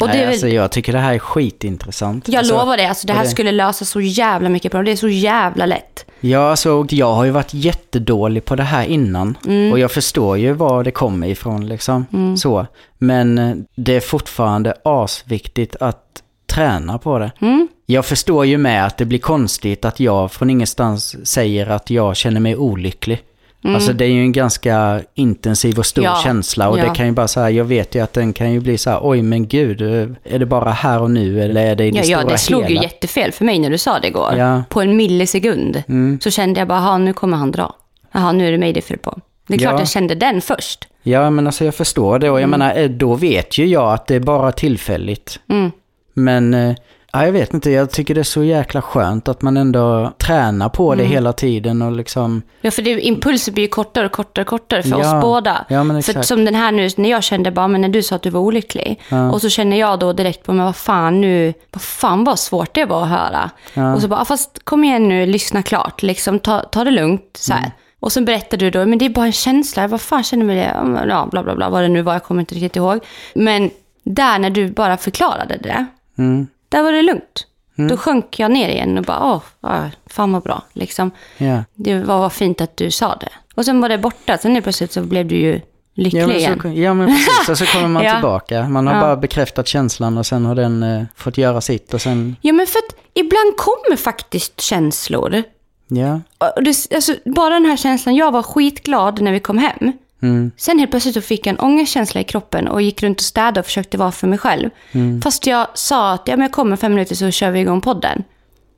Och 0.00 0.06
det 0.08 0.14
Nej, 0.14 0.18
väl, 0.20 0.28
alltså, 0.28 0.48
jag 0.48 0.70
tycker 0.72 0.92
det 0.92 0.98
här 0.98 1.14
är 1.14 1.18
skitintressant. 1.18 2.28
jag 2.28 2.38
alltså, 2.38 2.54
lovar 2.58 2.76
det, 2.76 2.86
alltså 2.88 3.06
det 3.06 3.12
här 3.12 3.22
det- 3.22 3.28
skulle 3.28 3.52
lösa 3.52 3.84
så 3.84 4.00
jävla 4.00 4.48
mycket 4.48 4.72
problem. 4.72 4.84
Det 4.84 4.92
är 4.92 4.96
så 4.96 5.08
jävla 5.08 5.66
lätt. 5.66 6.05
Ja, 6.20 6.50
alltså, 6.50 6.86
jag 6.90 7.14
har 7.14 7.24
ju 7.24 7.30
varit 7.30 7.54
jättedålig 7.54 8.44
på 8.44 8.56
det 8.56 8.62
här 8.62 8.84
innan. 8.84 9.38
Mm. 9.46 9.72
Och 9.72 9.78
jag 9.78 9.90
förstår 9.90 10.38
ju 10.38 10.52
var 10.52 10.84
det 10.84 10.90
kommer 10.90 11.26
ifrån 11.26 11.68
liksom. 11.68 12.06
Så. 12.36 12.66
Men 12.98 13.38
eh, 13.38 13.56
det 13.74 13.96
är 13.96 14.00
fortfarande 14.00 14.74
asviktigt 14.84 15.76
att 15.80 16.22
träna 16.46 16.98
på 16.98 17.18
det. 17.18 17.32
Mm. 17.40 17.68
Jag 17.86 18.06
förstår 18.06 18.46
ju 18.46 18.58
med 18.58 18.86
att 18.86 18.96
det 18.96 19.04
blir 19.04 19.18
konstigt 19.18 19.84
att 19.84 20.00
jag 20.00 20.32
från 20.32 20.50
ingenstans 20.50 21.26
säger 21.28 21.66
att 21.66 21.90
jag 21.90 22.16
känner 22.16 22.40
mig 22.40 22.56
olycklig. 22.56 23.22
Alltså 23.64 23.92
det 23.92 24.04
är 24.04 24.08
ju 24.08 24.20
en 24.20 24.32
ganska 24.32 25.00
intensiv 25.14 25.78
och 25.78 25.86
stor 25.86 26.02
Mm. 26.02 26.12
Ja, 26.16 26.22
känsla 26.24 26.68
och 26.68 26.78
ja. 26.78 26.82
det 26.84 26.94
kan 26.94 27.06
ju 27.06 27.12
bara 27.12 27.28
så 27.28 27.40
här, 27.40 27.50
jag 27.50 27.64
vet 27.64 27.94
ju 27.94 28.00
att 28.00 28.12
den 28.12 28.32
kan 28.32 28.52
ju 28.52 28.60
bli 28.60 28.78
så 28.78 28.90
här, 28.90 29.00
oj 29.02 29.22
men 29.22 29.48
gud, 29.48 29.82
eh, 29.82 30.08
är 30.34 30.38
det 30.38 30.46
bara 30.46 30.70
här 30.70 31.00
och 31.02 31.10
nu 31.10 31.42
eller 31.42 31.66
är 31.66 31.76
det 31.76 31.84
i 31.84 31.90
det 31.90 31.96
Ja, 31.98 32.02
stora 32.04 32.20
ja, 32.20 32.28
det 32.28 32.38
slog 32.38 32.62
hela? 32.62 32.74
ju 32.74 32.82
jättefel 32.82 33.32
för 33.32 33.44
mig 33.44 33.58
när 33.58 33.70
du 33.70 33.78
sa 33.78 33.98
det 33.98 34.08
igår. 34.08 34.34
Ja. 34.36 34.44
Mm. 34.46 34.62
På 34.68 34.80
en 34.80 34.96
millisekund. 34.96 35.82
Så 36.20 36.30
kände 36.30 36.60
jag 36.60 36.68
bara, 36.68 36.78
"Jaha, 36.78 36.98
nu 36.98 37.12
kommer 37.12 37.36
han 37.36 37.50
dra. 37.50 37.74
Jaha, 38.12 38.32
nu 38.32 38.46
är 38.48 38.52
det 38.52 38.58
mig 38.58 38.72
det 38.72 38.80
är 38.80 38.82
fel 38.82 38.98
på. 38.98 39.18
Det 39.46 39.54
är 39.54 39.58
klart 39.58 39.72
Ja. 39.72 39.78
jag 39.78 39.88
kände 39.88 40.14
den 40.14 40.40
först. 40.40 40.88
Ja, 41.02 41.30
men 41.30 41.46
alltså 41.46 41.64
jag 41.64 41.74
förstår 41.74 42.18
det 42.18 42.30
och 42.30 42.40
jag 42.40 42.48
menar, 42.48 42.76
eh, 42.76 42.88
då 42.90 43.14
vet 43.14 43.58
ju 43.58 43.66
jag 43.66 43.92
att 43.92 44.06
det 44.06 44.14
är 44.14 44.20
bara 44.20 44.52
tillfälligt. 44.52 45.38
Mm. 45.48 45.70
Men, 46.14 46.54
eh, 46.54 46.76
ja, 47.20 47.24
jag 47.24 47.32
vet 47.32 47.54
inte, 47.54 47.70
jag 47.70 47.90
tycker 47.90 48.14
det 48.14 48.20
är 48.20 48.22
så 48.22 48.42
jäkla 48.44 48.82
skönt 48.82 49.28
att 49.28 49.42
man 49.42 49.56
ändå 49.56 50.12
tränar 50.18 50.68
på 50.68 50.92
Mm. 50.92 50.98
det 51.04 51.10
hela 51.14 51.32
tiden 51.32 51.82
och 51.82 51.92
liksom, 51.92 52.42
Ja, 52.60 52.70
för 52.70 52.82
det, 52.82 52.90
impulser 53.00 53.52
blir 53.52 53.64
ju 53.64 53.68
kortare 53.68 54.06
och 54.06 54.12
kortare 54.12 54.42
och 54.42 54.48
kortare 54.48 54.82
för 54.82 54.90
Ja. 54.90 55.16
oss 55.16 55.22
båda. 55.22 55.64
Ja, 55.68 55.84
men 55.84 56.02
för 56.02 56.10
exakt. 56.12 56.26
som 56.28 56.44
den 56.44 56.54
här 56.54 56.72
nu, 56.72 56.88
när 56.96 57.10
jag 57.10 57.22
kände 57.22 57.50
bara, 57.50 57.68
men 57.68 57.80
när 57.80 57.88
du 57.88 58.02
sa 58.02 58.16
att 58.16 58.22
du 58.22 58.30
var 58.30 58.40
olycklig. 58.40 59.00
Och 59.32 59.40
så 59.40 59.48
känner 59.48 59.76
jag 59.76 59.98
då 59.98 60.12
direkt 60.12 60.42
på, 60.46 60.52
men 60.52 60.64
vad 60.64 60.76
fan 60.76 61.20
nu, 61.20 61.54
vad 61.72 61.82
fan 61.82 62.24
vad 62.24 62.38
svårt 62.38 62.74
det 62.74 62.84
var 62.84 63.02
att 63.02 63.08
höra. 63.08 63.50
Och 63.94 64.02
så 64.02 64.08
bara, 64.08 64.20
"Ah, 64.20 64.24
fast 64.24 64.64
kom 64.64 64.84
igen 64.84 65.08
nu, 65.08 65.26
lyssna 65.26 65.62
klart, 65.62 66.02
liksom 66.02 66.38
ta, 66.38 66.60
ta 66.60 66.84
det 66.84 66.90
lugnt 66.90 67.22
så 67.38 67.52
här. 67.52 67.70
Och 68.00 68.12
sen 68.12 68.24
berättar 68.24 68.56
du 68.58 68.70
då, 68.70 68.86
men 68.86 68.98
det 68.98 69.04
är 69.04 69.10
bara 69.10 69.26
en 69.26 69.32
känsla, 69.32 69.86
vad 69.88 70.00
fan 70.00 70.22
känner 70.22 70.44
med 70.44 70.56
det? 70.56 71.06
Ja, 71.08 71.28
bla 71.30 71.42
bla 71.42 71.54
bla, 71.56 71.68
vad 71.70 71.82
det 71.82 71.88
nu 71.88 72.02
var, 72.02 72.12
jag 72.12 72.22
kommer 72.24 72.40
inte 72.40 72.54
riktigt 72.54 72.76
ihåg. 72.76 72.98
Men 73.34 73.70
där 74.04 74.38
när 74.38 74.50
du 74.50 74.68
bara 74.70 74.96
förklarade 74.96 75.56
det, 75.62 75.86
mm, 76.18 76.46
där 76.68 76.82
var 76.82 76.92
det 76.92 77.02
lugnt. 77.02 77.46
Då 77.88 77.96
sjönk 77.96 78.38
jag 78.38 78.50
ner 78.50 78.68
igen 78.68 78.98
och 78.98 79.04
bara, 79.04 79.24
åh, 79.34 79.42
ja, 79.60 79.90
fan 80.06 80.32
vad 80.32 80.42
bra, 80.42 80.62
liksom. 80.72 81.10
ja. 81.38 81.64
Det 81.74 81.98
var 81.98 82.18
vad 82.18 82.32
fint 82.32 82.60
att 82.60 82.76
du 82.76 82.90
sa 82.90 83.16
det. 83.20 83.28
Och 83.54 83.64
sen 83.64 83.80
var 83.80 83.88
det 83.88 83.98
borta. 83.98 84.38
Sen 84.38 84.62
plötsligt 84.62 84.92
så 84.92 85.00
blev 85.02 85.26
du 85.26 85.36
ju 85.36 85.60
lycklig 85.94 86.22
Ja 86.22 86.26
men, 86.26 86.36
igen. 86.36 86.58
så, 86.62 86.68
ja 86.68 86.94
men 86.94 87.06
precis, 87.06 87.48
och 87.48 87.58
så 87.58 87.66
kommer 87.66 87.88
man 87.88 88.02
Ja. 88.04 88.12
tillbaka. 88.12 88.68
Man 88.68 88.86
har 88.86 88.94
Ja. 88.94 89.00
bara 89.00 89.16
bekräftat 89.16 89.68
känslan 89.68 90.18
och 90.18 90.26
sen 90.26 90.44
har 90.46 90.54
den 90.54 90.82
eh, 90.82 91.02
fått 91.16 91.38
göra 91.38 91.60
sitt 91.60 91.94
och 91.94 92.00
sen, 92.02 92.36
Ja, 92.40 92.52
men 92.52 92.66
för 92.66 92.78
att 92.78 92.96
ibland 93.14 93.56
kommer 93.56 93.96
faktiskt 93.96 94.60
känslor. 94.60 95.42
ja. 95.86 96.20
Och 96.56 96.62
det, 96.62 96.92
alltså, 96.94 97.14
bara 97.24 97.54
den 97.54 97.64
här 97.66 97.76
känslan, 97.76 98.14
jag 98.16 98.32
var 98.32 98.42
skitglad 98.42 99.20
när 99.20 99.32
vi 99.32 99.40
kom 99.40 99.58
hem. 99.58 99.92
Mm, 100.22 100.50
Sen 100.56 100.78
helt 100.78 100.90
plötsligt 100.90 101.14
så 101.14 101.20
fick 101.20 101.46
jag 101.46 101.52
en 101.52 101.60
ångestkänsla 101.60 102.20
i 102.20 102.24
kroppen 102.24 102.68
och 102.68 102.82
gick 102.82 103.02
runt 103.02 103.20
och 103.20 103.24
städade 103.24 103.60
och 103.60 103.66
försökte 103.66 103.98
vara 103.98 104.12
för 104.12 104.26
mig 104.26 104.38
själv. 104.38 104.70
Mm. 104.92 105.22
Fast 105.22 105.46
jag 105.46 105.66
sa 105.74 106.12
att 106.12 106.28
ja, 106.28 106.36
men 106.36 106.42
jag 106.42 106.52
kommer 106.52 106.76
fem 106.76 106.92
minuter 106.94 107.14
så 107.14 107.30
kör 107.30 107.50
vi 107.50 107.60
igång 107.60 107.80
podden. 107.80 108.24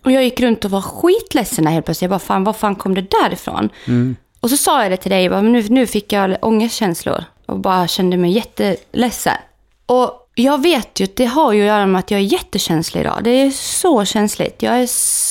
Och 0.04 0.12
jag 0.12 0.24
gick 0.24 0.40
runt 0.40 0.64
och 0.64 0.70
var 0.70 0.80
skitledsen 0.80 1.66
helt 1.66 1.84
plötsligt. 1.84 2.02
Jag 2.02 2.10
bara, 2.10 2.18
fan, 2.26 2.44
var 2.44 2.52
fan 2.52 2.74
kom 2.76 2.94
det 2.94 3.10
därifrån? 3.22 3.68
Mm. 3.86 4.16
Och 4.40 4.50
så 4.50 4.56
sa 4.56 4.82
jag 4.82 4.92
det 4.92 4.96
till 4.96 5.10
dig, 5.10 5.22
jag 5.24 5.32
bara, 5.32 5.42
nu, 5.42 5.62
nu 5.68 5.86
fick 5.86 6.12
jag 6.12 6.36
ångestkänslor. 6.42 7.24
Och 7.46 7.58
bara 7.58 7.86
kände 7.88 8.16
mig 8.16 8.30
jätteledsen. 8.30 9.36
Och 9.86 10.27
jag 10.42 10.62
vet 10.62 11.00
ju 11.00 11.04
att 11.04 11.16
det 11.16 11.24
har 11.24 11.52
ju 11.52 11.60
att 11.60 11.66
göra 11.66 11.86
med 11.86 11.98
att 11.98 12.10
jag 12.10 12.20
är 12.20 12.24
jättekänslig 12.24 13.00
idag. 13.00 13.20
Det 13.24 13.30
är 13.30 13.50
så 13.50 14.04
känsligt. 14.04 14.62
Jag 14.62 14.78
är 14.78 14.86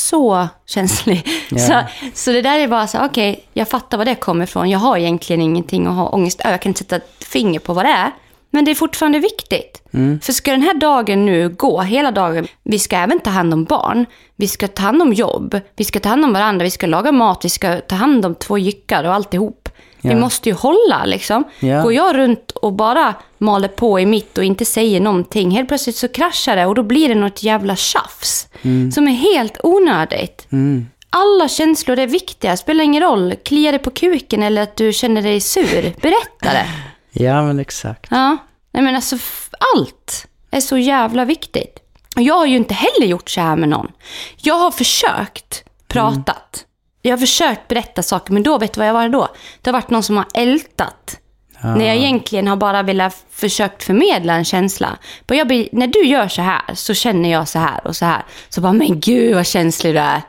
så 0.10 0.48
känslig. 0.66 1.28
Ja. 1.50 1.58
Så, 1.58 1.84
så 2.14 2.32
det 2.32 2.42
där 2.42 2.60
är 2.60 2.68
bara 2.68 2.88
så, 2.88 3.06
okej, 3.06 3.46
jag 3.54 3.68
fattar 3.68 3.98
var 3.98 4.06
det 4.06 4.16
kommer 4.16 4.44
ifrån. 4.44 4.70
Jag 4.70 4.80
har 4.80 4.98
egentligen 4.98 5.42
ingenting 5.42 5.88
att 5.88 5.96
ha 5.96 6.10
ångest 6.10 6.42
över. 6.42 6.52
Jag 6.52 6.62
kan 6.62 6.70
inte 6.70 6.80
sätta 6.80 7.00
finger 7.20 7.60
på 7.60 7.74
vad 7.74 7.86
det 7.86 7.92
är. 7.92 8.12
Men 8.50 8.66
det 8.66 8.72
är 8.72 8.76
fortfarande 8.76 9.20
viktigt. 9.20 9.82
För 10.22 10.34
ska 10.34 10.52
den 10.52 10.62
här 10.62 10.74
dagen 10.74 11.26
nu 11.26 11.50
gå, 11.50 11.82
hela 11.82 12.12
dagen, 12.12 12.48
vi 12.64 12.80
ska 12.80 12.98
även 12.98 13.20
ta 13.20 13.30
hand 13.30 13.54
om 13.54 13.64
barn, 13.64 14.06
vi 14.36 14.48
ska 14.48 14.68
ta 14.68 14.84
hand 14.84 15.02
om 15.02 15.14
jobb, 15.14 15.60
vi 15.76 15.84
ska 15.84 16.00
ta 16.00 16.10
hand 16.10 16.26
om 16.26 16.34
varandra, 16.34 16.64
vi 16.64 16.72
ska 16.72 16.88
laga 16.88 17.12
mat, 17.12 17.46
vi 17.46 17.50
ska 17.50 17.82
ta 17.82 17.96
hand 17.96 18.26
om 18.26 18.36
två 18.36 18.58
jyckar 18.58 19.04
och 19.04 19.14
alltihop. 19.14 19.70
Vi 20.10 20.16
måste 20.16 20.50
ju 20.50 20.56
hålla 20.56 21.06
liksom. 21.06 21.44
Ja. 21.60 21.82
Går 21.82 21.94
jag 21.94 22.18
runt 22.18 22.52
och 22.52 22.74
bara 22.74 23.14
maler 23.38 23.68
på 23.68 24.00
i 24.00 24.06
mitt 24.06 24.38
och 24.38 24.44
inte 24.44 24.66
säger 24.66 25.00
någonting, 25.02 25.52
helt 25.52 25.68
plötsligt 25.68 25.96
så 25.96 26.08
kraschar 26.08 26.56
det 26.56 26.66
och 26.66 26.76
då 26.76 26.84
blir 26.84 27.10
det 27.10 27.16
något 27.16 27.44
jävla 27.44 27.76
tjafs. 27.76 28.48
Som 28.94 29.08
är 29.08 29.12
helt 29.14 29.58
onödigt. 29.64 30.48
Alla 31.10 31.48
känslor 31.48 32.00
är 32.00 32.08
viktiga, 32.08 32.58
spelar 32.58 32.84
ingen 32.84 33.04
roll. 33.04 33.36
Kliar 33.46 33.72
det 33.72 33.80
på 33.80 33.92
kuken 33.92 34.44
eller 34.44 34.62
att 34.62 34.76
du 34.76 34.94
känner 34.94 35.22
dig 35.22 35.42
sur, 35.42 35.82
berätta 36.02 36.54
det. 36.54 36.66
ja 37.12 37.42
men 37.44 37.60
exakt. 37.60 38.08
Ja, 38.12 38.38
nej 38.72 38.84
men 38.84 38.96
alltså 38.96 39.18
allt 39.76 40.28
är 40.52 40.62
så 40.62 40.78
jävla 40.78 41.26
viktigt. 41.26 41.80
Och 42.16 42.22
jag 42.22 42.36
har 42.36 42.46
ju 42.46 42.56
inte 42.56 42.74
heller 42.74 43.06
gjort 43.08 43.30
så 43.30 43.42
här 43.42 43.56
med 43.56 43.70
någon. 43.70 43.92
Jag 44.38 44.56
har 44.56 44.72
försökt 44.72 45.64
pratat. 45.88 46.66
Jag 47.08 47.14
har 47.14 47.20
försökt 47.20 47.68
berätta 47.68 48.04
saker, 48.04 48.34
men 48.34 48.44
då 48.44 48.58
vet 48.58 48.74
du 48.74 48.80
vad 48.80 48.88
jag 48.88 48.94
var 48.94 49.10
då? 49.10 49.28
Det 49.62 49.70
har 49.70 49.74
varit 49.74 49.90
någon 49.90 50.04
som 50.04 50.18
har 50.18 50.26
ältat. 50.34 51.20
När 51.62 51.86
jag 51.86 51.96
egentligen 51.96 52.48
har 52.48 52.56
bara 52.56 52.84
velat 52.84 53.26
försökt 53.32 53.84
förmedla 53.84 54.34
en 54.34 54.46
känsla. 54.46 54.98
Bara 55.28 55.36
jag 55.36 55.48
blir, 55.48 55.70
när 55.72 55.88
du 55.88 56.06
gör 56.06 56.28
så 56.28 56.42
här 56.42 56.62
så 56.74 56.94
känner 56.94 57.32
jag 57.32 57.48
så 57.48 57.60
här 57.60 57.88
och 57.88 57.96
så 57.96 58.06
här. 58.06 58.24
Så 58.50 58.62
bara, 58.62 58.74
men 58.74 59.00
gud 59.00 59.36
vad 59.36 59.48
känslig 59.48 59.94
du 59.96 60.00
är. 60.00 60.22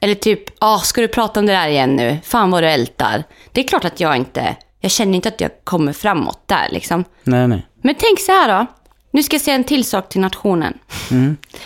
Eller 0.00 0.14
typ, 0.14 0.44
ah, 0.58 0.78
ska 0.78 1.00
du 1.00 1.08
prata 1.08 1.40
om 1.40 1.46
det 1.46 1.52
där 1.52 1.68
igen 1.68 1.96
nu? 1.96 2.18
Fan 2.24 2.50
vad 2.50 2.62
du 2.62 2.68
ältar. 2.68 3.24
Det 3.52 3.60
är 3.60 3.68
klart 3.68 3.84
att 3.84 4.00
jag 4.00 4.16
inte, 4.16 4.56
jag 4.80 4.90
känner 4.90 5.14
inte 5.14 5.28
att 5.28 5.40
jag 5.40 5.50
kommer 5.64 5.92
framåt 5.92 6.42
där 6.46 6.68
liksom. 6.70 7.04
Nej, 7.22 7.48
nej. 7.48 7.66
Men 7.82 7.94
tänk 7.94 8.20
så 8.20 8.32
här 8.32 8.48
då. 8.58 8.66
Nu 9.14 9.22
ska 9.22 9.34
jag 9.34 9.40
säga 9.42 9.54
en 9.54 9.64
till 9.64 9.84
sak 9.84 10.08
till 10.08 10.20
nationen. 10.20 10.78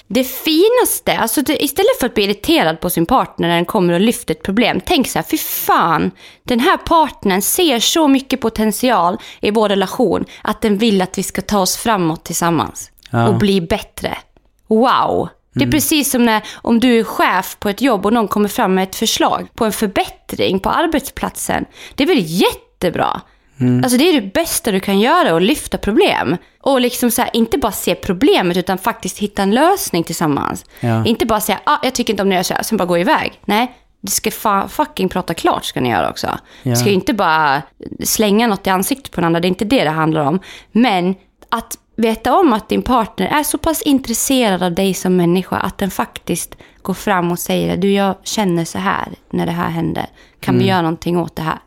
Det 0.06 0.24
finaste, 0.24 1.18
alltså 1.18 1.42
det, 1.42 1.64
istället 1.64 1.98
för 2.00 2.06
att 2.06 2.14
bli 2.14 2.24
irriterad 2.24 2.80
på 2.80 2.90
sin 2.90 3.06
partner 3.06 3.48
när 3.48 3.54
den 3.54 3.64
kommer 3.64 3.92
och 3.92 4.00
lyfter 4.00 4.34
ett 4.34 4.42
problem. 4.42 4.80
Tänk 4.86 5.08
så 5.08 5.18
här, 5.18 5.26
fy 5.30 5.38
fan. 5.38 6.10
Den 6.42 6.60
här 6.60 6.76
partnern 6.76 7.42
ser 7.42 7.80
så 7.80 8.08
mycket 8.08 8.40
potential 8.40 9.16
i 9.40 9.50
vår 9.50 9.68
relation 9.68 10.24
att 10.42 10.60
den 10.60 10.78
vill 10.78 11.02
att 11.02 11.18
vi 11.18 11.22
ska 11.22 11.42
ta 11.42 11.60
oss 11.60 11.76
framåt 11.76 12.24
tillsammans. 12.24 12.90
Ja. 13.10 13.28
Och 13.28 13.38
bli 13.38 13.60
bättre. 13.60 14.18
Wow. 14.66 15.28
Det 15.52 15.64
är 15.64 15.70
precis 15.70 16.10
som 16.10 16.24
när, 16.24 16.42
om 16.54 16.80
du 16.80 16.98
är 16.98 17.04
chef 17.04 17.56
på 17.60 17.68
ett 17.68 17.80
jobb 17.80 18.06
och 18.06 18.12
någon 18.12 18.28
kommer 18.28 18.48
fram 18.48 18.74
med 18.74 18.84
ett 18.84 18.96
förslag 18.96 19.48
på 19.54 19.64
en 19.64 19.72
förbättring 19.72 20.60
på 20.60 20.70
arbetsplatsen. 20.70 21.64
Det 21.94 22.02
är 22.02 22.08
väl 22.08 22.24
jättebra? 22.24 23.20
Alltså 23.60 23.98
det 23.98 24.04
är 24.08 24.20
det 24.20 24.32
bästa 24.34 24.70
du 24.72 24.80
kan 24.80 25.00
göra, 25.00 25.36
att 25.36 25.42
lyfta 25.42 25.78
problem. 25.78 26.36
Och 26.60 26.80
liksom 26.80 27.10
så 27.10 27.22
här, 27.22 27.30
inte 27.36 27.58
bara 27.58 27.72
se 27.72 27.94
problemet 27.94 28.56
utan 28.56 28.78
faktiskt 28.78 29.18
hitta 29.18 29.42
en 29.42 29.50
lösning 29.50 30.04
tillsammans. 30.04 30.64
Ja. 30.80 31.04
Inte 31.04 31.26
bara 31.26 31.40
säga, 31.40 31.60
ah, 31.64 31.78
jag 31.82 31.94
tycker 31.94 32.12
inte 32.12 32.22
om 32.22 32.28
det 32.28 32.34
jag 32.36 32.46
så 32.46 32.54
här, 32.54 32.62
sen 32.62 32.78
bara 32.78 32.84
gå 32.84 32.98
iväg. 32.98 33.40
Nej, 33.44 33.74
du 34.00 34.10
ska 34.10 34.30
fa- 34.30 34.68
fucking 34.68 35.08
prata 35.08 35.34
klart 35.34 35.64
ska 35.64 35.80
ni 35.80 35.88
göra 35.90 36.10
också. 36.10 36.26
Ja. 36.26 36.70
Du 36.70 36.76
ska 36.76 36.88
ju 36.88 36.94
inte 36.94 37.14
bara 37.14 37.62
slänga 38.04 38.46
något 38.46 38.66
i 38.66 38.70
ansiktet 38.70 39.12
på 39.12 39.20
den 39.20 39.24
andra, 39.26 39.40
det 39.40 39.46
är 39.46 39.48
inte 39.50 39.64
det 39.64 39.84
det 39.84 39.90
handlar 39.90 40.24
om. 40.24 40.40
Men 40.72 41.14
att 41.48 41.78
veta 41.96 42.34
om 42.38 42.52
att 42.52 42.68
din 42.68 42.82
partner 42.82 43.26
är 43.26 43.42
så 43.42 43.58
pass 43.58 43.82
intresserad 43.82 44.62
av 44.62 44.72
dig 44.74 44.94
som 44.94 45.16
människa 45.16 45.56
att 45.56 45.78
den 45.78 45.90
faktiskt 45.90 46.56
går 46.82 46.94
fram 46.94 47.32
och 47.32 47.38
säger 47.38 47.76
du 47.76 47.92
jag 47.92 48.14
känner 48.22 48.64
så 48.64 48.78
här 48.78 49.08
när 49.30 49.46
det 49.46 49.52
här 49.52 49.70
händer. 49.70 50.06
Kan 50.40 50.54
Mm. 50.54 50.64
vi 50.64 50.70
göra 50.70 50.82
någonting 50.82 51.18
åt 51.18 51.36
det 51.36 51.42
här? 51.42 51.58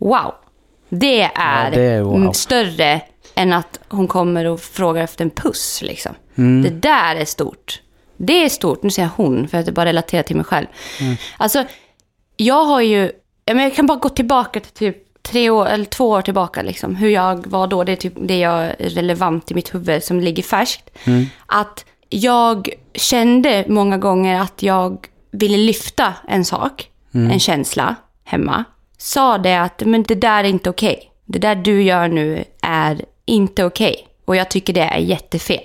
Wow! 0.00 0.34
Det 1.00 1.20
är, 1.22 1.30
Ja, 1.64 1.70
det 1.70 1.82
är 1.82 2.02
wow. 2.02 2.16
mm, 2.16 2.32
större 2.32 3.00
än 3.34 3.52
att 3.52 3.80
hon 3.88 4.08
kommer 4.08 4.44
och 4.44 4.60
frågar 4.60 5.02
efter 5.02 5.24
en 5.24 5.30
puss. 5.30 5.82
Liksom. 5.82 6.14
Mm. 6.34 6.62
Det 6.62 6.70
där 6.70 7.16
är 7.16 7.24
stort. 7.24 7.80
Det 8.16 8.44
är 8.44 8.48
stort. 8.48 8.82
Nu 8.82 8.90
säger 8.90 9.08
jag 9.08 9.24
hon, 9.24 9.48
för 9.48 9.58
att 9.58 9.66
det 9.66 9.72
bara 9.72 9.86
relaterar 9.86 10.22
till 10.22 10.36
mig 10.36 10.44
själv. 10.44 10.66
Mm. 11.00 11.16
Alltså, 11.36 11.64
jag 12.36 12.64
har 12.64 12.80
ju... 12.80 13.10
Jag, 13.44 13.60
jag 13.60 13.74
kan 13.74 13.86
bara 13.86 13.98
gå 13.98 14.08
tillbaka 14.08 14.60
till 14.60 14.72
typ 14.72 15.22
tre 15.22 15.50
år, 15.50 15.66
eller 15.66 15.84
två 15.84 16.08
år 16.08 16.22
tillbaka. 16.22 16.62
Liksom, 16.62 16.96
hur 16.96 17.08
jag 17.08 17.46
var 17.46 17.66
då. 17.66 17.84
Det 17.84 17.92
är 17.92 17.96
typ 17.96 18.14
det 18.16 18.38
jag 18.38 18.64
är 18.64 18.76
relevant 18.78 19.50
i 19.50 19.54
mitt 19.54 19.74
huvud 19.74 20.04
som 20.04 20.20
ligger 20.20 20.42
färskt. 20.42 20.90
Att 21.46 21.84
jag 22.08 22.68
kände 22.94 23.64
många 23.68 23.98
gånger 23.98 24.40
att 24.40 24.62
jag 24.62 25.06
ville 25.30 25.56
lyfta 25.56 26.14
en 26.28 26.44
sak, 26.44 26.88
en 27.12 27.40
känsla 27.40 27.94
hemma. 28.24 28.64
Sa 28.98 29.38
det 29.38 29.60
att 29.60 29.82
men 29.86 30.02
det 30.02 30.14
där 30.14 30.44
är 30.44 30.48
inte 30.48 30.70
okej. 30.70 31.10
Det 31.24 31.38
där 31.38 31.54
du 31.54 31.82
gör 31.82 32.08
nu 32.08 32.44
är 32.62 33.04
inte 33.24 33.64
okej. 33.64 34.08
Och 34.24 34.36
jag 34.36 34.48
tycker 34.50 34.72
det 34.72 34.80
är 34.80 34.98
jättefel. 34.98 35.60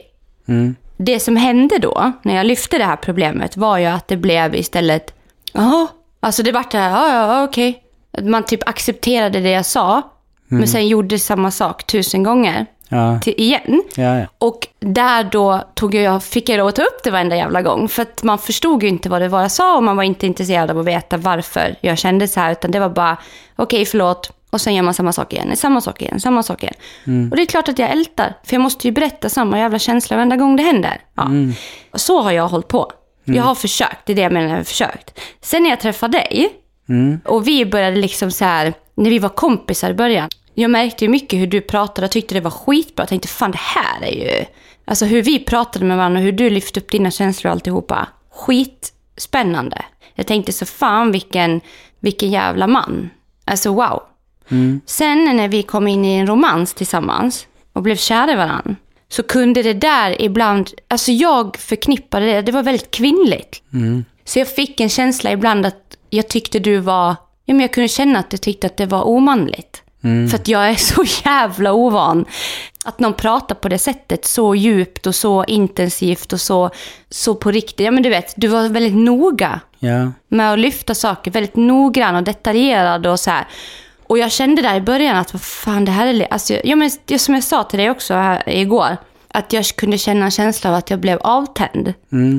Det 0.97 1.19
som 1.19 1.35
hände 1.35 1.77
då, 1.77 2.11
när 2.23 2.35
jag 2.35 2.45
lyfte 2.45 2.77
det 2.77 2.83
här 2.83 2.95
problemet, 2.95 3.57
var 3.57 3.77
ju 3.77 3.85
att 3.85 4.07
det 4.07 4.17
blev 4.17 4.55
istället, 4.55 5.13
jaha, 5.53 5.87
Alltså 6.19 6.43
det 6.43 6.51
vart 6.51 6.71
det 6.71 6.77
här, 6.77 6.89
ja, 6.89 7.33
ja, 7.33 7.43
okej. 7.43 7.83
Man 8.21 8.43
typ 8.43 8.69
accepterade 8.69 9.39
det 9.39 9.49
jag 9.49 9.65
sa, 9.65 10.01
men 10.47 10.67
sen 10.67 10.87
gjorde 10.87 11.19
samma 11.19 11.51
sak 11.51 11.83
tusen 11.83 12.23
gånger 12.23 12.65
Ja, 12.89 13.19
till, 13.19 13.33
igen. 13.37 13.83
ja, 13.95 14.19
ja. 14.19 14.25
Och 14.37 14.67
där 14.79 15.23
då 15.23 15.63
tog 15.73 15.95
jag, 15.95 16.23
fick 16.23 16.49
jag 16.49 16.67
att 16.67 16.75
ta 16.75 16.81
upp 16.81 17.03
det 17.03 17.11
varenda 17.11 17.35
jävla 17.35 17.61
gång. 17.61 17.89
För 17.89 18.01
att 18.01 18.23
man 18.23 18.37
förstod 18.37 18.83
ju 18.83 18.89
inte 18.89 19.09
vad 19.09 19.21
det 19.21 19.27
var 19.27 19.41
jag 19.41 19.51
sa 19.51 19.77
och 19.77 19.83
man 19.83 19.95
var 19.95 20.03
inte 20.03 20.27
intresserad 20.27 20.71
av 20.71 20.79
att 20.79 20.85
veta 20.85 21.17
varför 21.17 21.75
jag 21.81 21.97
kände 21.97 22.27
så 22.27 22.39
här. 22.39 22.51
Utan 22.51 22.71
det 22.71 22.79
var 22.79 22.89
bara, 22.89 23.17
okej 23.55 23.85
förlåt. 23.85 24.31
Och 24.49 24.61
sen 24.61 24.75
gör 24.75 24.83
man 24.83 24.93
samma 24.93 25.13
sak 25.13 25.33
igen, 25.33 25.55
samma 25.55 25.81
sak 25.81 26.01
igen, 26.01 26.19
samma 26.19 26.43
sak 26.43 26.63
igen. 26.63 26.75
Och 27.31 27.35
det 27.37 27.41
är 27.41 27.45
klart 27.45 27.69
att 27.69 27.79
jag 27.79 27.89
ältar. 27.89 28.33
För 28.43 28.53
jag 28.53 28.61
måste 28.61 28.87
ju 28.87 28.91
berätta 28.91 29.29
samma 29.29 29.59
jävla 29.59 29.79
känsla 29.79 30.15
varenda 30.17 30.35
gång 30.35 30.55
det 30.55 30.63
händer. 30.63 31.01
Ja. 31.15 31.29
Och 31.91 32.01
så 32.01 32.21
har 32.21 32.31
jag 32.31 32.47
hållit 32.47 32.67
på. 32.67 32.91
Jag 33.23 33.43
har 33.43 33.55
försökt, 33.55 34.05
det 34.05 34.13
är 34.13 34.15
det 34.15 34.21
jag 34.21 34.31
menar, 34.31 34.49
jag 34.49 34.55
har 34.55 34.63
försökt. 34.63 35.19
Sen 35.41 35.63
när 35.63 35.69
jag 35.69 35.79
träffade 35.79 36.17
dig 36.17 36.49
och 37.25 37.47
vi 37.47 37.65
började 37.65 37.95
liksom 37.95 38.31
så 38.31 38.45
här, 38.45 38.73
när 38.95 39.09
vi 39.09 39.19
var 39.19 39.29
kompisar 39.29 39.89
i 39.89 39.93
början. 39.93 40.29
Jag 40.53 40.71
märkte 40.71 41.05
ju 41.05 41.09
mycket 41.09 41.39
hur 41.39 41.47
du 41.47 41.61
pratade 41.61 42.05
och 42.05 42.11
tyckte 42.11 42.35
det 42.35 42.41
var 42.41 42.51
skitbra. 42.51 43.03
Jag 43.03 43.09
tänkte, 43.09 43.27
fan 43.27 43.51
det 43.51 43.59
här 43.59 44.03
är 44.03 44.11
ju... 44.11 44.45
Alltså 44.85 45.05
hur 45.05 45.21
vi 45.23 45.39
pratade 45.39 45.85
med 45.85 45.97
varandra 45.97 46.19
och 46.19 46.25
hur 46.25 46.31
du 46.31 46.49
lyfte 46.49 46.79
upp 46.79 46.91
dina 46.91 47.11
känslor 47.11 47.49
och 47.49 47.53
alltihopa. 47.53 48.07
Skitspännande. 48.31 49.85
Jag 50.15 50.27
tänkte 50.27 50.53
så 50.53 50.65
fan 50.65 51.11
vilken, 51.11 51.61
vilken 51.99 52.31
jävla 52.31 52.67
man. 52.67 53.09
Alltså 53.45 53.73
wow. 53.73 54.03
Sen 54.85 55.25
när 55.37 55.47
vi 55.47 55.63
kom 55.63 55.87
in 55.87 56.05
i 56.05 56.13
en 56.13 56.27
romans 56.27 56.73
tillsammans 56.73 57.47
och 57.73 57.81
blev 57.81 57.95
kära 57.95 58.31
i 58.31 58.35
varandra. 58.35 58.75
Så 59.09 59.23
kunde 59.23 59.63
det 59.63 59.73
där 59.73 60.21
ibland, 60.21 60.69
alltså 60.87 61.11
jag 61.11 61.57
förknippade 61.57 62.25
det, 62.25 62.41
det 62.41 62.51
var 62.51 62.63
väldigt 62.63 62.91
kvinnligt. 62.91 63.63
Så 64.25 64.39
jag 64.39 64.47
fick 64.47 64.79
en 64.79 64.89
känsla 64.89 65.31
ibland 65.31 65.65
att 65.65 65.97
jag 66.09 66.27
tyckte 66.27 66.59
du 66.59 66.77
var, 66.77 67.15
ja 67.45 67.53
men 67.53 67.59
jag 67.59 67.73
kunde 67.73 67.87
känna 67.87 68.19
att 68.19 68.33
jag 68.33 68.41
tyckte 68.41 68.67
att 68.67 68.77
det 68.77 68.85
var 68.85 69.07
omanligt. 69.07 69.83
För 70.01 70.35
att 70.35 70.47
jag 70.47 70.69
är 70.69 70.75
så 70.75 71.03
jävla 71.25 71.73
ovan. 71.73 72.25
Att 72.85 72.99
någon 72.99 73.13
pratar 73.13 73.55
på 73.55 73.69
det 73.69 73.77
sättet, 73.77 74.25
så 74.25 74.55
djupt 74.55 75.07
och 75.07 75.15
så 75.15 75.45
intensivt 75.45 76.33
och 76.33 76.41
så, 76.41 76.69
så 77.09 77.35
på 77.35 77.51
riktigt. 77.51 77.85
Ja 77.85 77.91
men 77.91 78.03
du 78.03 78.09
vet, 78.09 78.33
du 78.37 78.47
var 78.47 78.69
väldigt 78.69 78.95
noga 78.95 79.59
ja. 79.79 80.11
med 80.27 80.53
att 80.53 80.59
lyfta 80.59 80.95
saker, 80.95 81.31
väldigt 81.31 81.55
noggrann 81.55 82.15
och 82.15 82.23
detaljerad 82.23 83.07
och 83.07 83.19
så 83.19 83.31
här. 83.31 83.47
Och 84.07 84.17
jag 84.17 84.31
kände 84.31 84.61
där 84.61 84.75
i 84.75 84.81
början 84.81 85.17
att 85.17 85.33
vad 85.33 85.41
fan 85.41 85.85
det 85.85 85.91
här 85.91 86.07
är... 86.07 86.33
Alltså, 86.33 86.53
ja, 86.63 86.75
men 86.75 87.19
som 87.19 87.33
jag 87.33 87.43
sa 87.43 87.63
till 87.63 87.79
dig 87.79 87.89
också 87.89 88.13
här 88.13 88.49
igår. 88.49 88.97
Att 89.27 89.53
jag 89.53 89.65
kunde 89.65 89.97
känna 89.97 90.25
en 90.25 90.31
känsla 90.31 90.69
av 90.69 90.75
att 90.75 90.89
jag 90.89 90.99
blev 90.99 91.19
avtänd. 91.21 91.93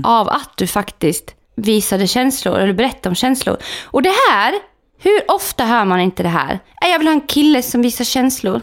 Av 0.04 0.28
att 0.28 0.50
du 0.56 0.66
faktiskt 0.66 1.34
visade 1.54 2.06
känslor 2.06 2.58
eller 2.58 2.72
berättade 2.72 3.08
om 3.08 3.14
känslor. 3.14 3.56
Och 3.84 4.02
det 4.02 4.14
här, 4.30 4.54
hur 5.02 5.20
ofta 5.30 5.64
hör 5.64 5.84
man 5.84 6.00
inte 6.00 6.22
det 6.22 6.28
här? 6.28 6.58
"Nej, 6.82 6.90
Jag 6.90 6.98
vill 6.98 7.08
ha 7.08 7.14
en 7.14 7.20
kille 7.20 7.62
som 7.62 7.82
visar 7.82 8.04
känslor. 8.04 8.60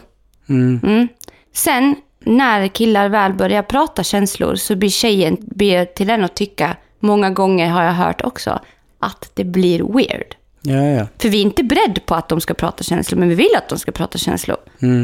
Mm. 0.48 1.08
Sen 1.54 1.96
när 2.20 2.68
killar 2.68 3.08
väl 3.08 3.32
börjar 3.32 3.62
prata 3.62 4.02
känslor 4.02 4.54
så 4.54 4.76
blir 4.76 4.90
tjejen 4.90 5.36
ber 5.40 5.84
till 5.84 6.06
den 6.06 6.24
att 6.24 6.36
tycka, 6.36 6.76
många 7.00 7.30
gånger 7.30 7.68
har 7.68 7.82
jag 7.82 7.92
hört 7.92 8.20
också, 8.24 8.60
att 8.98 9.30
det 9.34 9.44
blir 9.44 9.82
weird. 9.82 10.34
Ja, 10.62 10.76
ja. 10.84 11.06
För 11.18 11.28
vi 11.28 11.38
är 11.38 11.42
inte 11.42 11.62
beredda 11.64 12.00
på 12.06 12.14
att 12.14 12.28
de 12.28 12.40
ska 12.40 12.54
prata 12.54 12.84
känslor, 12.84 13.18
men 13.18 13.28
vi 13.28 13.34
vill 13.34 13.56
att 13.56 13.68
de 13.68 13.78
ska 13.78 13.92
prata 13.92 14.18
känslor. 14.18 14.56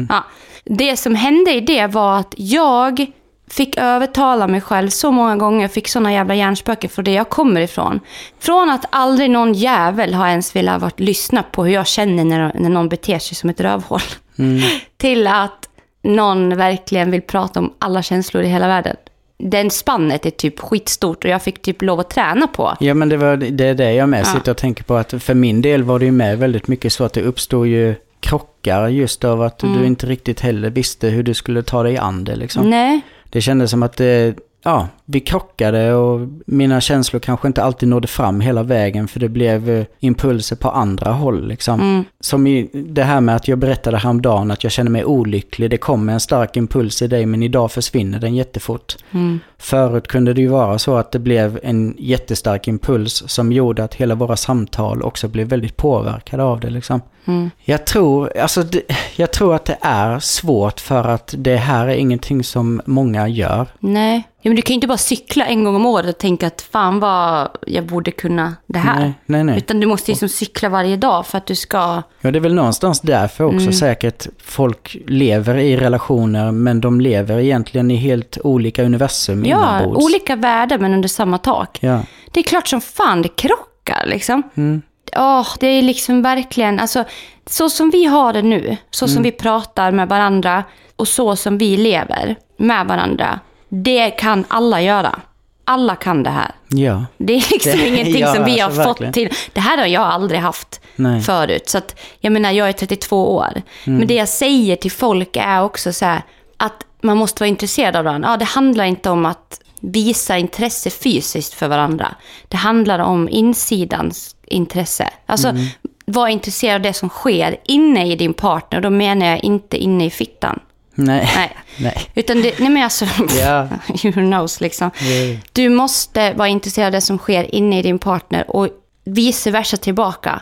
Ja. 0.09 0.23
Det 0.63 0.97
som 0.97 1.15
hände 1.15 1.53
i 1.53 1.59
det 1.61 1.87
var 1.87 2.17
att 2.19 2.33
jag 2.37 3.05
fick 3.51 3.77
övertala 3.77 4.47
mig 4.47 4.61
själv 4.61 4.89
så 4.89 5.11
många 5.11 5.35
gånger, 5.35 5.61
jag 5.61 5.71
fick 5.71 5.87
såna 5.87 6.13
jävla 6.13 6.35
hjärnspöken 6.35 6.89
från 6.89 7.05
det 7.05 7.11
jag 7.11 7.29
kommer 7.29 7.61
ifrån. 7.61 7.99
Från 8.39 8.69
att 8.69 8.85
aldrig 8.89 9.29
någon 9.29 9.53
jävel 9.53 10.13
har 10.13 10.27
ens 10.27 10.55
velat 10.55 10.81
varit, 10.81 10.99
lyssna 10.99 11.43
på 11.43 11.65
hur 11.65 11.73
jag 11.73 11.87
känner 11.87 12.23
när, 12.25 12.51
när 12.55 12.69
någon 12.69 12.89
beter 12.89 13.19
sig 13.19 13.35
som 13.35 13.49
ett 13.49 13.61
rövhål. 13.61 13.99
Till 14.97 15.27
att 15.27 15.69
någon 16.03 16.57
verkligen 16.57 17.11
vill 17.11 17.21
prata 17.21 17.59
om 17.59 17.73
alla 17.79 18.01
känslor 18.03 18.43
i 18.43 18.47
hela 18.47 18.67
världen. 18.67 18.95
Den 19.37 19.69
spannet 19.71 20.25
är 20.25 20.29
typ 20.29 20.59
skitstort 20.59 21.23
och 21.25 21.29
jag 21.31 21.41
fick 21.41 21.61
typ 21.61 21.81
lov 21.81 21.99
att 21.99 22.09
träna 22.09 22.47
på. 22.47 22.75
Ja 22.79 22.93
men 22.93 23.09
det, 23.09 23.17
var, 23.17 23.37
det 23.37 23.65
är 23.67 23.73
det 23.75 23.93
jag 23.93 24.09
med 24.09 24.19
Ja. 24.19 24.25
sitter 24.25 24.51
och 24.51 24.57
tänker 24.57 24.83
på. 24.83 24.95
att 24.95 25.23
För 25.23 25.33
min 25.33 25.61
del 25.61 25.83
var 25.83 25.99
det 25.99 26.05
ju 26.05 26.11
med 26.11 26.37
väldigt 26.39 26.67
mycket 26.67 26.93
så 26.93 27.03
att 27.03 27.13
det 27.13 27.21
uppstod 27.21 27.67
ju 27.67 27.95
krockar 28.19 28.87
just 28.87 29.23
av 29.23 29.41
att 29.41 29.63
Mm. 29.63 29.79
du 29.79 29.85
inte 29.85 30.05
riktigt 30.07 30.39
heller 30.39 30.69
visste 30.69 31.07
hur 31.09 31.23
du 31.23 31.33
skulle 31.33 31.63
ta 31.63 31.83
dig 31.83 31.97
an 31.97 32.23
det 32.23 32.35
liksom. 32.35 32.69
Nej, 32.69 33.01
det 33.29 33.41
kändes 33.41 33.71
som 33.71 33.83
att 33.83 33.97
det, 33.97 34.35
ja, 34.65 34.87
vi 35.05 35.19
krockade 35.19 35.93
och 35.93 36.27
mina 36.45 36.81
känslor 36.81 37.19
kanske 37.19 37.47
inte 37.47 37.63
alltid 37.63 37.89
nådde 37.89 38.07
fram 38.07 38.41
hela 38.41 38.63
vägen 38.63 39.07
för 39.07 39.19
det 39.19 39.29
blev 39.29 39.69
eh, 39.69 39.85
impulser 39.99 40.55
på 40.55 40.69
andra 40.69 41.11
håll 41.11 41.47
liksom. 41.47 41.79
Mm. 41.79 42.03
Som 42.19 42.47
i 42.47 42.69
det 42.73 43.03
här 43.03 43.21
med 43.21 43.35
att 43.35 43.47
jag 43.47 43.57
berättade 43.57 43.97
häromdagen 43.97 44.51
att 44.51 44.63
jag 44.63 44.71
känner 44.71 44.91
mig 44.91 45.05
olycklig. 45.05 45.69
Det 45.69 45.77
kommer 45.77 46.13
en 46.13 46.19
stark 46.19 46.57
impuls 46.57 47.01
i 47.01 47.07
dig 47.07 47.25
men 47.25 47.43
idag 47.43 47.71
försvinner 47.71 48.19
den 48.19 48.35
jättefort. 48.35 48.95
Mm. 49.11 49.39
Förut 49.57 50.07
kunde 50.07 50.33
det 50.33 50.41
ju 50.41 50.47
vara 50.47 50.79
så 50.79 50.97
att 50.97 51.11
det 51.11 51.19
blev 51.19 51.59
en 51.63 51.95
jättestark 51.97 52.67
impuls 52.67 53.23
som 53.27 53.51
gjorde 53.51 53.83
att 53.83 53.95
hela 53.95 54.15
våra 54.15 54.35
samtal 54.35 55.01
också 55.01 55.27
blev 55.27 55.47
väldigt 55.47 55.77
påverkade 55.77 56.43
av 56.43 56.59
det 56.59 56.69
liksom. 56.69 57.01
Mm. 57.25 57.51
Jag 57.63 57.85
tror, 57.85 58.37
alltså 58.37 58.63
det, 58.63 58.81
jag 59.15 59.33
tror 59.33 59.55
att 59.55 59.65
det 59.65 59.77
är 59.81 60.19
svårt 60.19 60.79
för 60.79 61.03
att 61.03 61.33
det 61.37 61.55
här 61.55 61.87
är 61.87 61.95
ingenting 61.95 62.43
som 62.43 62.81
många 62.85 63.27
gör. 63.27 63.67
nej. 63.79 64.23
Ja, 64.45 64.49
men 64.49 64.55
du 64.55 64.61
kan 64.61 64.73
ju 64.73 64.75
inte 64.75 64.87
bara 64.87 64.97
cykla 64.97 65.45
en 65.45 65.63
gång 65.63 65.75
om 65.75 65.85
året 65.85 66.09
och 66.09 66.17
tänka 66.17 66.47
att 66.47 66.61
fan 66.61 66.99
vad 66.99 67.49
jag 67.67 67.85
borde 67.85 68.11
kunna 68.11 68.55
det 68.67 68.79
här. 68.79 68.99
Nej, 68.99 69.13
nej, 69.25 69.43
nej. 69.43 69.57
Utan 69.57 69.79
du 69.79 69.87
måste 69.87 70.11
liksom 70.11 70.29
cykla 70.29 70.69
varje 70.69 70.97
dag 70.97 71.25
för 71.27 71.37
att 71.37 71.45
du 71.45 71.55
ska... 71.55 72.01
Ja, 72.21 72.31
det 72.31 72.37
är 72.37 72.41
väl 72.41 72.53
någonstans 72.53 73.01
därför 73.01 73.43
också 73.43 73.59
Mm. 73.59 73.73
säkert 73.73 74.27
folk 74.43 74.97
lever 75.07 75.57
i 75.57 75.77
relationer 75.77 76.51
men 76.51 76.81
de 76.81 77.01
lever 77.01 77.39
egentligen 77.39 77.91
i 77.91 77.95
helt 77.95 78.37
olika 78.43 78.83
universum 78.83 79.45
Ja, 79.45 79.79
inombords. 79.79 80.05
olika 80.05 80.35
världar 80.35 80.77
men 80.77 80.93
under 80.93 81.09
samma 81.09 81.37
tak. 81.37 81.77
Ja, 81.81 82.01
Det 82.31 82.39
är 82.39 82.43
klart 82.43 82.67
som 82.67 82.81
fan 82.81 83.21
det 83.21 83.29
krockar 83.29 84.03
liksom. 84.07 84.43
Mm. 84.55 84.81
Åh, 85.17 85.47
det 85.59 85.67
är 85.67 85.81
liksom 85.81 86.21
verkligen, 86.21 86.79
alltså 86.79 87.03
så 87.45 87.69
som 87.69 87.89
vi 87.89 88.05
har 88.05 88.33
det 88.33 88.41
nu, 88.41 88.77
så 88.91 89.05
Mm. 89.05 89.13
som 89.13 89.23
vi 89.23 89.31
pratar 89.31 89.91
med 89.91 90.09
varandra 90.09 90.63
och 90.95 91.07
så 91.07 91.35
som 91.35 91.57
vi 91.57 91.77
lever 91.77 92.35
med 92.57 92.87
varandra. 92.87 93.39
Det 93.83 94.09
kan 94.11 94.45
alla 94.47 94.81
göra. 94.81 95.19
Alla 95.67 95.95
kan 95.95 96.23
det 96.23 96.29
här. 96.29 96.51
ja. 96.67 97.05
Det 97.17 97.33
är 97.33 97.45
liksom 97.51 97.71
Det- 97.71 97.87
ingenting 97.87 98.19
ja, 98.21 98.33
som 98.35 98.45
vi 98.45 98.59
har 98.59 98.65
alltså, 98.67 98.83
fått 98.83 99.01
verkligen. 99.01 99.13
till. 99.13 99.37
Det 99.53 99.59
här 99.61 99.77
har 99.77 99.85
jag 99.85 100.03
aldrig 100.03 100.39
haft 100.39 100.81
Nej. 100.95 101.21
förut. 101.21 101.69
Så 101.69 101.77
att, 101.77 101.99
jag 102.19 102.33
menar, 102.33 102.51
jag 102.51 102.69
är 102.69 102.73
32 102.73 103.35
år. 103.35 103.61
Mm. 103.85 103.99
Men 103.99 104.07
det 104.07 104.13
jag 104.13 104.29
säger 104.29 104.75
till 104.75 104.91
folk 104.91 105.35
är 105.37 105.63
också 105.63 105.93
så 105.93 106.05
här, 106.05 106.21
att 106.57 106.83
man 107.01 107.17
måste 107.17 107.43
vara 107.43 107.47
intresserad 107.49 107.95
av 107.95 108.03
varandra. 108.05 108.29
Ja, 108.29 108.37
det 108.37 108.45
handlar 108.45 108.83
inte 108.85 109.09
om 109.09 109.25
att 109.25 109.59
visa 109.79 110.37
intresse 110.37 110.89
fysiskt 110.89 111.53
för 111.53 111.67
varandra. 111.67 112.15
Det 112.47 112.57
handlar 112.57 112.99
om 112.99 113.29
insidans 113.29 114.35
intresse. 114.47 115.09
Alltså, 115.25 115.47
Mm. 115.49 115.65
var 116.05 116.27
intresserad 116.27 116.75
av 116.75 116.81
det 116.81 116.93
som 116.93 117.09
sker 117.09 117.57
inne 117.65 118.11
i 118.11 118.15
din 118.15 118.33
partner. 118.33 118.77
Och 118.77 118.81
då 118.81 118.89
menar 118.89 119.25
jag 119.25 119.43
inte 119.43 119.77
inne 119.77 120.05
i 120.05 120.09
fittan. 120.09 120.59
Nej. 120.95 121.29
Nej. 121.35 121.57
Nej. 121.77 122.09
Utan 122.15 122.41
det, 122.41 122.59
nej 122.59 122.69
men 122.69 122.83
alltså, 122.83 123.05
Ja. 123.39 123.67
you 124.03 124.13
knows 124.13 124.61
liksom. 124.61 124.91
Ja. 124.99 125.37
Du 125.51 125.69
måste 125.69 126.33
vara 126.33 126.47
intresserad 126.47 126.85
av 126.85 126.91
det 126.91 127.01
som 127.01 127.17
sker 127.17 127.55
inne 127.55 127.79
i 127.79 127.81
din 127.81 127.99
partner 127.99 128.51
och 128.55 128.69
vice 129.05 129.51
versa 129.51 129.77
tillbaka. 129.77 130.41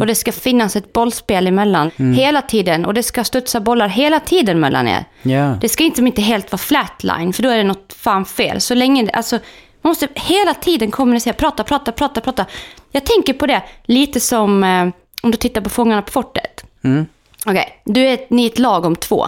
Och 0.00 0.06
det 0.06 0.14
ska 0.14 0.32
finnas 0.32 0.76
ett 0.76 0.92
bollspel 0.92 1.46
emellan 1.46 1.90
hela 2.16 2.42
tiden 2.42 2.84
och 2.84 2.94
det 2.94 3.02
ska 3.02 3.24
studsa 3.24 3.60
bollar 3.60 3.88
hela 3.88 4.20
tiden 4.20 4.60
mellan 4.60 4.88
er. 4.88 5.04
Ja. 5.22 5.58
Det 5.60 5.68
ska 5.68 5.84
inte, 5.84 6.00
inte 6.00 6.22
helt 6.22 6.52
vara 6.52 6.58
flatline 6.58 7.32
för 7.32 7.42
då 7.42 7.48
är 7.48 7.56
det 7.56 7.64
något 7.64 7.92
fan 7.98 8.24
fel. 8.24 8.60
Så 8.60 8.74
länge, 8.74 9.10
alltså, 9.12 9.36
man 9.82 9.90
måste 9.90 10.08
hela 10.14 10.54
tiden 10.54 10.90
kommunicera, 10.90 11.34
prata, 11.34 11.64
prata, 11.64 11.92
prata, 11.92 12.20
prata. 12.20 12.46
Jag 12.92 13.04
tänker 13.04 13.32
på 13.32 13.46
det 13.46 13.62
lite 13.84 14.20
som 14.20 14.64
eh, 14.64 14.88
om 15.22 15.30
du 15.30 15.36
tittar 15.36 15.60
på 15.60 15.70
Fångarna 15.70 16.02
på 16.02 16.12
fortet. 16.12 16.64
Mm. 16.84 17.06
Okej, 17.46 17.82
du 17.84 18.06
är, 18.06 18.18
ni 18.30 18.46
är 18.46 18.50
ett 18.50 18.58
lag 18.58 18.84
om 18.84 18.96
två. 18.96 19.26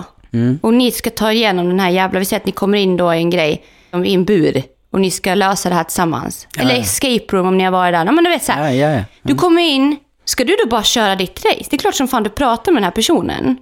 Och 0.62 0.74
ni 0.74 0.92
ska 0.92 1.10
ta 1.10 1.32
igenom 1.32 1.68
den 1.68 1.80
här 1.80 1.90
jävla, 1.90 2.18
vi 2.18 2.24
säger 2.24 2.40
att 2.40 2.46
ni 2.46 2.52
kommer 2.52 2.78
in 2.78 2.96
då 2.96 3.14
i 3.14 3.18
en 3.18 3.30
grej, 3.30 3.64
i 4.04 4.14
en 4.14 4.24
bur. 4.24 4.62
Och 4.90 5.00
ni 5.00 5.10
ska 5.10 5.34
lösa 5.34 5.68
det 5.68 5.74
här 5.74 5.84
tillsammans. 5.84 6.46
Eller 6.58 6.74
ja. 6.74 6.80
escape 6.80 7.36
room 7.36 7.46
om 7.46 7.58
ni 7.58 7.64
har 7.64 7.70
varit 7.70 7.94
där. 7.94 8.04
Ja, 8.04 8.12
men 8.12 8.24
du 8.24 8.30
vet 8.30 8.44
så 8.44 8.52
här. 8.52 8.72
Ja, 8.72 8.88
ja, 8.88 8.96
ja. 8.96 9.04
Du 9.22 9.34
kommer 9.34 9.62
in, 9.62 9.96
ska 10.24 10.44
du 10.44 10.56
då 10.64 10.68
bara 10.68 10.82
köra 10.82 11.16
ditt 11.16 11.44
race? 11.44 11.66
Det 11.70 11.76
är 11.76 11.78
klart 11.78 11.94
som 11.94 12.08
fan 12.08 12.22
du 12.22 12.30
pratar 12.30 12.72
med 12.72 12.82
den 12.82 12.84
här 12.84 12.90
personen. 12.90 13.56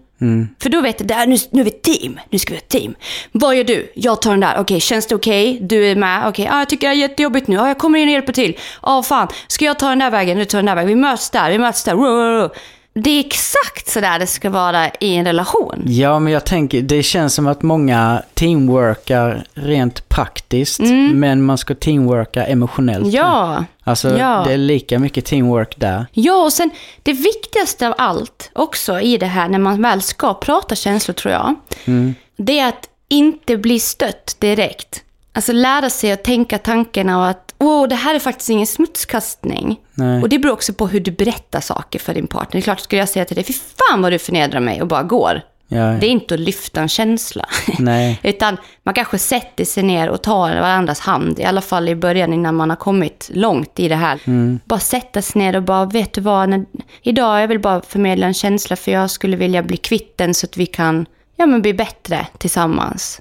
För 0.63 0.71
då 0.71 0.81
vet 0.81 1.09
du, 1.09 1.15
nu, 1.27 1.37
nu 1.51 1.61
är 1.61 1.65
vi 1.65 1.71
ett 1.71 1.83
team. 1.83 2.21
Nu 2.31 2.39
ska 2.39 2.53
vi 2.53 2.59
ett 2.59 2.69
team. 2.69 2.95
Vad 3.33 3.57
gör 3.57 3.65
du? 3.65 3.93
Jag 3.95 4.23
tar 4.23 4.31
den 4.31 4.41
där. 4.41 4.57
Okej, 4.59 4.81
känns 4.81 5.07
det 5.07 5.15
okej? 5.15 5.59
Du 5.61 5.87
är 5.87 5.97
med? 5.97 6.29
Okej, 6.29 6.49
ah, 6.51 6.59
jag 6.59 6.69
tycker 6.69 6.89
det 6.89 6.95
är 6.95 6.97
jättejobbigt 6.97 7.49
nu. 7.49 7.59
Ah, 7.59 7.69
jag 7.69 7.79
kommer 7.79 7.99
in 7.99 8.09
och 8.09 8.13
hjälper 8.13 8.33
till. 8.33 8.53
Ja, 8.57 8.99
ah, 8.99 9.03
fan. 9.03 9.29
Ska 9.47 9.65
jag 9.65 9.79
ta 9.79 9.89
den 9.89 9.99
där 9.99 10.11
vägen? 10.11 10.39
Du 10.39 10.45
tar 10.45 10.59
den 10.59 10.67
där 10.67 10.75
vägen. 10.75 10.89
Vi 10.89 10.95
möts 10.95 11.31
där. 11.31 11.51
Vi 11.51 11.59
möts 11.59 11.85
där. 11.85 11.95
Wow, 11.95 12.05
wow, 12.05 12.41
wow. 12.41 12.51
Det 12.95 13.11
är 13.11 13.21
exakt 13.21 13.89
så 13.89 14.01
där 14.01 14.19
det 14.19 14.27
ska 14.27 14.51
vara 14.51 14.89
i 15.01 15.15
en 15.15 15.25
relation. 15.25 15.83
Ja, 15.87 16.19
men 16.19 16.33
jag 16.33 16.45
tänker, 16.45 16.83
det 16.83 17.03
känns 17.03 17.35
som 17.35 17.47
att 17.47 17.63
många 17.63 18.23
teamworkar 18.35 19.47
rent 19.55 20.09
praktiskt, 20.09 20.81
Mm. 20.81 21.21
men 21.21 21.43
man 21.43 21.59
ska 21.59 21.75
teamworka 21.75 22.47
emotionellt. 22.47 23.07
Ja, 23.13 23.65
Alltså, 23.87 24.19
Ja. 24.19 24.45
det 24.47 24.53
är 24.53 24.57
lika 24.59 24.99
mycket 24.99 25.25
teamwork 25.25 25.75
där. 25.77 26.07
ja 26.13 26.45
och 26.45 26.53
sen 26.53 26.71
det 27.03 27.13
viktigaste 27.13 27.87
av 27.89 27.95
allt 27.99 28.51
också 28.53 29.01
i 29.01 29.17
det 29.17 29.27
här 29.27 29.49
när 29.49 29.59
man 29.59 29.83
väl 29.83 30.03
ska 30.03 30.35
prata 30.35 30.75
känslor 30.75 31.15
tror 31.15 31.35
jag. 31.35 31.55
Mm. 31.85 32.15
Det 32.37 32.59
är 32.59 32.69
att 32.69 32.89
inte 33.09 33.57
bli 33.57 33.81
stött 33.81 34.37
direkt. 34.39 35.01
Alltså 35.37 35.53
lära 35.53 35.91
sig 35.91 36.13
att 36.13 36.25
tänka 36.25 36.59
tankarna 36.59 37.19
och 37.19 37.27
att 37.27 37.55
åh, 37.59 37.89
det 37.89 37.95
här 37.95 38.15
är 38.15 38.19
faktiskt 38.19 38.51
ingen 38.51 38.67
smutskastning. 38.67 39.81
Nej. 39.95 40.23
Och 40.23 40.29
det 40.29 40.39
beror 40.39 40.53
också 40.53 40.73
på 40.73 40.87
hur 40.87 41.01
du 41.01 41.11
berättar 41.11 41.61
saker 41.61 41.99
för 41.99 42.15
din 42.15 42.27
partner. 42.27 42.53
Det 42.53 42.59
är 42.59 42.63
klart, 42.63 42.81
skulle 42.81 43.03
jag 43.03 43.09
säga 43.09 43.25
till 43.25 43.35
dig, 43.35 43.45
fy 43.45 43.53
fan 43.53 44.03
vad 44.03 44.13
du 44.13 44.19
förnedrar 44.19 44.61
mig 44.61 44.83
och 44.83 44.89
bara 44.89 45.03
går. 45.03 45.43
Ja, 45.69 45.79
Det 45.85 46.07
är 46.07 46.11
inte 46.11 46.35
att 46.35 46.41
lyfta 46.41 46.81
en 46.81 46.89
känsla. 46.89 47.47
Nej. 47.79 48.21
Utan 48.23 48.57
man 48.83 48.95
kanske 48.95 49.19
sätter 49.19 49.65
sig 49.65 49.83
ner 49.83 50.09
och 50.09 50.23
tar 50.23 50.61
varandras 50.61 51.01
hand, 51.01 51.39
i 51.39 51.45
alla 51.45 51.61
fall 51.61 51.89
i 51.89 51.95
början 51.95 52.33
innan 52.33 52.55
man 52.55 52.71
har 52.71 52.77
kommit 52.77 53.31
långt 53.35 53.81
i 53.81 53.89
det 53.89 53.97
här. 53.97 54.21
Bara 54.65 54.81
sätta 54.81 55.23
sig 55.23 55.43
ner 55.43 55.57
och 55.57 55.63
bara, 55.63 55.85
vet 55.85 56.13
du 56.13 56.21
vad, 56.21 56.49
när, 56.49 56.65
idag 57.03 57.43
jag 57.43 57.49
vill 57.49 57.61
bara 57.61 57.81
förmedla 57.81 58.27
en 58.27 58.35
känsla 58.35 58.77
för 58.77 58.93
jag 58.93 59.11
skulle 59.11 59.37
vilja 59.37 59.63
bli 59.63 59.77
kvitt 59.77 60.19
den 60.19 60.35
så 60.35 60.47
att 60.47 60.57
vi 60.57 60.67
kan 60.67 61.07
ja, 61.37 61.47
men 61.47 61.63
bli 61.63 61.75
bättre 61.75 62.27
tillsammans. 62.39 63.21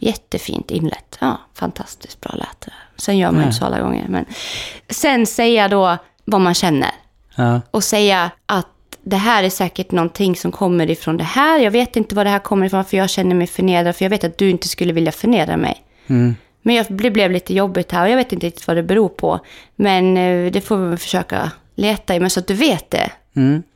Jättefint 0.00 0.70
inlett. 0.70 1.18
Ja, 1.20 1.40
fantastiskt 1.54 2.20
bra 2.20 2.32
lät 2.36 2.60
det. 2.60 2.72
Sen 2.96 3.18
gör 3.18 3.30
man 3.30 3.40
ju 3.40 3.46
inte 3.46 3.58
så 3.58 3.64
alla 3.64 3.80
gånger. 3.80 4.08
Men 4.08 4.24
sen 4.90 5.26
säga 5.26 5.68
då 5.68 5.96
vad 6.24 6.40
man 6.40 6.54
känner 6.54 6.90
Ja. 7.36 7.60
och 7.70 7.84
säga 7.84 8.30
att 8.46 8.66
det 9.04 9.16
här 9.16 9.42
är 9.44 9.50
säkert 9.50 9.90
någonting 9.90 10.36
som 10.36 10.52
kommer 10.52 10.90
ifrån 10.90 11.16
det 11.16 11.24
här. 11.24 11.58
Jag 11.58 11.70
vet 11.70 11.96
inte 11.96 12.14
var 12.14 12.24
det 12.24 12.30
här 12.30 12.38
kommer 12.38 12.66
ifrån 12.66 12.84
för 12.84 12.96
jag 12.96 13.10
känner 13.10 13.34
mig 13.34 13.46
förnedrad 13.46 13.96
för 13.96 14.04
jag 14.04 14.10
vet 14.10 14.24
att 14.24 14.38
du 14.38 14.50
inte 14.50 14.68
skulle 14.68 14.92
vilja 14.92 15.12
förnedra 15.12 15.56
mig. 15.56 15.84
Men 16.62 16.74
jag, 16.74 16.86
det 16.88 17.10
blev 17.10 17.30
lite 17.30 17.54
jobbigt 17.54 17.92
här 17.92 18.02
och 18.04 18.10
jag 18.10 18.16
vet 18.16 18.32
inte 18.32 18.46
riktigt 18.46 18.66
vad 18.66 18.76
det 18.76 18.82
beror 18.82 19.08
på. 19.08 19.40
Men 19.76 20.16
eh, 20.16 20.52
det 20.52 20.60
får 20.60 20.76
vi 20.76 20.96
försöka 20.96 21.50
leta 21.74 22.14
i, 22.14 22.20
men 22.20 22.30
så 22.30 22.40
att 22.40 22.46
du 22.46 22.54
vet 22.54 22.90
det. 22.90 23.10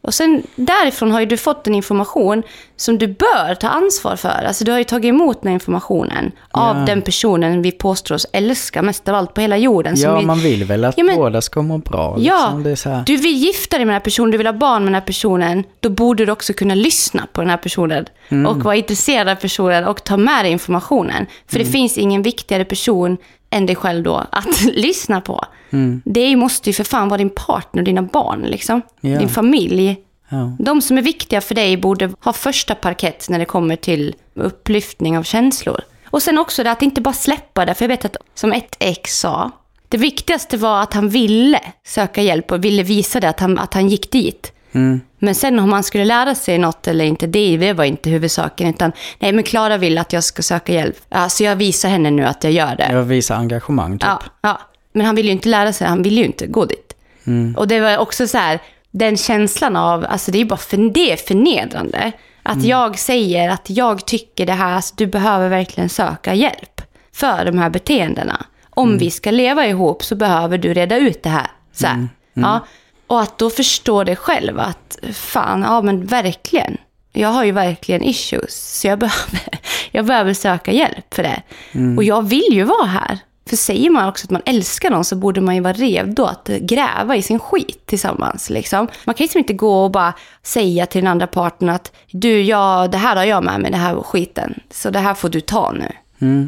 Och 0.02 0.14
sen 0.14 0.42
därifrån 0.56 1.10
har 1.12 1.20
ju 1.20 1.26
du 1.26 1.36
fått 1.36 1.66
en 1.66 1.74
information 1.74 2.42
som 2.76 2.98
du 2.98 3.06
bör 3.06 3.54
ta 3.54 3.68
ansvar 3.68 4.16
för. 4.16 4.28
Alltså 4.46 4.64
du 4.64 4.70
har 4.72 4.78
ju 4.78 4.84
tagit 4.84 5.08
emot 5.08 5.42
den 5.42 5.52
informationen 5.52 6.32
av 6.50 6.84
den 6.84 7.02
personen 7.02 7.62
vi 7.62 7.72
påstår 7.72 8.14
oss 8.14 8.26
älska 8.32 8.82
mest 8.82 9.08
av 9.08 9.14
allt 9.14 9.34
på 9.34 9.40
hela 9.40 9.56
jorden. 9.56 9.94
Ja, 9.96 10.18
vi, 10.18 10.26
man 10.26 10.38
vill 10.38 10.64
väl 10.64 10.84
att 10.84 10.98
Ja, 10.98 11.04
men- 11.04 11.16
båda 11.16 11.40
ska 11.42 11.62
må 11.62 11.78
bra. 11.78 12.16
Ja, 12.18 12.60
Liksom. 12.64 12.92
Här. 12.92 13.02
du 13.06 13.16
vill 13.16 13.36
gifta 13.36 13.76
dig 13.76 13.84
med 13.86 13.92
den 13.92 14.00
här 14.00 14.04
personen, 14.04 14.30
du 14.30 14.38
vill 14.38 14.46
ha 14.46 14.52
barn 14.52 14.82
med 14.84 14.88
den 14.88 14.94
här 14.94 15.06
personen. 15.06 15.64
Då 15.80 15.88
borde 15.88 16.24
du 16.24 16.32
också 16.32 16.52
kunna 16.52 16.74
lyssna 16.74 17.26
på 17.32 17.40
den 17.40 17.50
här 17.50 17.56
personen. 17.56 18.06
Mm. 18.28 18.46
Och 18.46 18.64
vara 18.64 18.76
intresserad 18.76 19.28
av 19.28 19.34
personen 19.34 19.84
och 19.84 20.04
ta 20.04 20.16
med 20.16 20.44
dig 20.44 20.52
informationen. 20.52 21.26
För 21.48 21.56
Mm. 21.56 21.66
det 21.66 21.72
finns 21.72 21.98
ingen 21.98 22.22
viktigare 22.22 22.64
person 22.64 23.16
än 23.56 23.66
dig 23.66 23.76
själv 23.76 24.04
då 24.04 24.26
att 24.30 24.64
lyssna 24.74 25.20
på. 25.20 25.44
Mm. 25.70 26.02
Det 26.04 26.36
måste 26.36 26.70
ju 26.70 26.74
för 26.74 26.84
fan 26.84 27.08
vara 27.08 27.18
din 27.18 27.30
partner 27.30 27.82
och 27.82 27.84
dina 27.84 28.02
barn, 28.02 28.42
liksom. 28.42 28.82
Ja. 29.00 29.18
Din 29.18 29.28
familj. 29.28 29.96
Ja. 30.28 30.56
De 30.58 30.82
som 30.82 30.98
är 30.98 31.02
viktiga 31.02 31.40
för 31.40 31.54
dig 31.54 31.76
borde 31.76 32.12
ha 32.20 32.32
första 32.32 32.74
parkett 32.74 33.28
när 33.28 33.38
det 33.38 33.44
kommer 33.44 33.76
till 33.76 34.14
upplyftning 34.34 35.18
av 35.18 35.22
känslor. 35.22 35.80
Och 36.10 36.22
sen 36.22 36.38
också 36.38 36.64
det 36.64 36.70
att 36.70 36.82
inte 36.82 37.00
bara 37.00 37.14
släppa 37.14 37.64
det, 37.64 37.74
för 37.74 37.84
jag 37.84 37.88
vet 37.88 38.04
att 38.04 38.16
som 38.34 38.52
ett 38.52 38.76
ex 38.78 39.18
sa, 39.18 39.50
det 39.88 39.96
viktigaste 39.96 40.56
var 40.56 40.82
att 40.82 40.94
han 40.94 41.08
ville 41.08 41.60
söka 41.84 42.22
hjälp 42.22 42.52
och 42.52 42.64
ville 42.64 42.82
visa 42.82 43.20
det, 43.20 43.28
att 43.28 43.40
han, 43.40 43.58
att 43.58 43.74
han 43.74 43.88
gick 43.88 44.12
dit. 44.12 44.52
Men 45.18 45.34
sen 45.34 45.58
om 45.58 45.70
man 45.70 45.82
skulle 45.82 46.04
lära 46.04 46.34
sig 46.34 46.58
något 46.58 46.88
eller 46.88 47.04
inte, 47.04 47.26
det, 47.26 47.56
det 47.56 47.72
var 47.72 47.84
inte 47.84 48.10
huvudsaken. 48.10 48.68
Utan, 48.68 48.92
nej 49.18 49.32
men 49.32 49.44
Klara 49.44 49.76
vill 49.76 49.98
att 49.98 50.12
jag 50.12 50.24
ska 50.24 50.42
söka 50.42 50.72
hjälp. 50.72 50.96
Ja, 51.08 51.28
så 51.28 51.44
jag 51.44 51.56
visar 51.56 51.88
henne 51.88 52.10
nu 52.10 52.24
att 52.24 52.44
jag 52.44 52.52
gör 52.52 52.76
det. 52.76 52.92
Jag 52.92 53.02
visar 53.02 53.36
engagemang 53.36 53.98
typ. 53.98 54.08
Ja, 54.08 54.22
ja. 54.40 54.60
Men 54.92 55.06
han 55.06 55.14
ville 55.14 55.28
ju 55.28 55.32
inte 55.32 55.48
lära 55.48 55.72
sig, 55.72 55.86
han 55.86 56.02
ville 56.02 56.20
ju 56.20 56.26
inte 56.26 56.46
gå 56.46 56.64
dit. 56.64 56.92
Och 57.56 57.68
det 57.68 57.80
var 57.80 57.98
också 57.98 58.26
så 58.26 58.38
här, 58.38 58.58
den 58.90 59.16
känslan 59.16 59.76
av, 59.76 60.06
alltså 60.08 60.30
det 60.30 60.40
är 60.40 60.44
bara 60.44 60.56
för, 60.56 60.90
det 60.90 61.12
är 61.12 61.16
förnedrande. 61.16 62.12
Att 62.42 62.64
jag 62.64 62.98
säger 62.98 63.48
att 63.50 63.70
jag 63.70 64.06
tycker 64.06 64.46
det 64.46 64.52
här, 64.52 64.72
alltså 64.72 64.94
du 64.96 65.06
behöver 65.06 65.48
verkligen 65.48 65.88
söka 65.88 66.34
hjälp 66.34 66.82
för 67.12 67.44
de 67.44 67.58
här 67.58 67.70
beteendena. 67.70 68.46
Om 68.70 68.98
vi 68.98 69.10
ska 69.10 69.30
leva 69.30 69.66
ihop 69.66 70.04
så 70.04 70.14
behöver 70.16 70.58
du 70.58 70.74
reda 70.74 70.96
ut 70.96 71.22
det 71.22 71.28
här. 71.28 71.46
Så 71.72 71.86
här. 71.86 72.08
Ja. 72.34 72.66
Och 73.06 73.20
att 73.20 73.38
då 73.38 73.50
förstå 73.50 74.04
det 74.04 74.16
själv 74.16 74.58
att 74.58 74.98
fan, 75.12 75.62
ja 75.62 75.82
men 75.82 76.06
verkligen. 76.06 76.76
Jag 77.12 77.28
har 77.28 77.44
ju 77.44 77.52
verkligen 77.52 78.02
issues, 78.02 78.80
så 78.80 78.86
jag 78.86 78.98
behöver, 78.98 79.40
jag 79.90 80.06
behöver 80.06 80.34
söka 80.34 80.72
hjälp 80.72 81.14
för 81.14 81.22
det. 81.22 81.42
Och 81.96 82.04
jag 82.04 82.22
vill 82.22 82.48
ju 82.50 82.64
vara 82.64 82.86
här. 82.86 83.18
För 83.48 83.56
säger 83.56 83.90
man 83.90 84.08
också 84.08 84.24
att 84.24 84.30
man 84.30 84.42
älskar 84.46 84.90
någon 84.90 85.04
så 85.04 85.16
borde 85.16 85.40
man 85.40 85.54
ju 85.54 85.60
vara 85.60 85.72
redo 85.72 86.24
att 86.24 86.48
gräva 86.48 87.16
i 87.16 87.22
sin 87.22 87.38
skit 87.38 87.82
tillsammans. 87.86 88.50
Liksom. 88.50 88.88
Man 89.04 89.14
kan 89.14 89.24
liksom 89.24 89.38
inte 89.38 89.52
gå 89.52 89.84
och 89.84 89.90
bara 89.90 90.12
säga 90.42 90.86
till 90.86 91.00
den 91.00 91.10
andra 91.10 91.26
parten 91.26 91.68
att 91.68 91.92
du, 92.10 92.42
ja, 92.42 92.88
det 92.92 92.98
här 92.98 93.16
har 93.16 93.24
jag 93.24 93.44
med 93.44 93.60
mig, 93.60 93.70
det 93.70 93.76
här 93.76 93.94
skiten. 93.94 94.60
Så 94.70 94.90
det 94.90 94.98
här 94.98 95.14
får 95.14 95.28
du 95.28 95.40
ta 95.40 95.72
nu. 95.72 95.92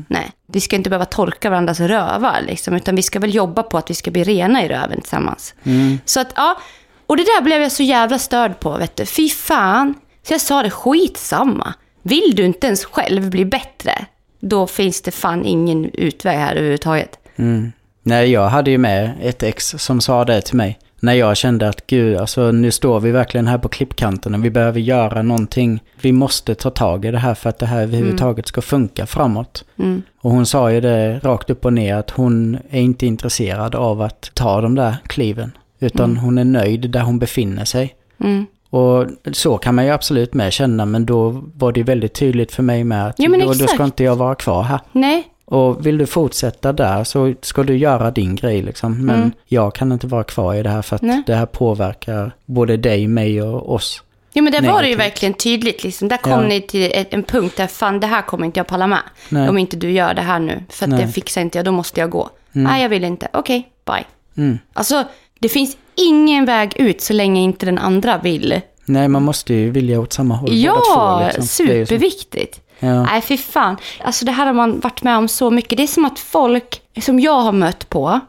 Nej, 0.09 0.31
vi 0.53 0.61
ska 0.61 0.77
inte 0.77 0.91
behöva 0.91 1.05
torka 1.05 1.51
varandras 1.51 1.81
rövar, 1.81 2.41
liksom, 2.47 2.75
utan 2.75 2.97
vi 2.97 3.03
ska 3.03 3.19
väl 3.19 3.35
jobba 3.35 3.63
på 3.63 3.79
att 3.79 3.91
vi 3.91 3.95
ska 3.95 4.11
bli 4.11 4.25
rena 4.25 4.65
i 4.65 4.69
röven 4.69 5.01
tillsammans. 5.01 5.55
Så 6.05 6.21
att, 6.21 6.33
ja, 6.37 6.59
och 7.07 7.17
det 7.17 7.23
där 7.23 7.43
blev 7.43 7.63
jag 7.63 7.73
så 7.73 7.83
jävla 7.83 8.19
störd 8.19 8.61
på, 8.61 8.77
vet 8.77 8.97
du. 8.97 9.07
Fy 9.07 9.29
fan. 9.29 9.95
Så 10.23 10.35
jag 10.35 10.41
sa 10.41 10.63
det, 10.63 10.71
skitsamma. 10.71 11.75
Vill 12.03 12.33
du 12.35 12.45
inte 12.45 12.67
ens 12.67 12.85
själv 12.85 13.31
bli 13.31 13.45
bättre, 13.45 14.07
då 14.41 14.67
finns 14.67 15.03
det 15.03 15.11
fan 15.11 15.45
ingen 15.45 15.91
utväg 15.93 16.39
här 16.39 16.57
överhuvudtaget. 16.57 17.19
Nej, 18.03 18.31
jag 18.31 18.49
hade 18.49 18.71
ju 18.71 18.79
med 18.79 19.11
ett 19.23 19.43
ex 19.43 19.75
som 19.79 20.01
sa 20.01 20.25
det 20.25 20.41
till 20.41 20.57
mig. 20.57 20.79
När 21.01 21.13
jag 21.13 21.37
kände 21.37 21.69
att 21.69 21.87
gud, 21.87 22.17
alltså 22.17 22.51
nu 22.51 22.71
står 22.71 23.01
vi 23.01 23.11
verkligen 23.11 23.47
här 23.47 23.59
på 23.59 23.69
klippkanten 23.69 24.35
och 24.35 24.45
vi 24.45 24.51
behöver 24.51 24.81
göra 24.81 25.23
någonting. 25.23 25.83
Vi 26.01 26.13
måste 26.13 26.55
ta 26.55 26.71
tag 26.71 27.05
i 27.05 27.11
det 27.11 27.19
här 27.19 27.35
för 27.35 27.49
att 27.49 27.59
det 27.59 27.67
här 27.67 27.83
överhuvudtaget 27.83 28.47
ska 28.47 28.61
funka 28.61 29.07
framåt. 29.07 29.65
Och 30.21 30.31
hon 30.31 30.47
sa 30.47 30.73
ju 30.73 30.81
det 30.81 31.19
rakt 31.19 31.51
upp 31.51 31.65
och 31.65 31.73
ner 31.73 31.97
att 31.97 32.11
hon 32.11 32.59
är 32.71 32.81
inte 32.81 33.07
intresserad 33.07 33.75
av 33.75 34.03
att 34.03 34.31
ta 34.35 34.61
de 34.61 34.75
där 34.75 34.97
kliven. 35.07 35.53
Utan 35.81 36.17
hon 36.17 36.39
är 36.39 36.45
nöjd 36.45 36.91
där 36.91 37.01
hon 37.01 37.19
befinner 37.19 37.65
sig. 37.65 37.95
Mm. 38.21 38.47
Och 38.71 39.07
så 39.33 39.59
kan 39.59 39.75
man 39.75 39.85
ju 39.85 39.91
absolut 39.91 40.35
med 40.35 40.53
känna, 40.53 40.87
men 40.87 41.07
då 41.07 41.43
var 41.55 41.73
det 41.73 41.83
väldigt 41.83 42.15
tydligt 42.15 42.53
för 42.53 42.63
mig 42.63 42.85
med 42.85 43.07
att 43.07 43.19
men 43.19 43.41
då, 43.41 43.47
då 43.47 43.67
ska 43.67 43.85
inte 43.85 44.05
jag 44.05 44.17
vara 44.17 44.35
kvar 44.35 44.63
här. 44.63 44.81
Nej, 44.93 45.27
Och 45.51 45.87
vill 45.87 45.99
du 45.99 46.07
fortsätta 46.07 46.73
där 46.73 47.05
så 47.05 47.35
ska 47.43 47.63
du 47.63 47.77
göra 47.77 48.11
din 48.11 48.35
grej 48.37 48.63
liksom. 48.63 49.07
Men 49.07 49.33
jag 49.47 49.75
kan 49.75 49.93
inte 49.93 50.07
vara 50.07 50.25
kvar 50.25 50.55
i 50.55 50.63
det 50.63 50.71
här 50.71 50.83
för 50.83 50.97
att 50.97 51.03
Mm. 51.03 51.15
Nej. 51.15 51.23
det 51.27 51.35
här 51.35 51.47
påverkar 51.47 52.33
både 52.47 52.77
dig, 52.77 53.07
mig 53.09 53.43
och 53.43 53.75
oss. 53.75 54.03
Ja 54.33 54.43
men 54.43 54.53
där 54.53 54.63
var 54.73 54.83
det 54.83 54.89
ju 54.89 54.97
verkligen 54.97 55.35
tydligt. 55.35 55.85
Liksom. 55.85 56.09
Där 56.09 56.17
kom 56.17 56.33
Ja. 56.33 56.41
ni 56.41 56.61
till 56.61 56.93
en 57.11 57.23
punkt 57.23 57.57
där 57.57 57.67
fan 57.67 58.01
det 58.01 58.07
här 58.07 58.23
kommer 58.23 58.47
inte 58.47 58.61
jag 58.61 58.67
palla 58.67 58.87
med. 58.87 59.01
Nej. 59.29 59.49
Om 59.49 59.59
inte 59.59 59.77
du 59.77 59.91
gör 59.91 60.15
det 60.15 60.23
här 60.23 60.39
nu. 60.39 60.65
För 60.71 60.85
att 60.85 60.91
Nej. 60.91 61.07
det 61.07 61.13
fixar 61.13 61.41
inte 61.41 61.59
jag, 61.59 61.65
då 61.65 61.73
måste 61.73 62.01
jag 62.01 62.11
gå. 62.11 62.31
Nej 62.53 62.83
jag 62.83 62.89
vill 62.89 63.05
inte. 63.05 63.29
Okej, 63.33 63.69
bye. 63.87 64.05
Mm. 64.45 64.59
Alltså 64.73 65.05
det 65.39 65.49
finns 65.49 65.77
ingen 65.95 66.45
väg 66.45 66.73
ut 66.77 67.01
så 67.01 67.13
länge 67.13 67.41
inte 67.41 67.67
den 67.67 67.79
andra 67.79 68.19
vill. 68.19 68.61
Nej, 68.85 69.09
man 69.09 69.23
måste 69.23 69.55
ju 69.55 69.71
vilja 69.71 70.01
åt 70.01 70.13
samma 70.13 70.35
håll 70.35 70.51
Ja, 70.53 70.83
två. 70.95 71.27
Liksom. 71.27 71.43
Det 71.43 71.49
superviktigt. 71.49 72.61
Ja. 72.79 73.03
Nej, 73.03 73.23
fy 73.23 73.37
fan. 73.37 73.77
Alltså 74.05 74.25
det 74.25 74.33
här 74.33 74.47
har 74.47 74.53
man 74.53 74.81
varit 74.81 75.03
med 75.03 75.17
om 75.17 75.29
så 75.29 75.51
mycket. 75.51 75.77
Det 75.77 75.83
är 75.83 75.87
som 75.87 76.05
att 76.05 76.19
folk 76.19 76.83
som 77.01 77.21
jag 77.21 77.41
har 77.41 77.53
mött 77.53 77.89
på, 77.89 78.21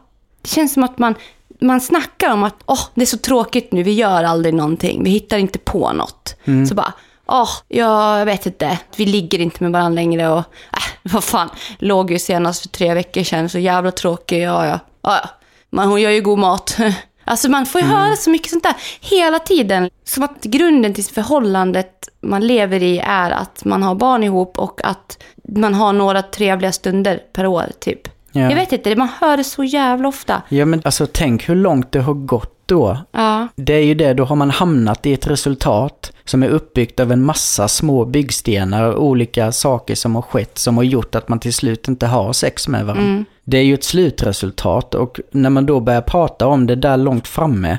det 0.42 0.48
känns 0.48 0.72
som 0.74 0.82
att 0.82 0.98
man, 0.98 1.14
man 1.60 1.80
snackar 1.80 2.32
om 2.32 2.42
att 2.42 2.62
åh, 2.66 2.80
det 2.94 3.02
är 3.02 3.06
så 3.06 3.18
tråkigt 3.18 3.72
nu, 3.72 3.82
vi 3.82 3.92
gör 3.92 4.24
aldrig 4.24 4.54
någonting, 4.54 5.04
vi 5.04 5.10
hittar 5.10 5.38
inte 5.38 5.58
på 5.58 5.92
något. 5.92 6.36
Mm. 6.44 6.66
Så 6.66 6.74
bara, 6.74 6.92
åh, 7.26 7.50
ja, 7.68 8.18
jag 8.18 8.26
vet 8.26 8.46
inte, 8.46 8.78
vi 8.96 9.06
ligger 9.06 9.38
inte 9.38 9.62
med 9.62 9.72
varandra 9.72 9.94
längre 9.94 10.28
och 10.28 10.38
äh, 10.38 11.12
vad 11.12 11.24
fan, 11.24 11.48
låg 11.78 12.10
ju 12.10 12.18
senast 12.18 12.62
för 12.62 12.68
tre 12.68 12.94
veckor 12.94 13.22
sedan, 13.22 13.48
så 13.48 13.58
jävla 13.58 13.90
tråkig, 13.90 14.42
ja, 14.42 14.66
ja, 14.66 14.78
ja, 15.02 15.20
ja. 15.22 15.28
Men 15.70 15.88
hon 15.88 16.00
gör 16.00 16.10
ju 16.10 16.20
god 16.20 16.38
mat. 16.38 16.76
Alltså 17.30 17.48
man 17.50 17.66
får 17.66 17.80
ju 17.80 17.86
Mm. 17.86 17.96
höra 17.98 18.16
så 18.16 18.30
mycket 18.30 18.50
sånt 18.50 18.62
där 18.62 18.74
hela 19.00 19.38
tiden. 19.38 19.90
Som 20.04 20.22
att 20.22 20.42
grunden 20.42 20.94
till 20.94 21.04
förhållandet 21.04 22.08
man 22.20 22.46
lever 22.46 22.82
i 22.82 22.98
är 22.98 23.30
att 23.30 23.64
man 23.64 23.82
har 23.82 23.94
barn 23.94 24.24
ihop 24.24 24.58
och 24.58 24.80
att 24.84 25.18
man 25.48 25.74
har 25.74 25.92
några 25.92 26.22
trevliga 26.22 26.72
stunder 26.72 27.20
per 27.32 27.46
år, 27.46 27.64
typ. 27.80 28.08
Ja. 28.32 28.40
Jag 28.40 28.54
vet 28.54 28.72
inte, 28.72 28.96
man 28.96 29.08
hör 29.20 29.36
det 29.36 29.44
så 29.44 29.64
jävla 29.64 30.08
ofta. 30.08 30.42
Ja, 30.48 30.64
men 30.64 30.82
alltså 30.84 31.06
tänk 31.12 31.48
hur 31.48 31.54
långt 31.54 31.92
det 31.92 32.00
har 32.00 32.14
gått 32.14 32.56
då. 32.66 32.98
Ja, 33.12 33.48
Det 33.56 33.72
är 33.74 33.84
ju 33.84 33.94
det, 33.94 34.14
då 34.14 34.24
har 34.24 34.36
man 34.36 34.50
hamnat 34.50 35.06
i 35.06 35.12
ett 35.12 35.26
resultat 35.26 36.12
som 36.24 36.42
är 36.42 36.48
uppbyggt 36.48 37.00
av 37.00 37.12
en 37.12 37.24
massa 37.24 37.68
små 37.68 38.04
byggstenar 38.04 38.84
och 38.84 39.04
olika 39.04 39.52
saker 39.52 39.94
som 39.94 40.14
har 40.14 40.22
skett 40.22 40.58
som 40.58 40.76
har 40.76 40.84
gjort 40.84 41.14
att 41.14 41.28
man 41.28 41.38
till 41.40 41.54
slut 41.54 41.88
inte 41.88 42.06
har 42.06 42.32
sex 42.32 42.68
med 42.68 42.86
varandra. 42.86 43.24
Det 43.50 43.58
är 43.58 43.62
ju 43.62 43.74
ett 43.74 43.84
slutresultat 43.84 44.94
och 44.94 45.20
när 45.30 45.50
man 45.50 45.66
då 45.66 45.80
börjar 45.80 46.00
prata 46.02 46.46
om 46.46 46.66
det 46.66 46.74
där 46.76 46.96
långt 46.96 47.28
framme, 47.28 47.78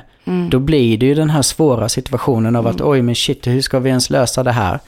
då 0.50 0.58
blir 0.58 0.98
det 0.98 1.06
ju 1.06 1.14
den 1.14 1.30
här 1.30 1.42
svåra 1.42 1.88
situationen 1.88 2.56
av 2.56 2.66
att 2.66 2.80
oj 2.80 3.02
men 3.02 3.14
shit, 3.14 3.46
hur 3.46 3.60
ska 3.60 3.78
vi 3.78 3.88
ens 3.90 4.10
lösa 4.10 4.42
det 4.42 4.52
här? 4.52 4.80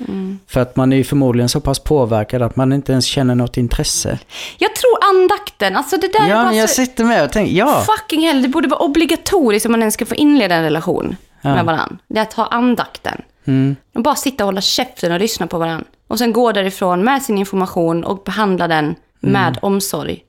För 0.46 0.60
att 0.60 0.76
man 0.76 0.92
är 0.92 0.96
ju 0.96 1.04
förmodligen 1.04 1.48
så 1.48 1.60
pass 1.60 1.78
påverkad 1.78 2.42
att 2.42 2.56
man 2.56 2.72
inte 2.72 2.92
ens 2.92 3.04
känner 3.06 3.34
något 3.34 3.56
intresse. 3.56 4.18
Jag 4.58 4.74
tror 4.74 4.98
andakten, 5.10 5.76
alltså 5.76 5.96
det 5.96 6.12
där 6.12 6.24
är 6.24 6.28
Ja, 6.28 6.34
bara 6.34 6.44
men 6.44 6.56
jag 6.56 6.68
så... 6.68 6.74
sitter 6.74 7.04
med 7.04 7.24
och 7.24 7.32
tänker, 7.32 7.52
ja. 7.54 7.84
Fucking 7.86 8.20
hell, 8.26 8.42
det 8.42 8.48
borde 8.48 8.68
vara 8.68 8.80
obligatoriskt 8.80 9.66
om 9.66 9.72
man 9.72 9.80
ens 9.80 9.94
ska 9.94 10.06
få 10.06 10.14
inleda 10.14 10.54
en 10.54 10.62
relation 10.62 11.16
med 11.42 11.64
varandra. 11.64 11.96
Det 12.08 12.18
är 12.18 12.22
att 12.22 12.32
ha 12.32 12.46
andakten. 12.46 13.22
Mm. 13.46 13.76
Och 13.94 14.02
bara 14.02 14.14
sitta 14.14 14.44
och 14.44 14.48
hålla 14.48 14.60
käften 14.60 15.12
och 15.12 15.20
lyssna 15.20 15.46
på 15.46 15.58
varandra. 15.58 15.86
Och 16.08 16.18
sen 16.18 16.32
gå 16.32 16.52
därifrån 16.52 17.04
med 17.04 17.22
sin 17.22 17.38
information 17.38 18.04
och 18.04 18.22
behandla 18.24 18.68
den 18.68 18.94
med 19.20 19.48
Mm. 19.48 19.58
omsorg. 19.62 20.20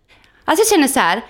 Alltså 0.45 0.61
jag 0.61 0.67
känner 0.67 0.87
så 0.87 0.99
här, 0.99 1.21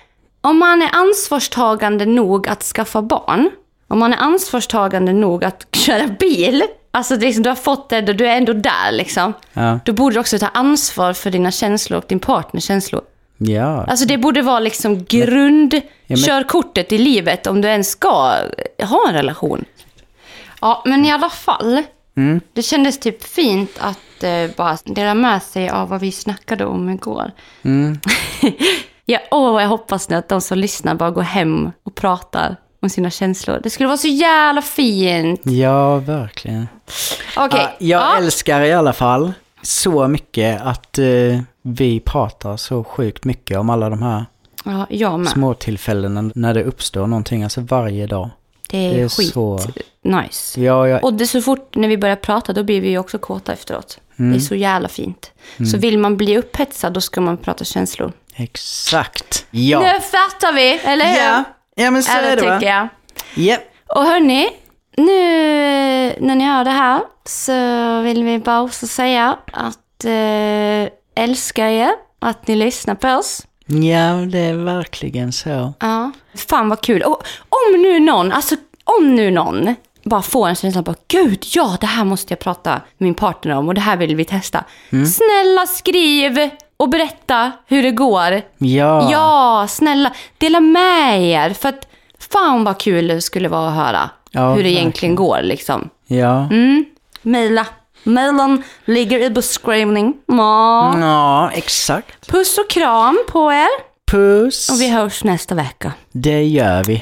om 0.41 0.59
man 0.59 0.81
är 0.81 0.89
ansvarstagande 0.93 2.05
nog 2.05 2.47
att 2.47 2.63
skaffa 2.63 3.01
barn, 3.01 3.49
om 3.87 3.99
man 3.99 4.13
är 4.13 4.17
ansvarstagande 4.17 5.13
nog 5.13 5.43
att 5.43 5.67
köra 5.75 6.07
bil, 6.07 6.63
alltså 6.91 7.15
liksom, 7.15 7.43
du 7.43 7.49
har 7.49 7.55
fått 7.55 7.89
det, 7.89 8.01
du 8.01 8.27
är 8.27 8.37
ändå 8.37 8.53
där 8.53 8.91
liksom. 8.91 9.33
Ja. 9.53 9.79
Då 9.85 9.93
borde 9.93 10.15
du 10.15 10.19
också 10.19 10.39
ta 10.39 10.47
ansvar 10.47 11.13
för 11.13 11.31
dina 11.31 11.51
känslor 11.51 11.97
och 11.97 12.05
din 12.07 12.19
partners 12.19 12.63
känslor. 12.63 13.01
Ja. 13.37 13.85
Alltså 13.85 14.05
det 14.05 14.17
borde 14.17 14.41
vara 14.41 14.59
liksom 14.59 14.93
men- 14.93 15.05
grundkörkortet 15.05 16.91
i 16.91 16.97
livet 16.97 17.47
om 17.47 17.61
du 17.61 17.67
ens 17.67 17.89
ska 17.89 18.11
ha 18.81 19.07
en 19.07 19.13
relation. 19.13 19.65
Ja, 20.61 20.83
men 20.85 21.05
i 21.05 21.11
alla 21.11 21.29
fall. 21.29 21.83
Mm. 22.17 22.41
Det 22.53 22.61
kändes 22.61 22.99
typ 22.99 23.23
fint 23.23 23.71
att 23.79 24.23
eh, 24.23 24.47
bara 24.57 24.77
dela 24.85 25.13
med 25.13 25.43
sig 25.43 25.69
av 25.69 25.89
vad 25.89 26.01
vi 26.01 26.11
snackade 26.11 26.65
om 26.65 26.89
igår. 26.89 27.31
Mm. 27.63 27.99
ja, 29.05 29.19
åh, 29.31 29.61
jag 29.61 29.69
hoppas 29.69 30.09
nu 30.09 30.15
att 30.15 30.29
de 30.29 30.41
som 30.41 30.57
lyssnar 30.57 30.95
bara 30.95 31.11
går 31.11 31.21
hem 31.21 31.71
och 31.83 31.95
pratar 31.95 32.55
om 32.81 32.89
sina 32.89 33.09
känslor. 33.09 33.59
Det 33.63 33.69
skulle 33.69 33.87
vara 33.87 33.97
så 33.97 34.07
jävla 34.07 34.61
fint. 34.61 35.41
Ja, 35.43 35.97
verkligen. 35.97 36.67
Okej. 37.37 37.59
Ja, 37.61 37.69
jag 37.79 38.01
ja. 38.01 38.17
älskar 38.17 38.61
i 38.61 38.73
alla 38.73 38.93
fall 38.93 39.33
så 39.61 40.07
mycket 40.07 40.61
att 40.61 40.97
eh, 40.99 41.05
vi 41.61 41.99
pratar 41.99 42.57
så 42.57 42.83
sjukt 42.83 43.23
mycket 43.25 43.57
om 43.57 43.69
alla 43.69 43.89
de 43.89 44.01
här 44.01 44.25
ja, 44.65 44.85
jag 44.89 45.19
med. 45.19 45.29
små 45.29 45.53
tillfällena 45.53 46.31
när 46.35 46.53
det 46.53 46.63
uppstår 46.63 47.07
någonting, 47.07 47.43
alltså 47.43 47.61
varje 47.61 48.07
dag. 48.07 48.29
Det 48.69 48.77
är, 48.77 48.93
Det 48.93 49.01
är 49.01 49.09
skit 49.09 49.33
så- 49.33 49.59
nice. 50.01 50.61
Ja, 50.61 50.87
jag, 50.87 51.03
Och 51.03 51.13
det 51.13 51.23
är 51.23 51.25
så 51.25 51.41
fort 51.41 51.75
när 51.75 51.87
vi 51.87 51.97
börjar 51.97 52.15
prata, 52.15 52.53
då 52.53 52.63
blir 52.63 52.81
vi 52.81 52.89
ju 52.89 52.97
också 52.97 53.17
kåta 53.17 53.53
efteråt. 53.53 53.99
Mm. 54.17 54.31
Det 54.31 54.37
är 54.37 54.39
så 54.41 54.55
jävla 54.55 54.87
fint. 54.87 55.31
Så 55.71 55.77
vill 55.77 55.97
man 55.99 56.17
bli 56.17 56.37
upphetsad, 56.37 56.93
då 56.93 57.01
ska 57.01 57.21
man 57.21 57.37
prata 57.37 57.63
känslor. 57.65 58.11
Exakt. 58.35 59.45
Ja. 59.51 59.79
Nu 59.79 60.01
fattar 60.01 60.53
vi, 60.53 60.79
eller 60.83 61.05
hur? 61.05 61.17
ja. 61.17 61.43
ja, 61.75 61.91
men 61.91 62.03
så 62.03 62.11
är 62.11 62.35
det 62.35 62.47
va? 62.47 62.59
tycker 62.59 62.73
jag. 62.73 62.87
Ja. 63.35 63.57
Och 63.87 64.03
hörni, 64.03 64.49
nu 64.97 65.11
när 66.19 66.35
ni 66.35 66.43
hör 66.43 66.63
det 66.63 66.71
här 66.71 67.01
så 67.25 68.01
vill 68.01 68.23
vi 68.23 68.39
bara 68.39 68.61
också 68.61 68.87
säga 68.87 69.37
att 69.53 70.05
eh, 70.05 71.23
älskar 71.23 71.67
er, 71.67 71.91
att 72.19 72.47
ni 72.47 72.55
lyssnar 72.55 72.95
på 72.95 73.07
oss. 73.09 73.45
ja, 73.65 74.13
det 74.31 74.39
är 74.39 74.53
verkligen 74.53 75.31
så. 75.33 75.73
Ja. 75.79 76.11
Fan 76.35 76.69
vad 76.69 76.81
kul. 76.81 77.01
Och 77.01 77.23
om 77.49 77.81
nu 77.81 77.99
någon, 77.99 78.31
alltså 78.31 78.55
om 78.83 79.15
nu 79.15 79.31
någon 79.31 79.75
bara 80.03 80.21
får 80.21 80.47
en 80.47 80.55
känsla 80.55 80.83
på 80.83 80.95
gud, 81.07 81.43
ja 81.53 81.77
det 81.81 81.87
här 81.87 82.03
måste 82.03 82.31
jag 82.31 82.39
prata 82.39 82.71
med 82.71 82.81
min 82.97 83.13
partner 83.13 83.55
om 83.55 83.67
och 83.67 83.73
det 83.73 83.81
här 83.81 83.97
vill 83.97 84.15
vi 84.15 84.25
testa. 84.25 84.63
Snälla 84.89 85.67
skriv 85.67 86.49
och 86.77 86.89
berätta 86.89 87.51
hur 87.67 87.83
det 87.83 87.91
går. 87.91 88.41
Ja. 88.57 89.11
Ja, 89.11 89.65
snälla, 89.69 90.11
dela 90.37 90.59
med 90.59 91.23
er. 91.23 91.49
För 91.53 91.69
att 91.69 91.87
fan 92.31 92.63
vad 92.63 92.77
kul 92.79 93.07
det 93.07 93.21
skulle 93.21 93.49
vara 93.49 93.67
att 93.69 93.75
höra 93.75 94.09
Ja, 94.31 94.53
hur 94.53 94.63
det 94.63 94.69
egentligen 94.69 95.15
går 95.15 95.39
liksom. 95.43 95.89
Ja. 96.07 96.47
Mm, 96.51 96.85
maila. 97.21 97.65
Mailen 98.03 98.63
ligger 98.85 99.19
i 99.19 99.29
beskrivning. 99.29 100.13
Ja. 100.25 100.99
Ja, 100.99 101.51
exakt. 101.51 102.27
Puss 102.27 102.57
och 102.57 102.69
kram 102.69 103.19
på 103.27 103.51
er. 103.53 103.67
Puss. 104.11 104.69
Och 104.69 104.81
vi 104.81 104.89
hörs 104.89 105.23
nästa 105.23 105.55
vecka. 105.55 105.93
Det 106.11 106.43
gör 106.43 106.83
vi. 106.83 107.01